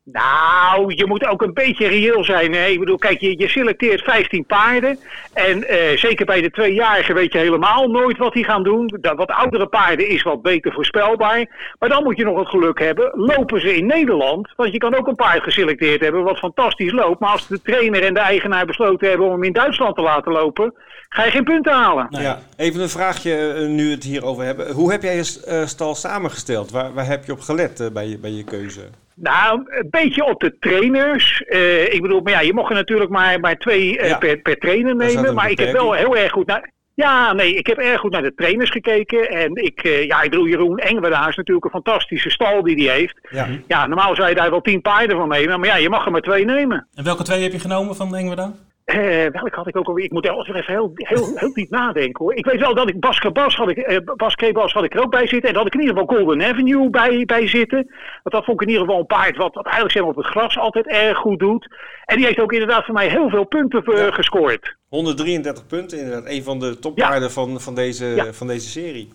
Nou, 0.03 0.93
je 0.95 1.05
moet 1.05 1.27
ook 1.27 1.41
een 1.41 1.53
beetje 1.53 1.87
reëel 1.87 2.23
zijn. 2.23 2.71
Ik 2.71 2.79
bedoel, 2.79 2.97
kijk, 2.97 3.19
je, 3.19 3.37
je 3.37 3.47
selecteert 3.47 4.01
15 4.01 4.45
paarden. 4.45 4.99
En 5.33 5.67
eh, 5.67 5.97
zeker 5.97 6.25
bij 6.25 6.41
de 6.41 6.51
tweejarigen 6.51 7.15
weet 7.15 7.33
je 7.33 7.37
helemaal 7.37 7.87
nooit 7.87 8.17
wat 8.17 8.33
die 8.33 8.43
gaan 8.43 8.63
doen. 8.63 8.97
Dat 9.01 9.15
wat 9.15 9.29
oudere 9.29 9.67
paarden 9.67 10.07
is 10.07 10.21
wat 10.21 10.41
beter 10.41 10.73
voorspelbaar. 10.73 11.73
Maar 11.79 11.89
dan 11.89 12.03
moet 12.03 12.17
je 12.17 12.23
nog 12.23 12.39
het 12.39 12.47
geluk 12.47 12.79
hebben. 12.79 13.11
Lopen 13.13 13.61
ze 13.61 13.75
in 13.75 13.85
Nederland? 13.85 14.53
Want 14.55 14.71
je 14.71 14.77
kan 14.77 14.95
ook 14.95 15.07
een 15.07 15.15
paard 15.15 15.43
geselecteerd 15.43 16.01
hebben 16.01 16.23
wat 16.23 16.37
fantastisch 16.37 16.91
loopt. 16.91 17.19
Maar 17.19 17.31
als 17.31 17.47
de 17.47 17.61
trainer 17.61 18.03
en 18.03 18.13
de 18.13 18.19
eigenaar 18.19 18.65
besloten 18.65 19.09
hebben 19.09 19.25
om 19.25 19.31
hem 19.31 19.43
in 19.43 19.53
Duitsland 19.53 19.95
te 19.95 20.01
laten 20.01 20.31
lopen, 20.31 20.73
ga 21.09 21.23
je 21.23 21.31
geen 21.31 21.43
punten 21.43 21.73
halen. 21.73 22.07
Nee. 22.09 22.21
Ja, 22.21 22.39
even 22.57 22.81
een 22.81 22.89
vraagje 22.89 23.53
eh, 23.53 23.67
nu 23.67 23.85
we 23.85 23.91
het 23.91 24.03
hierover 24.03 24.43
hebben. 24.43 24.71
Hoe 24.71 24.91
heb 24.91 25.01
jij 25.01 25.15
je 25.15 25.41
eh, 25.45 25.65
stal 25.65 25.95
samengesteld? 25.95 26.71
Waar, 26.71 26.93
waar 26.93 27.05
heb 27.05 27.25
je 27.25 27.31
op 27.31 27.39
gelet 27.39 27.89
bij, 27.93 28.07
je, 28.07 28.17
bij 28.17 28.31
je 28.31 28.43
keuze? 28.43 28.81
Nou, 29.21 29.63
een 29.65 29.87
beetje 29.89 30.25
op 30.25 30.39
de 30.39 30.57
trainers. 30.59 31.43
Eh, 31.43 31.93
ik 31.93 32.01
bedoel, 32.01 32.21
maar 32.21 32.33
ja, 32.33 32.39
je 32.39 32.53
mocht 32.53 32.69
er 32.69 32.75
natuurlijk 32.75 33.09
maar, 33.11 33.39
maar 33.39 33.55
twee 33.57 33.97
eh, 33.99 34.09
Ja. 34.09 34.17
per, 34.17 34.37
per 34.37 34.57
trainer 34.57 34.95
nemen. 34.95 35.33
Maar 35.33 35.49
ik 35.51 35.59
heb 35.59 35.71
wel 35.71 35.93
heel 35.93 36.17
erg 36.17 36.31
goed 36.31 36.47
naar. 36.47 36.71
Ja, 36.93 37.33
nee, 37.33 37.53
ik 37.53 37.67
heb 37.67 37.77
erg 37.77 37.99
goed 37.99 38.11
naar 38.11 38.21
de 38.21 38.33
trainers 38.35 38.69
gekeken. 38.69 39.29
En 39.29 39.55
ik, 39.55 39.83
eh, 39.83 40.05
ja, 40.05 40.21
ik 40.21 40.29
bedoel, 40.29 40.47
Jeroen 40.47 40.77
Engwerda 40.77 41.27
is 41.27 41.35
natuurlijk 41.35 41.65
een 41.65 41.71
fantastische 41.71 42.29
stal 42.29 42.63
die 42.63 42.87
hij 42.87 42.97
heeft. 42.97 43.19
Ja. 43.29 43.47
Ja, 43.67 43.87
normaal 43.87 44.15
zou 44.15 44.29
je 44.29 44.35
daar 44.35 44.49
wel 44.49 44.61
tien 44.61 44.81
paarden 44.81 45.17
van 45.17 45.27
nemen. 45.27 45.59
Maar 45.59 45.69
ja, 45.69 45.75
je 45.75 45.89
mag 45.89 46.05
er 46.05 46.11
maar 46.11 46.21
twee 46.21 46.45
nemen. 46.45 46.87
En 46.95 47.03
welke 47.03 47.23
twee 47.23 47.41
heb 47.41 47.51
je 47.51 47.59
genomen 47.59 47.95
van 47.95 48.15
Engwerda? 48.15 48.53
Eh, 48.89 49.31
welk 49.31 49.53
had 49.53 49.67
ik 49.67 49.77
ook 49.77 49.87
alweer? 49.87 50.03
Ik 50.05 50.11
moet 50.11 50.25
er 50.25 50.55
even 50.57 50.73
heel, 50.73 50.91
heel, 50.95 51.31
heel 51.35 51.53
diep 51.53 51.69
nadenken 51.69 52.23
hoor. 52.25 52.33
Ik 52.35 52.45
weet 52.45 52.59
wel 52.59 52.75
dat 52.75 52.89
ik 52.89 52.99
Bas 52.99 53.19
Krabas 53.19 53.55
had 53.55 53.69
ik, 53.69 53.77
eh, 53.77 54.51
Bas 54.53 54.73
had 54.73 54.83
ik 54.83 54.93
er 54.93 55.01
ook 55.01 55.11
bij 55.11 55.27
zitten. 55.27 55.49
En 55.49 55.53
dat 55.53 55.63
had 55.63 55.65
ik 55.67 55.73
in 55.73 55.79
ieder 55.87 55.97
geval 55.97 56.17
Golden 56.17 56.43
Avenue 56.43 56.89
bij, 56.89 57.25
bij 57.25 57.47
zitten. 57.47 57.77
Want 58.23 58.35
dat 58.35 58.45
vond 58.45 58.61
ik 58.61 58.67
in 58.67 58.73
ieder 58.73 58.85
geval 58.85 58.99
een 58.99 59.05
paard 59.05 59.37
wat, 59.37 59.55
wat 59.55 59.63
eigenlijk 59.65 59.93
zeg 59.93 60.01
maar, 60.01 60.11
op 60.11 60.17
het 60.17 60.25
gras 60.25 60.57
altijd 60.57 60.87
erg 60.87 61.17
goed 61.17 61.39
doet. 61.39 61.75
En 62.05 62.15
die 62.17 62.25
heeft 62.25 62.39
ook 62.39 62.51
inderdaad 62.53 62.85
voor 62.85 62.93
mij 62.93 63.07
heel 63.07 63.29
veel 63.29 63.43
punten 63.45 63.83
eh, 63.83 63.97
Ja. 63.97 64.11
gescoord. 64.11 64.75
133 64.87 65.67
punten, 65.67 65.97
inderdaad. 65.99 66.29
Een 66.29 66.43
van 66.43 66.59
de 66.59 66.79
topwaarden 66.79 67.31
van, 67.31 67.59
van, 67.61 67.75
deze, 67.75 68.05
Ja. 68.05 68.33
van 68.33 68.47
deze 68.47 68.69
serie. 68.69 69.09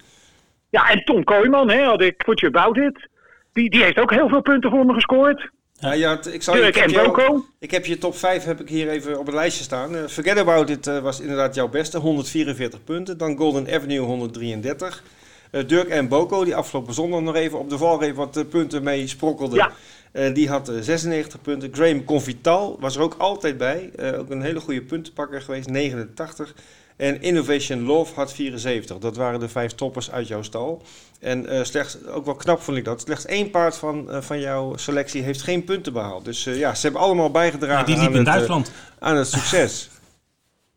Ja, 0.71 0.91
en 0.91 1.05
Tom 1.05 1.25
Kooijman, 1.25 1.71
hè, 1.71 1.83
had 1.83 2.03
ik 2.03 2.17
Put 2.17 2.45
About 2.45 2.77
It. 2.77 3.09
Die, 3.53 3.71
die 3.71 3.83
heeft 3.83 3.99
ook 3.99 4.11
heel 4.11 4.29
veel 4.29 4.43
punten 4.43 4.71
voor 4.71 4.85
me 4.87 4.93
gescoord. 4.95 5.51
Ja, 5.85 5.93
ja, 5.93 6.11
het- 6.17 6.27
ik, 6.35 6.43
zal, 6.43 6.55
ik, 6.55 6.61
Dirk 6.63 6.75
heb 6.75 6.85
en 6.85 6.91
jou- 6.91 7.07
Boko. 7.07 7.45
ik 7.59 7.71
heb 7.71 7.87
je 7.87 7.99
top 7.99 8.17
5 8.17 8.45
heb 8.45 8.61
ik 8.61 8.69
hier 8.69 8.89
even 8.89 9.19
op 9.19 9.27
het 9.27 9.35
lijstje 9.35 9.65
staan. 9.65 9.97
Eh, 9.97 10.03
Forget 10.07 10.39
About 10.39 10.71
It 10.71 10.87
eh, 10.87 10.99
was 10.99 11.21
inderdaad 11.21 11.55
jouw 11.55 11.69
beste, 11.69 11.99
144 11.99 12.85
punten. 12.85 13.19
Dan 13.19 13.37
Golden 13.37 13.67
Avenue 13.75 13.99
133. 13.99 15.03
Eh, 15.51 15.67
Dirk 15.67 15.89
en 15.89 16.09
Boko, 16.09 16.45
die 16.45 16.57
afgelopen 16.57 16.95
zondag 16.95 17.21
nog 17.21 17.35
even 17.35 17.59
op 17.59 17.71
de 17.71 17.79
valreep 17.79 18.17
wat 18.17 18.45
punten 18.49 18.83
mee 18.83 19.07
sprokkelde. 19.07 19.57
Ja. 19.57 19.73
Eh, 20.13 20.35
die 20.35 20.49
had 20.49 20.69
eh, 20.69 20.75
96 20.81 21.41
punten. 21.41 21.69
Graham 21.75 22.05
Convital 22.05 22.77
was 22.81 22.97
er 22.97 23.03
ook 23.03 23.15
altijd 23.19 23.57
bij. 23.59 23.91
Eh, 23.97 24.19
ook 24.19 24.31
een 24.31 24.43
hele 24.43 24.61
goede 24.61 24.83
puntenpakker 24.83 25.43
geweest, 25.43 25.69
89. 25.69 26.55
En 26.97 27.23
Innovation 27.23 27.83
Love 27.83 28.15
had 28.15 28.33
74. 28.35 28.99
Dat 28.99 29.17
waren 29.17 29.41
de 29.41 29.49
vijf 29.49 29.73
toppers 29.73 30.11
uit 30.11 30.29
jouw 30.29 30.43
stal. 30.43 30.83
En 31.21 31.47
eh, 31.47 31.63
slechts, 31.63 32.07
ook 32.07 32.25
wel 32.25 32.35
knap 32.35 32.61
vond 32.61 32.77
ik 32.77 32.85
dat, 32.85 33.01
slechts 33.01 33.27
één 33.27 33.51
paard 33.51 33.77
van, 33.77 34.11
eh, 34.11 34.21
van 34.21 34.41
jouw 34.41 34.77
selectie 34.77 35.23
heeft 35.23 35.43
geen 35.43 35.65
punten 35.65 35.93
behaald. 35.93 36.25
Dus 36.25 36.47
eh, 36.47 36.59
ja, 36.59 36.75
ze 36.75 36.83
hebben 36.83 37.01
allemaal 37.01 37.31
bijgedragen 37.31 37.79
Ja, 37.79 37.85
die 37.85 37.95
aan, 37.97 38.01
liep 38.01 38.11
in 38.11 38.17
het, 38.17 38.27
Duitsland. 38.27 38.73
aan 38.99 39.17
het 39.17 39.27
succes. 39.29 39.89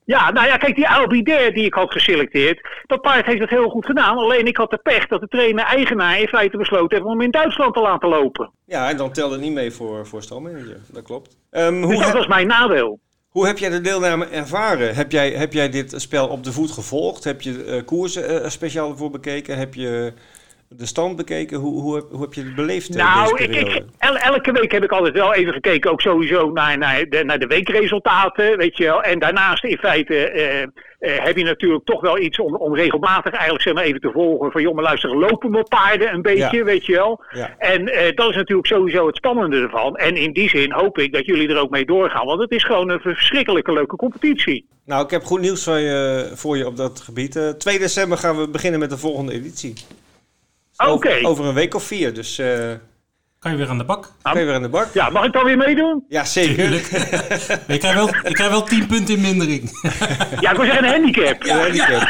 Ja, 0.06 0.32
nou 0.32 0.47
ja, 0.47 0.58
kijk, 0.58 0.75
die 0.75 0.89
Albidair 0.89 1.53
die 1.53 1.65
ik 1.65 1.73
had 1.73 1.91
geselecteerd, 1.91 2.67
dat 2.86 3.01
paard 3.01 3.25
heeft 3.25 3.39
het 3.39 3.49
heel 3.49 3.69
goed 3.69 3.86
gedaan. 3.86 4.17
Alleen 4.17 4.45
ik 4.47 4.58
had 4.58 4.69
de 4.69 4.77
pech 4.77 5.08
dat 5.08 5.19
de 5.21 5.27
trainer-eigenaar 5.27 6.19
in 6.19 6.27
feite 6.27 6.58
besloten 6.58 6.89
heeft 6.97 7.03
om 7.10 7.12
hem 7.12 7.21
in 7.21 7.32
Duitsland 7.32 7.73
te 7.73 7.80
laten 7.82 8.10
lopen. 8.10 8.51
Ja, 8.65 8.89
en 8.89 8.97
dan 8.97 9.12
telde 9.12 9.34
het 9.34 9.43
niet 9.43 9.53
mee 9.53 9.71
voor, 9.71 10.08
voor 10.08 10.23
stalmanager. 10.23 10.80
Dat 10.91 11.03
klopt. 11.03 11.38
Ehm, 11.49 11.73
Dus 11.73 11.84
hoe, 11.84 11.93
dat 11.93 12.03
heb, 12.06 12.13
was 12.13 12.27
mijn 12.27 12.47
nadeel. 12.47 12.99
Hoe 13.30 13.46
heb 13.46 13.58
jij 13.58 13.70
de 13.70 13.82
deelname 13.82 14.26
ervaren? 14.26 14.96
Heb 14.96 15.12
jij, 15.12 15.32
heb 15.32 15.54
jij 15.54 15.70
dit 15.70 15.94
spel 15.96 16.28
op 16.28 16.44
de 16.44 16.54
voet 16.54 16.72
gevolgd? 16.72 17.24
Heb 17.24 17.42
je 17.42 17.63
eh, 17.63 17.86
koersen 17.86 18.44
eh, 18.44 18.50
speciaal 18.50 18.90
ervoor 18.90 19.12
bekeken? 19.12 19.58
Heb 19.58 19.74
je 19.74 20.13
de 20.69 20.86
stand 20.86 21.15
bekeken? 21.15 21.58
Hoe, 21.58 21.82
hoe, 21.82 21.95
heb, 21.95 22.06
hoe 22.12 22.21
heb 22.21 22.34
je 22.34 22.43
het 22.43 22.56
beleefd 22.56 22.95
eh, 22.95 22.95
Nou, 23.15 23.43
ik, 23.43 23.56
ik, 23.56 23.84
el- 23.97 24.17
elke 24.17 24.51
week 24.51 24.71
heb 24.71 24.84
ik 24.84 24.91
altijd 24.91 25.13
wel 25.13 25.34
even 25.34 25.53
gekeken, 25.53 25.91
ook 25.91 26.01
sowieso 26.01 26.49
naar, 26.51 26.77
naar, 26.77 27.06
de, 27.10 27.23
naar 27.23 27.39
de 27.39 27.47
weekresultaten, 27.47 28.58
weet 28.58 28.77
je 28.77 28.84
wel. 28.84 29.01
En 29.01 29.19
daarnaast 29.19 29.63
in 29.63 29.77
feite 29.77 30.15
eh, 30.30 30.62
eh, 30.62 30.69
heb 30.99 31.38
je 31.38 31.43
natuurlijk 31.43 31.86
toch 31.86 32.01
wel 32.01 32.19
iets 32.19 32.39
om, 32.39 32.56
om 32.56 32.75
regelmatig 32.75 33.32
eigenlijk 33.32 33.63
zeg 33.63 33.73
maar 33.73 33.84
even 33.84 34.01
te 34.01 34.12
volgen 34.12 34.51
van, 34.51 34.75
maar 34.75 34.84
luister, 34.84 35.17
lopen 35.17 35.51
mijn 35.51 35.63
paarden 35.63 36.13
een 36.13 36.21
beetje, 36.21 36.58
Ja. 36.58 36.63
weet 36.63 36.86
je 36.86 36.93
wel. 36.93 37.23
Ja. 37.32 37.56
En 37.58 37.86
dat 38.15 38.30
is 38.30 38.36
natuurlijk 38.36 38.67
sowieso 38.67 39.08
het 39.08 39.15
spannende 39.15 39.62
ervan. 39.62 39.95
En 39.95 40.15
in 40.15 40.34
die 40.34 40.49
zin 40.49 40.71
hoop 40.71 40.97
ik 40.97 41.13
dat 41.13 41.25
jullie 41.25 41.49
er 41.49 41.60
ook 41.60 41.69
mee 41.69 41.86
doorgaan, 41.86 42.25
want 42.25 42.41
het 42.41 42.51
is 42.51 42.63
gewoon 42.63 42.89
een 42.89 42.99
verschrikkelijke 42.99 43.73
leuke 43.73 43.95
competitie. 43.95 44.65
Nou, 44.86 45.03
ik 45.03 45.10
heb 45.12 45.23
goed 45.23 45.41
nieuws 45.41 45.63
voor 45.63 45.77
je, 45.77 46.32
voor 46.34 46.58
je 46.58 46.65
op 46.67 46.77
dat 46.77 46.99
gebied. 47.01 47.36
Eh 47.36 47.49
2 47.49 47.80
december 47.80 48.17
gaan 48.17 48.38
we 48.38 48.49
beginnen 48.49 48.80
met 48.80 48.89
de 48.89 48.97
volgende 48.97 49.34
editie. 49.34 49.73
Oké. 50.78 50.90
Over, 51.10 51.26
over 51.26 51.46
een 51.46 51.54
week 51.54 51.76
of 51.76 51.84
vier, 51.84 52.13
dus 52.13 52.38
eh 52.40 52.72
Kan 53.40 53.52
je 53.52 53.58
weer 53.58 53.70
aan 53.70 53.78
de 53.78 53.84
bak? 53.84 54.12
kan 54.22 54.40
je 54.40 54.46
weer 54.46 54.56
aan 54.56 54.62
de 54.62 54.70
bak. 54.70 54.94
Ja, 54.94 55.10
mag 55.10 55.26
ik 55.26 55.34
dan 55.34 55.44
weer 55.44 55.58
meedoen? 55.58 56.04
Ja, 56.08 56.26
zeker. 56.26 56.74
Je 56.74 56.82
krijgt 57.78 57.94
wel, 57.94 58.08
je 58.08 58.32
krijgt 58.32 58.52
wel 58.52 58.63
10 58.63 58.88
punten 58.88 59.16
in 59.16 59.22
mindering. 59.22 59.80
Ja, 60.40 60.52
ik 60.52 60.58
wil 60.58 60.66
zeggen 60.66 60.84
een 60.86 60.92
handicap. 60.92 61.44
Ja, 61.44 61.58
handicap. 61.60 62.02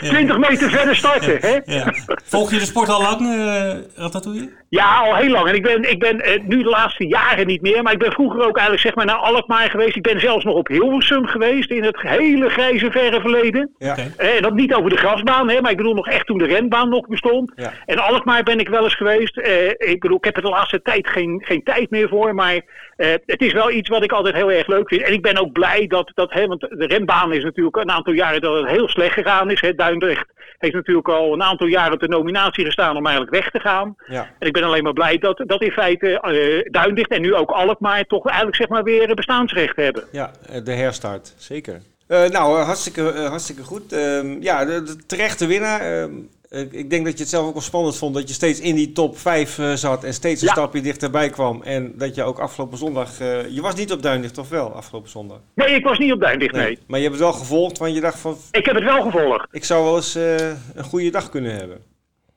20 0.00 0.38
meter 0.38 0.70
verder 0.70 0.96
starten, 0.96 1.38
hè? 1.40 1.58
Ja. 1.74 1.94
Volg 2.24 2.50
je 2.50 2.58
de 2.58 2.64
sport 2.66 2.88
al 2.88 3.00
lang, 3.02 3.20
eh 3.20 3.74
Ratatouille? 3.94 4.50
Ja, 4.70 4.96
al 4.96 5.16
heel 5.16 5.30
lang. 5.30 5.48
En 5.48 5.54
ik 5.54 5.62
ben, 5.62 5.90
ik 5.90 5.98
ben 5.98 6.20
eh, 6.20 6.40
nu 6.44 6.62
de 6.62 6.68
laatste 6.68 7.06
jaren 7.06 7.46
niet 7.46 7.62
meer, 7.62 7.82
maar 7.82 7.92
ik 7.92 7.98
ben 7.98 8.12
vroeger 8.12 8.40
ook 8.40 8.56
eigenlijk 8.56 8.80
zeg 8.80 8.94
maar 8.94 9.04
naar 9.06 9.16
Alkmaar 9.16 9.70
geweest. 9.70 9.96
Ik 9.96 10.02
ben 10.02 10.20
zelfs 10.20 10.44
nog 10.44 10.54
op 10.54 10.68
Hilversum 10.68 11.26
geweest 11.26 11.70
in 11.70 11.84
het 11.84 12.00
hele 12.00 12.48
grijze 12.48 12.90
verre 12.90 13.20
verleden. 13.20 13.74
Ja. 13.78 13.96
Eh, 14.16 14.36
En 14.36 14.42
dat 14.42 14.54
niet 14.54 14.74
over 14.74 14.90
de 14.90 14.96
grasbaan, 14.96 15.48
hè, 15.50 15.60
maar 15.60 15.70
ik 15.70 15.76
bedoel 15.76 15.94
nog 15.94 16.08
echt 16.08 16.26
toen 16.26 16.38
de 16.38 16.46
renbaan 16.46 16.88
nog 16.88 17.06
bestond. 17.06 17.52
Ja. 17.56 17.72
En 17.86 17.98
Alkmaar 17.98 18.42
ben 18.42 18.58
ik 18.60 18.68
wel 18.68 18.84
eens 18.84 18.94
geweest. 18.96 19.36
Eh, 19.38 19.68
ik 19.68 20.00
bedoel, 20.00 20.16
ik 20.16 20.24
heb 20.24 20.36
er 20.36 20.42
de 20.42 20.48
laatste 20.48 20.82
tijd 20.82 21.08
geen, 21.08 21.42
geen 21.44 21.62
tijd 21.62 21.90
meer 21.90 22.08
voor, 22.08 22.34
maar 22.34 22.60
eh, 22.98 23.14
het 23.26 23.40
is 23.40 23.52
wel 23.52 23.70
iets 23.70 23.88
wat 23.88 24.02
ik 24.02 24.12
altijd 24.12 24.34
heel 24.34 24.50
erg 24.50 24.66
leuk 24.66 24.88
vind. 24.88 25.02
En 25.02 25.12
ik 25.12 25.22
ben 25.22 25.38
ook 25.38 25.52
blij 25.52 25.86
dat, 25.86 26.10
dat 26.14 26.32
hè, 26.32 26.46
want 26.46 26.60
de 26.60 26.86
renbaan 26.86 27.32
is 27.32 27.44
natuurlijk 27.44 27.76
een 27.76 27.90
aantal 27.90 28.12
jaren 28.12 28.40
dat 28.40 28.60
het 28.60 28.70
heel 28.70 28.88
slecht 28.88 29.12
gegaan 29.12 29.50
is. 29.50 29.60
Hè. 29.60 29.74
Duindrecht 29.74 30.26
heeft 30.58 30.74
natuurlijk 30.74 31.08
al 31.08 31.32
een 31.32 31.42
aantal 31.42 31.66
jaren 31.66 31.92
op 31.92 32.00
de 32.00 32.08
nominatie 32.08 32.64
gestaan 32.64 32.96
om 32.96 33.06
eigenlijk 33.06 33.36
weg 33.36 33.50
te 33.50 33.60
gaan. 33.60 33.94
Ja. 34.06 34.30
En 34.38 34.46
ik 34.46 34.52
ben 34.52 34.62
alleen 34.62 34.82
maar 34.82 34.92
blij 34.92 35.18
dat, 35.18 35.42
dat 35.46 35.62
in 35.62 35.70
feite 35.70 36.20
eh 36.20 36.72
Duindrecht 36.72 37.10
en 37.10 37.20
nu 37.20 37.34
ook 37.34 37.50
Alkmaar 37.50 38.04
toch 38.04 38.26
eigenlijk 38.26 38.56
zeg 38.56 38.68
maar 38.68 38.82
weer 38.82 39.14
bestaansrecht 39.14 39.76
hebben. 39.76 40.04
Ja, 40.12 40.30
eh, 40.50 40.64
de 40.64 40.72
herstart, 40.72 41.34
zeker. 41.36 41.80
Nou, 42.08 42.58
hartstikke, 42.58 43.02
hartstikke 43.12 43.62
goed. 43.62 43.92
Ehm, 43.92 44.36
ja, 44.40 44.64
de, 44.64 44.82
de 44.82 44.96
terechte 45.06 45.46
winnaar. 45.46 46.08
Ik- 46.50 46.72
ik 46.72 46.90
denk 46.90 47.04
dat 47.04 47.12
je 47.14 47.18
het 47.20 47.28
zelf 47.28 47.46
ook 47.46 47.52
wel 47.52 47.62
spannend 47.62 47.96
vond 47.96 48.14
dat 48.14 48.28
je 48.28 48.34
steeds 48.34 48.60
in 48.60 48.74
die 48.74 48.92
top 48.92 49.18
5 49.18 49.58
eh, 49.58 49.72
zat 49.72 50.04
en 50.04 50.14
steeds 50.14 50.40
een 50.40 50.46
Ja. 50.46 50.52
stapje 50.52 50.80
dichterbij 50.80 51.30
kwam. 51.30 51.62
En 51.62 51.92
dat 51.96 52.14
je 52.14 52.22
ook 52.22 52.38
afgelopen 52.38 52.78
zondag. 52.78 53.20
eh, 53.20 53.48
je 53.48 53.60
was 53.60 53.74
niet 53.74 53.92
op 53.92 54.02
Duinlicht, 54.02 54.38
of 54.38 54.48
wel? 54.48 54.72
Afgelopen 54.72 55.10
zondag. 55.10 55.38
Nee, 55.54 55.74
ik 55.74 55.84
was 55.84 55.98
niet 55.98 56.12
op 56.12 56.20
Duindrecht, 56.20 56.54
nee. 56.54 56.78
Maar 56.86 56.98
je 56.98 57.04
hebt 57.06 57.18
het 57.18 57.28
wel 57.28 57.38
gevolgd, 57.38 57.78
want 57.78 57.94
je 57.94 58.00
dacht 58.00 58.18
van. 58.18 58.36
Ik 58.50 58.64
heb 58.66 58.74
het 58.74 58.84
wel 58.84 59.02
gevolgd. 59.02 59.46
Ik 59.52 59.64
zou 59.64 59.84
wel 59.84 59.96
eens 59.96 60.14
eh, 60.14 60.48
een 60.74 60.84
goede 60.84 61.10
dag 61.10 61.28
kunnen 61.30 61.54
hebben. 61.56 61.78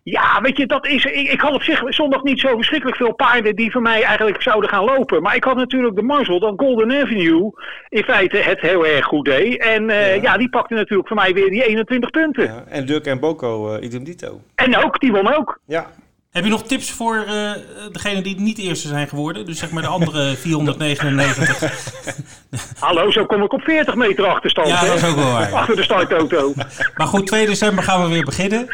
Ja, 0.03 0.41
weet 0.41 0.57
je, 0.57 0.65
dat 0.65 0.87
is. 0.87 1.05
Ik, 1.05 1.31
ik, 1.31 1.41
had 1.41 1.53
op 1.53 1.63
zich 1.63 1.81
zondag 1.87 2.23
niet 2.23 2.39
zo 2.39 2.55
verschrikkelijk 2.55 2.97
veel 2.97 3.13
paarden 3.13 3.55
die 3.55 3.71
voor 3.71 3.81
mij 3.81 4.03
eigenlijk 4.03 4.41
zouden 4.41 4.69
gaan 4.69 4.83
lopen. 4.83 5.21
Maar 5.21 5.35
ik 5.35 5.43
had 5.43 5.55
natuurlijk 5.55 5.95
de 5.95 6.01
mazzel 6.01 6.39
dat 6.39 6.53
Golden 6.57 7.01
Avenue 7.01 7.51
in 7.89 8.03
feite 8.03 8.37
het 8.37 8.59
heel 8.59 8.85
erg 8.85 9.05
goed 9.05 9.25
deed. 9.25 9.57
En 9.57 9.83
uh, 9.89 10.15
ja. 10.15 10.21
ja. 10.21 10.37
die 10.37 10.49
pakte 10.49 10.73
natuurlijk 10.73 11.07
voor 11.07 11.17
mij 11.17 11.33
weer 11.33 11.49
die 11.49 11.65
21 11.65 12.09
punten. 12.09 12.43
Ja, 12.43 12.63
en 12.67 12.85
Dirk 12.85 13.05
en 13.05 13.19
Boko, 13.19 13.75
uh, 13.75 13.83
idem 13.83 14.03
dito. 14.03 14.41
En 14.55 14.77
ook, 14.77 14.99
die 14.99 15.11
won 15.11 15.35
ook. 15.35 15.59
Ja. 15.65 15.87
Heb 16.31 16.43
je 16.43 16.49
nog 16.49 16.63
tips 16.63 16.91
voor 16.91 17.15
uh, 17.15 17.51
degene 17.91 18.21
die 18.21 18.39
niet 18.39 18.57
eerste 18.57 18.87
zijn 18.87 19.07
geworden? 19.07 19.45
Dus 19.45 19.59
zeg 19.59 19.71
maar 19.71 19.81
de 19.81 19.89
andere 19.89 20.35
499. 20.43 21.63
Hallo, 22.79 23.11
zo 23.11 23.25
kom 23.25 23.43
ik 23.43 23.53
op 23.53 23.61
40 23.61 23.95
meter 23.95 24.25
achterstand. 24.25 24.67
Ja, 24.67 24.85
dat 24.85 24.95
is 24.95 25.05
ook 25.05 25.15
wel 25.15 25.31
waar. 25.31 25.53
Achter 25.53 25.75
de 25.75 25.83
startauto. 25.83 26.53
maar 26.95 27.07
goed, 27.07 27.27
2 27.27 27.45
december 27.45 27.83
gaan 27.83 28.03
we 28.03 28.09
weer 28.09 28.25
beginnen. 28.25 28.67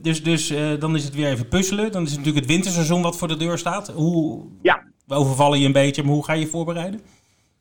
Dus, 0.00 0.22
dus 0.22 0.50
uh, 0.50 0.80
dan 0.80 0.96
is 0.96 1.04
het 1.04 1.14
weer 1.14 1.30
even 1.30 1.48
puzzelen. 1.48 1.92
Dan 1.92 2.02
is 2.02 2.08
het 2.08 2.18
natuurlijk 2.18 2.46
het 2.46 2.54
winterseizoen 2.54 3.02
wat 3.02 3.16
voor 3.16 3.28
de 3.28 3.36
deur 3.36 3.58
staat. 3.58 3.88
Hoe, 3.88 4.46
ja. 4.62 4.86
Overvallen 5.06 5.60
je 5.60 5.66
een 5.66 5.72
beetje, 5.72 6.02
maar 6.02 6.12
hoe 6.12 6.24
ga 6.24 6.32
je 6.32 6.40
je 6.40 6.46
voorbereiden? 6.46 7.00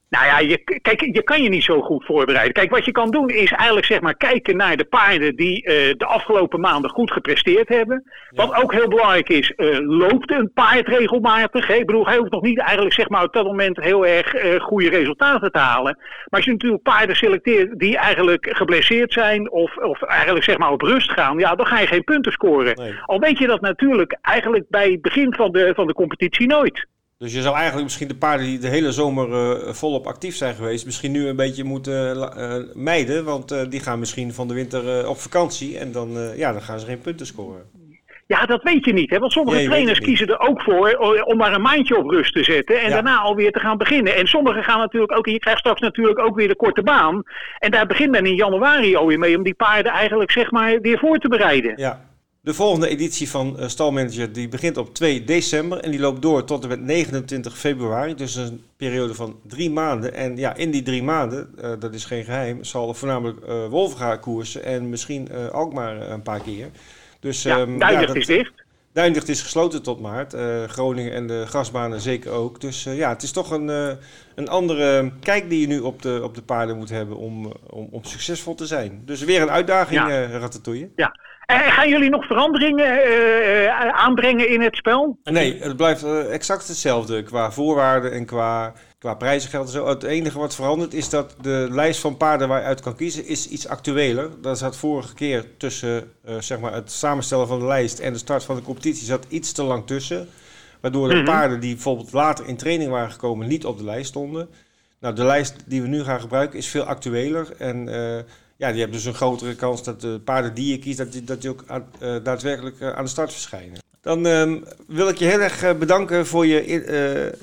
Nou 0.09 0.25
ja, 0.25 0.39
je, 0.39 0.79
kijk, 0.81 1.01
je 1.01 1.23
kan 1.23 1.43
je 1.43 1.49
niet 1.49 1.63
zo 1.63 1.81
goed 1.81 2.05
voorbereiden. 2.05 2.53
Kijk, 2.53 2.69
wat 2.69 2.85
je 2.85 2.91
kan 2.91 3.11
doen 3.11 3.29
is 3.29 3.51
eigenlijk 3.51 3.85
zeg 3.85 4.01
maar 4.01 4.15
kijken 4.15 4.57
naar 4.57 4.77
de 4.77 4.85
paarden 4.85 5.35
die 5.35 5.63
uh, 5.63 5.73
de 5.97 6.05
afgelopen 6.05 6.59
maanden 6.59 6.89
goed 6.89 7.11
gepresteerd 7.11 7.69
hebben. 7.69 8.03
Ja. 8.29 8.45
Wat 8.45 8.63
ook 8.63 8.73
heel 8.73 8.87
belangrijk 8.87 9.29
is, 9.29 9.53
uh, 9.57 9.77
loopt 9.79 10.31
een 10.31 10.51
paard 10.53 10.87
regelmatig? 10.87 11.67
Hè? 11.67 11.73
Ik 11.73 11.85
bedoel, 11.85 12.05
hij 12.05 12.17
hoeft 12.17 12.31
nog 12.31 12.41
niet 12.41 12.59
eigenlijk 12.59 12.93
zeg 12.93 13.09
maar 13.09 13.23
op 13.23 13.33
dat 13.33 13.45
moment 13.45 13.77
heel 13.77 14.05
erg 14.05 14.33
uh, 14.33 14.61
goede 14.61 14.89
resultaten 14.89 15.51
te 15.51 15.59
halen. 15.59 15.95
Maar 15.97 16.25
als 16.29 16.45
je 16.45 16.51
natuurlijk 16.51 16.83
paarden 16.83 17.15
selecteert 17.15 17.79
die 17.79 17.97
eigenlijk 17.97 18.47
geblesseerd 18.51 19.13
zijn 19.13 19.51
of, 19.51 19.77
of 19.77 20.01
eigenlijk 20.01 20.45
zeg 20.45 20.57
maar 20.57 20.71
op 20.71 20.81
rust 20.81 21.11
gaan, 21.11 21.37
ja, 21.37 21.55
dan 21.55 21.65
ga 21.65 21.79
je 21.79 21.87
geen 21.87 22.03
punten 22.03 22.31
scoren. 22.31 22.75
Nee. 22.75 22.93
Al 23.05 23.19
weet 23.19 23.37
je 23.37 23.47
dat 23.47 23.61
natuurlijk 23.61 24.17
eigenlijk 24.21 24.65
bij 24.69 24.91
het 24.91 25.01
begin 25.01 25.33
van 25.33 25.51
de, 25.51 25.71
van 25.75 25.87
de 25.87 25.93
competitie 25.93 26.47
nooit. 26.47 26.87
Dus 27.17 27.33
je 27.33 27.41
zou 27.41 27.55
eigenlijk 27.55 27.83
misschien 27.83 28.07
de 28.07 28.15
paarden 28.15 28.45
die 28.45 28.59
de 28.59 28.67
hele 28.67 28.91
zomer 28.91 29.29
uh, 29.29 29.73
volop 29.73 30.07
actief 30.07 30.35
zijn 30.35 30.55
geweest, 30.55 30.85
misschien 30.85 31.11
nu 31.11 31.27
een 31.27 31.35
beetje 31.35 31.63
moeten 31.63 32.17
uh, 32.17 32.55
mijden. 32.73 33.23
Want 33.23 33.71
die 33.71 33.79
gaan 33.79 33.99
misschien 33.99 34.33
van 34.33 34.47
de 34.47 34.53
winter 34.53 35.07
op 35.09 35.17
vakantie 35.17 35.77
en 35.77 35.91
dan, 35.91 36.09
ja, 36.35 36.51
dan 36.51 36.61
gaan 36.61 36.79
ze 36.79 36.85
geen 36.85 37.01
punten 37.01 37.25
scoren. 37.25 37.61
Ja, 38.27 38.45
dat 38.45 38.63
weet 38.63 38.85
je 38.85 38.93
niet. 38.93 39.09
Hè? 39.09 39.19
Want 39.19 39.31
sommige 39.31 39.57
nee, 39.57 39.65
trainers 39.65 39.99
kiezen 39.99 40.27
er 40.27 40.39
ook 40.39 40.61
voor 40.61 40.91
om 41.25 41.37
maar 41.37 41.53
een 41.53 41.61
maandje 41.61 41.97
op 41.97 42.09
rust 42.09 42.33
te 42.33 42.43
zetten 42.43 42.79
en 42.79 42.89
ja. 42.89 42.93
daarna 42.93 43.17
alweer 43.17 43.51
te 43.51 43.59
gaan 43.59 43.77
beginnen. 43.77 44.15
En 44.15 44.27
sommigen 44.27 44.63
gaan 44.63 44.79
natuurlijk 44.79 45.17
ook, 45.17 45.25
je 45.25 45.39
krijgt 45.39 45.59
straks 45.59 45.81
natuurlijk 45.81 46.19
ook 46.19 46.35
weer 46.35 46.47
de 46.47 46.55
korte 46.55 46.83
baan. 46.83 47.23
En 47.59 47.71
daar 47.71 47.85
begint 47.85 48.11
men 48.11 48.25
in 48.25 48.35
januari 48.35 48.95
alweer 48.95 49.19
mee 49.19 49.37
om 49.37 49.43
die 49.43 49.53
paarden 49.53 49.91
eigenlijk 49.91 50.31
zeg 50.31 50.51
maar 50.51 50.81
weer 50.81 50.99
voor 50.99 51.17
te 51.17 51.27
bereiden. 51.27 51.73
Ja, 51.75 52.05
de 52.47 52.53
volgende 52.53 52.87
editie 52.87 53.29
van 53.29 53.55
uh, 53.59 53.67
Stalmanager 53.67 54.33
die 54.33 54.47
begint 54.47 54.77
op 54.77 54.93
2 54.93 55.23
december 55.23 55.79
en 55.79 55.91
die 55.91 55.99
loopt 55.99 56.21
door 56.21 56.43
tot 56.43 56.63
en 56.63 56.69
met 56.69 56.81
29 56.81 57.57
februari. 57.57 58.15
Dus 58.15 58.35
een 58.35 58.63
periode 58.77 59.13
van 59.13 59.39
drie 59.47 59.71
maanden. 59.71 60.13
En 60.13 60.37
ja, 60.37 60.55
in 60.55 60.71
die 60.71 60.81
drie 60.81 61.03
maanden, 61.03 61.53
uh, 61.61 61.71
dat 61.79 61.93
is 61.93 62.05
geen 62.05 62.23
geheim, 62.23 62.63
zal 62.63 62.93
voornamelijk 62.93 63.37
uh, 63.47 63.67
Wolfga 63.67 64.15
koersen 64.15 64.63
en 64.63 64.89
misschien 64.89 65.51
Alkmaar 65.51 66.09
een 66.09 66.21
paar 66.21 66.39
keer. 66.39 66.67
Dus, 67.19 67.43
ja, 67.43 67.59
um, 67.59 67.79
Duinlicht 67.79 68.13
ja, 68.13 68.19
is 68.19 68.25
dicht. 68.25 68.53
Duinlicht 68.93 69.29
is 69.29 69.41
gesloten 69.41 69.83
tot 69.83 69.99
maart. 69.99 70.35
Groningen 70.67 71.13
en 71.13 71.27
de 71.27 71.43
grasbanen 71.47 72.01
zeker 72.01 72.31
ook. 72.31 72.61
Dus 72.61 72.83
ja, 72.83 73.09
het 73.09 73.23
is 73.23 73.31
toch 73.31 73.51
een, 73.51 73.67
een 74.35 74.47
andere 74.47 75.11
kijk 75.19 75.49
die 75.49 75.61
je 75.61 75.67
nu 75.67 75.79
op 75.79 76.01
de, 76.01 76.19
op 76.23 76.35
de 76.35 76.41
paarden 76.41 76.77
moet 76.77 76.89
hebben 76.89 77.17
om, 77.17 77.53
om, 77.69 77.87
om 77.91 78.03
succesvol 78.03 78.55
te 78.55 78.65
zijn. 78.65 79.01
Dus 79.05 79.23
weer 79.23 79.41
een 79.41 79.51
uitdaging, 79.51 80.07
ja. 80.07 80.25
Ratatouille. 80.25 80.89
Ja, 80.95 81.15
gaan 81.55 81.89
jullie 81.89 82.09
nog 82.09 82.25
veranderingen 82.25 82.97
uh, 82.97 83.63
uh, 83.63 83.89
aanbrengen 83.89 84.49
in 84.49 84.61
het 84.61 84.75
spel? 84.75 85.19
Nee, 85.23 85.57
het 85.59 85.77
blijft 85.77 86.03
exact 86.29 86.67
hetzelfde 86.67 87.23
qua 87.23 87.51
voorwaarden 87.51 88.11
en 88.11 88.25
qua, 88.25 88.73
qua 88.99 89.13
prijzengeld 89.13 89.69
zo. 89.69 89.87
Het 89.87 90.03
enige 90.03 90.39
wat 90.39 90.55
verandert 90.55 90.93
is 90.93 91.09
dat 91.09 91.35
de 91.41 91.67
lijst 91.71 91.99
van 91.99 92.17
paarden 92.17 92.47
waar 92.47 92.59
je 92.59 92.65
uit 92.65 92.81
kan 92.81 92.95
kiezen 92.95 93.25
is 93.25 93.47
iets 93.47 93.67
actueler. 93.67 94.29
Dat 94.41 94.57
zat 94.57 94.77
vorige 94.77 95.13
keer 95.13 95.45
tussen 95.57 96.11
zeg 96.39 96.59
maar 96.59 96.73
het 96.73 96.91
samenstellen 96.91 97.47
van 97.47 97.59
de 97.59 97.65
lijst 97.65 97.99
en 97.99 98.13
de 98.13 98.19
start 98.19 98.43
van 98.43 98.55
de 98.55 98.61
competitie 98.61 99.05
zat 99.05 99.25
iets 99.29 99.51
te 99.51 99.63
lang 99.63 99.87
tussen. 99.87 100.29
Waardoor 100.81 101.07
de 101.07 101.13
mm 101.13 101.19
-hmm. 101.19 101.29
paarden 101.29 101.59
die 101.59 101.73
bijvoorbeeld 101.73 102.11
later 102.11 102.47
in 102.47 102.57
training 102.57 102.89
waren 102.89 103.11
gekomen 103.11 103.47
niet 103.47 103.65
op 103.65 103.77
de 103.77 103.83
lijst 103.83 104.07
stonden. 104.07 104.49
Nou, 104.99 105.15
de 105.15 105.23
lijst 105.23 105.55
die 105.65 105.81
we 105.81 105.87
nu 105.87 106.03
gaan 106.03 106.19
gebruiken 106.19 106.57
is 106.57 106.67
veel 106.67 106.83
actueler 106.83 107.47
en 107.57 107.89
ja, 108.57 108.69
die 108.71 108.79
hebben 108.79 108.97
dus 108.97 109.05
een 109.05 109.13
grotere 109.13 109.55
kans 109.55 109.83
dat 109.83 110.01
de 110.01 110.19
paarden 110.23 110.53
die 110.53 110.71
je 110.71 110.79
kiest, 110.79 110.97
dat 110.97 111.11
die, 111.11 111.23
dat 111.23 111.41
die 111.41 111.49
ook 111.49 111.63
uh, 111.69 112.15
daadwerkelijk 112.23 112.79
uh, 112.79 112.89
aan 112.89 113.03
de 113.03 113.09
start 113.09 113.31
verschijnen. 113.31 113.79
Dan 114.01 114.25
um, 114.25 114.63
wil 114.87 115.07
ik 115.07 115.17
je 115.17 115.25
heel 115.25 115.39
erg 115.39 115.63
uh, 115.63 115.73
bedanken 115.73 116.27
voor 116.27 116.45
je 116.45 116.65
in, 116.65 116.83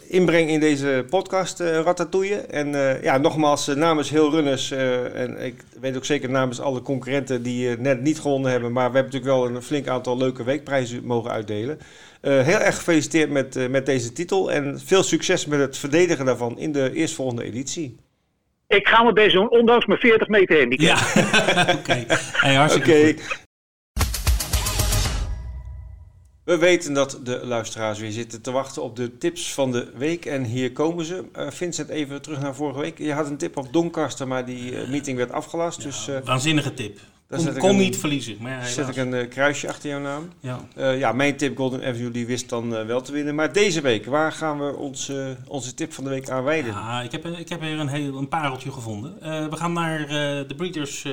inbreng 0.08 0.50
in 0.50 0.60
deze 0.60 1.04
podcast, 1.10 1.60
Ratatouille. 1.60 2.36
En 2.36 2.68
ja, 3.02 3.18
nogmaals 3.18 3.66
namens 3.66 4.10
heel 4.10 4.30
Runners, 4.30 4.70
en 4.70 5.44
ik 5.44 5.64
weet 5.80 5.96
ook 5.96 6.04
zeker 6.04 6.30
namens 6.30 6.60
alle 6.60 6.82
concurrenten 6.82 7.42
die 7.42 7.78
net 7.78 8.00
niet 8.00 8.20
gewonnen 8.20 8.50
hebben, 8.50 8.72
maar 8.72 8.90
we 8.90 8.96
hebben 8.96 9.12
natuurlijk 9.12 9.40
wel 9.40 9.56
een 9.56 9.62
flink 9.62 9.88
aantal 9.88 10.16
leuke 10.16 10.44
weekprijzen 10.44 11.04
mogen 11.04 11.30
uitdelen. 11.30 11.78
heel 12.20 12.58
erg 12.58 12.76
gefeliciteerd 12.76 13.30
met, 13.30 13.70
met 13.70 13.86
deze 13.86 14.12
titel 14.12 14.52
en 14.52 14.80
veel 14.84 15.02
succes 15.02 15.46
met 15.46 15.60
het 15.60 15.76
verdedigen 15.76 16.24
daarvan 16.24 16.58
in 16.58 16.72
de 16.72 16.92
eerstvolgende 16.92 17.44
editie. 17.44 17.96
Ik 18.74 18.88
ga 18.88 19.02
mijn 19.02 19.14
best 19.14 19.32
doen, 19.32 19.50
ondanks 19.50 19.86
mijn 19.86 20.00
40 20.00 20.28
meter 20.28 20.58
handicap. 20.58 20.86
Ja, 20.86 21.22
oké. 21.62 21.78
Okay. 21.78 22.04
Hey, 22.32 22.54
hartstikke 22.54 22.90
okay. 22.90 23.16
We 26.44 26.58
weten 26.58 26.94
dat 26.94 27.20
de 27.22 27.40
luisteraars 27.46 27.98
weer 27.98 28.10
zitten 28.10 28.42
te 28.42 28.50
wachten 28.50 28.82
op 28.82 28.96
de 28.96 29.18
tips 29.18 29.54
van 29.54 29.72
de 29.72 29.90
week. 29.96 30.26
En 30.26 30.44
hier 30.44 30.72
komen 30.72 31.04
ze. 31.04 31.24
Uh, 31.38 31.50
Vincent, 31.50 31.88
even 31.88 32.22
terug 32.22 32.40
naar 32.40 32.54
vorige 32.54 32.80
week. 32.80 32.98
Je 32.98 33.12
had 33.12 33.26
een 33.26 33.36
tip 33.36 33.56
op 33.56 33.72
Doncaster, 33.72 34.28
maar 34.28 34.44
die 34.44 34.72
uh, 34.72 34.88
meeting 34.88 35.16
werd 35.16 35.32
afgelast. 35.32 35.78
Ja, 35.78 35.84
dus, 35.84 36.08
uh, 36.08 36.16
waanzinnige 36.24 36.74
tip. 36.74 36.98
Kon, 37.28 37.58
kon 37.58 37.70
een, 37.70 37.76
niet 37.76 37.96
verliezen. 37.96 38.36
Maar 38.40 38.66
zet 38.66 38.88
ik 38.88 38.96
een 38.96 39.28
kruisje 39.28 39.68
achter 39.68 39.90
jouw 39.90 40.00
naam. 40.00 40.28
Ja, 40.40 40.90
ja 40.90 41.12
mijn 41.12 41.36
tip 41.36 41.56
Golden 41.56 41.84
Avenue 41.84 42.10
die 42.10 42.26
wist 42.26 42.48
dan 42.48 42.86
wel 42.86 43.02
te 43.02 43.12
winnen. 43.12 43.34
Maar 43.34 43.52
deze 43.52 43.80
week, 43.80 44.06
waar 44.06 44.32
gaan 44.32 44.58
we 44.58 44.76
ons, 44.76 45.12
onze 45.48 45.74
tip 45.74 45.92
van 45.92 46.04
de 46.04 46.10
week 46.10 46.28
aan 46.28 46.44
wijden? 46.44 46.72
Ja, 46.72 47.02
ik 47.02 47.12
heb, 47.12 47.26
ik 47.26 47.48
heb 47.48 47.60
weer 47.60 47.78
een, 47.78 47.88
heel, 47.88 48.16
een 48.16 48.28
pareltje 48.28 48.72
gevonden. 48.72 49.18
we 49.50 49.56
gaan 49.56 49.72
naar 49.72 50.08
de 50.48 50.54
Breeders 50.56 51.06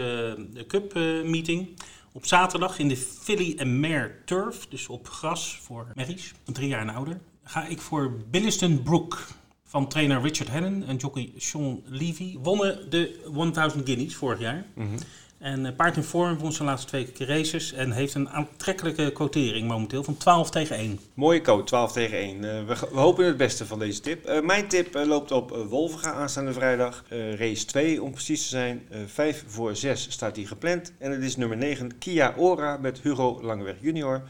Cup 0.68 0.94
meeting. 1.24 1.68
Op 2.14 2.26
zaterdag 2.26 2.80
in 2.80 2.88
de 2.88 2.98
Filly 2.98 3.54
en 3.58 3.80
Mare 3.80 4.12
Turf, 4.26 4.68
dus 4.68 4.88
op 4.88 5.08
gras 5.08 5.60
voor 5.62 5.88
merries, 5.96 6.34
drie 6.44 6.68
jaar 6.68 6.82
en 6.82 6.90
ouder, 6.90 7.20
ga 7.44 7.66
ik 7.66 7.82
voor 7.82 8.18
Billiston 8.30 8.84
Brook 8.84 9.28
van 9.64 9.88
trainer 9.88 10.22
Richard 10.22 10.50
Hennen 10.50 10.84
en 10.88 10.96
jockey 10.96 11.32
Sean 11.38 11.82
Levy. 11.86 12.38
Wonnen 12.42 12.90
de 12.90 13.20
1000 13.54 13.86
Guineas 13.86 14.16
vorig 14.16 14.40
jaar. 14.40 14.66
Mm 14.74 14.88
-hmm. 14.88 14.98
En 15.42 15.66
uh, 15.66 15.72
paard 15.76 15.98
in 15.98 16.04
vorm 16.04 16.38
won 16.38 16.52
zijn 16.52 16.68
laatste 16.68 16.88
twee 16.88 17.06
keer 17.06 17.28
races 17.28 17.74
en 17.74 17.92
heeft 17.92 18.14
een 18.14 18.30
aantrekkelijke 18.30 19.12
quotering 19.12 19.68
momenteel 19.68 20.04
van 20.04 20.18
12 20.18 20.50
tegen 20.50 20.76
1. 20.76 21.00
Mooie 21.14 21.42
code, 21.42 21.64
12 21.64 21.92
tegen 21.92 22.18
1. 22.18 22.36
Uh, 22.36 22.42
we, 22.42 22.76
hopen 22.94 23.26
het 23.26 23.38
beste 23.38 23.66
van 23.66 23.80
deze 23.80 24.00
tip. 24.00 24.30
Uh, 24.30 24.42
mijn 24.42 24.68
tip 24.68 24.94
loopt 24.94 25.32
op 25.32 25.50
Wolvenga 25.70 26.14
aanstaande 26.14 26.54
vrijdag. 26.54 27.04
race 27.10 27.66
2 27.66 28.04
om 28.04 28.12
precies 28.12 28.42
te 28.42 28.48
zijn. 28.48 28.88
5 29.06 29.44
voor 29.48 29.76
6 29.76 30.12
staat 30.12 30.36
hij 30.36 30.46
gepland. 30.46 30.92
En 30.98 31.12
het 31.12 31.24
is 31.24 31.38
nummer 31.38 31.58
9 31.58 31.98
Kia 31.98 32.34
Ora 32.38 32.78
met 32.78 33.00
Hugo 33.00 33.40
Langeweg 33.42 33.76
junior. 33.80 34.22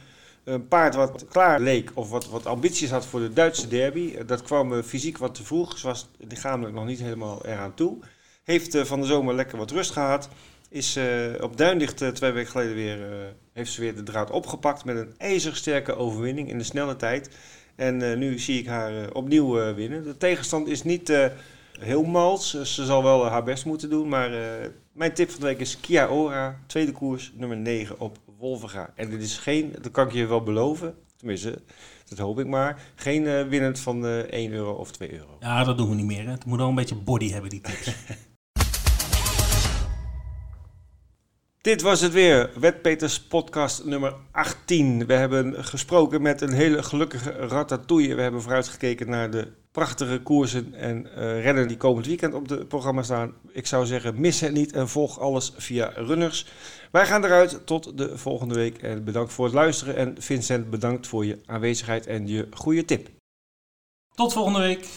Een 0.44 0.68
paard 0.68 0.96
wat 0.96 1.26
klaar 1.30 1.60
leek 1.60 1.92
of 1.94 2.10
wat, 2.10 2.30
wat 2.30 2.46
ambities 2.46 2.90
had 2.90 3.06
voor 3.06 3.20
de 3.20 3.34
Duitse 3.34 3.68
derby. 3.68 4.18
dat 4.26 4.42
kwam 4.42 4.84
fysiek 4.84 5.18
wat 5.18 5.36
te 5.36 5.44
vroeg. 5.44 5.78
Ze 5.78 5.88
was 5.88 6.08
lichamelijk 6.18 6.76
nog 6.76 6.86
niet 6.86 7.00
helemaal 7.00 7.46
eraan 7.46 7.74
toe. 7.74 7.98
Heeft 8.44 8.78
van 8.78 9.02
de 9.02 9.08
zomer 9.08 9.36
lekker 9.36 9.58
wat 9.58 9.72
rust 9.72 9.92
gehad. 9.92 10.30
Is 10.72 10.98
uh, 10.98 11.42
op 11.42 11.58
Duinlicht 11.58 12.02
uh, 12.02 12.10
twee 12.10 12.32
weken 12.32 12.52
geleden 12.52 12.76
weer, 12.76 12.98
uh, 12.98 13.06
heeft 13.54 13.72
ze 13.72 13.82
weer 13.82 13.96
de 13.96 14.04
draad 14.04 14.30
opgepakt 14.30 14.86
met 14.86 14.98
een 14.98 15.14
ijzersterke 15.18 15.96
overwinning 15.96 16.50
in 16.50 16.58
de 16.58 16.64
snelle 16.64 16.96
tijd. 16.96 17.30
En 17.76 18.20
nu 18.20 18.40
zie 18.40 18.60
ik 18.60 18.68
haar 18.68 19.12
opnieuw 19.14 19.74
winnen. 19.74 20.04
De 20.04 20.18
tegenstand 20.18 20.68
is 20.68 20.84
niet 20.84 21.32
heel 21.80 22.04
mals. 22.04 22.50
Ze 22.50 22.86
zal 22.86 23.04
wel 23.04 23.26
haar 23.26 23.44
best 23.44 23.66
moeten 23.66 23.90
doen. 23.90 24.10
Maar 24.10 24.30
mijn 24.92 25.14
tip 25.14 25.30
van 25.30 25.40
de 25.40 25.46
week 25.46 25.60
is 25.60 25.80
Kia 25.80 26.08
Ora, 26.08 26.60
tweede 26.66 26.92
koers, 26.92 27.32
nummer 27.36 27.58
9 27.58 28.00
op 28.00 28.18
Wolvega. 28.38 28.94
En 28.96 29.10
dit 29.10 29.22
is 29.22 29.38
geen, 29.38 29.76
dat 29.82 29.92
kan 29.92 30.08
ik 30.08 30.14
je 30.14 30.26
wel 30.26 30.44
beloven, 30.44 30.96
tenminste, 31.18 31.62
dat 32.10 32.18
hoop 32.18 32.40
ik 32.40 32.48
maar, 32.48 32.82
geen 32.96 33.50
winnend 33.50 33.80
van 33.80 34.06
1 34.06 34.52
euro 34.52 34.72
of 34.72 34.92
2 34.92 35.14
euro. 35.14 35.38
Ja, 35.40 35.64
dat 35.64 35.78
doen 35.78 35.90
we 35.90 35.96
niet 35.96 36.06
meer. 36.06 36.26
Hè. 36.26 36.32
Het 36.32 36.46
moet 36.46 36.58
wel 36.58 36.70
een 36.70 36.76
beetje 36.76 36.96
body 36.96 37.32
hebben, 37.32 37.50
die 37.50 37.62
tips. 37.62 37.94
Dit 41.62 41.82
was 41.82 42.02
het 42.02 42.12
weer, 42.12 42.50
Wetpeters 42.60 43.22
podcast 43.22 43.86
nummer 43.86 44.16
18. 44.32 45.06
We 45.06 45.14
hebben 45.14 45.64
gesproken 45.64 46.22
met 46.22 46.42
een 46.42 46.52
hele 46.52 46.84
gelukkige 46.84 47.32
ratatouille. 47.32 48.16
We 48.16 48.22
hebben 48.22 48.42
vooruitgekeken 48.42 49.10
naar 49.10 49.32
de 49.32 49.48
prachtige 49.72 50.20
koersen 50.22 50.74
en 50.74 51.06
uh, 51.06 51.44
rennen 51.44 51.68
die 51.68 51.78
komend 51.78 52.06
weekend 52.06 52.34
op 52.34 52.50
het 52.50 52.68
programma 52.68 53.04
staan. 53.04 53.34
Ik 53.52 53.68
zou 53.68 53.86
zeggen, 53.86 54.22
mis 54.22 54.40
het 54.40 54.52
niet 54.52 54.72
en 54.72 54.90
volg 54.90 55.20
alles 55.20 55.54
via 55.58 55.92
Runners. 55.96 56.46
Wij 56.92 57.06
gaan 57.06 57.26
eruit 57.26 57.66
tot 57.66 57.98
de 57.98 58.18
volgende 58.18 58.56
week 58.56 58.78
en 58.78 59.04
bedankt 59.04 59.34
voor 59.34 59.46
het 59.46 59.54
luisteren. 59.54 59.96
En 59.96 60.16
Vincent, 60.20 60.70
bedankt 60.70 61.08
voor 61.08 61.26
je 61.26 61.40
aanwezigheid 61.46 62.08
en 62.08 62.28
je 62.28 62.48
goede 62.52 62.86
tip. 62.86 63.10
Tot 64.16 64.34
volgende 64.34 64.60
week. 64.60 64.88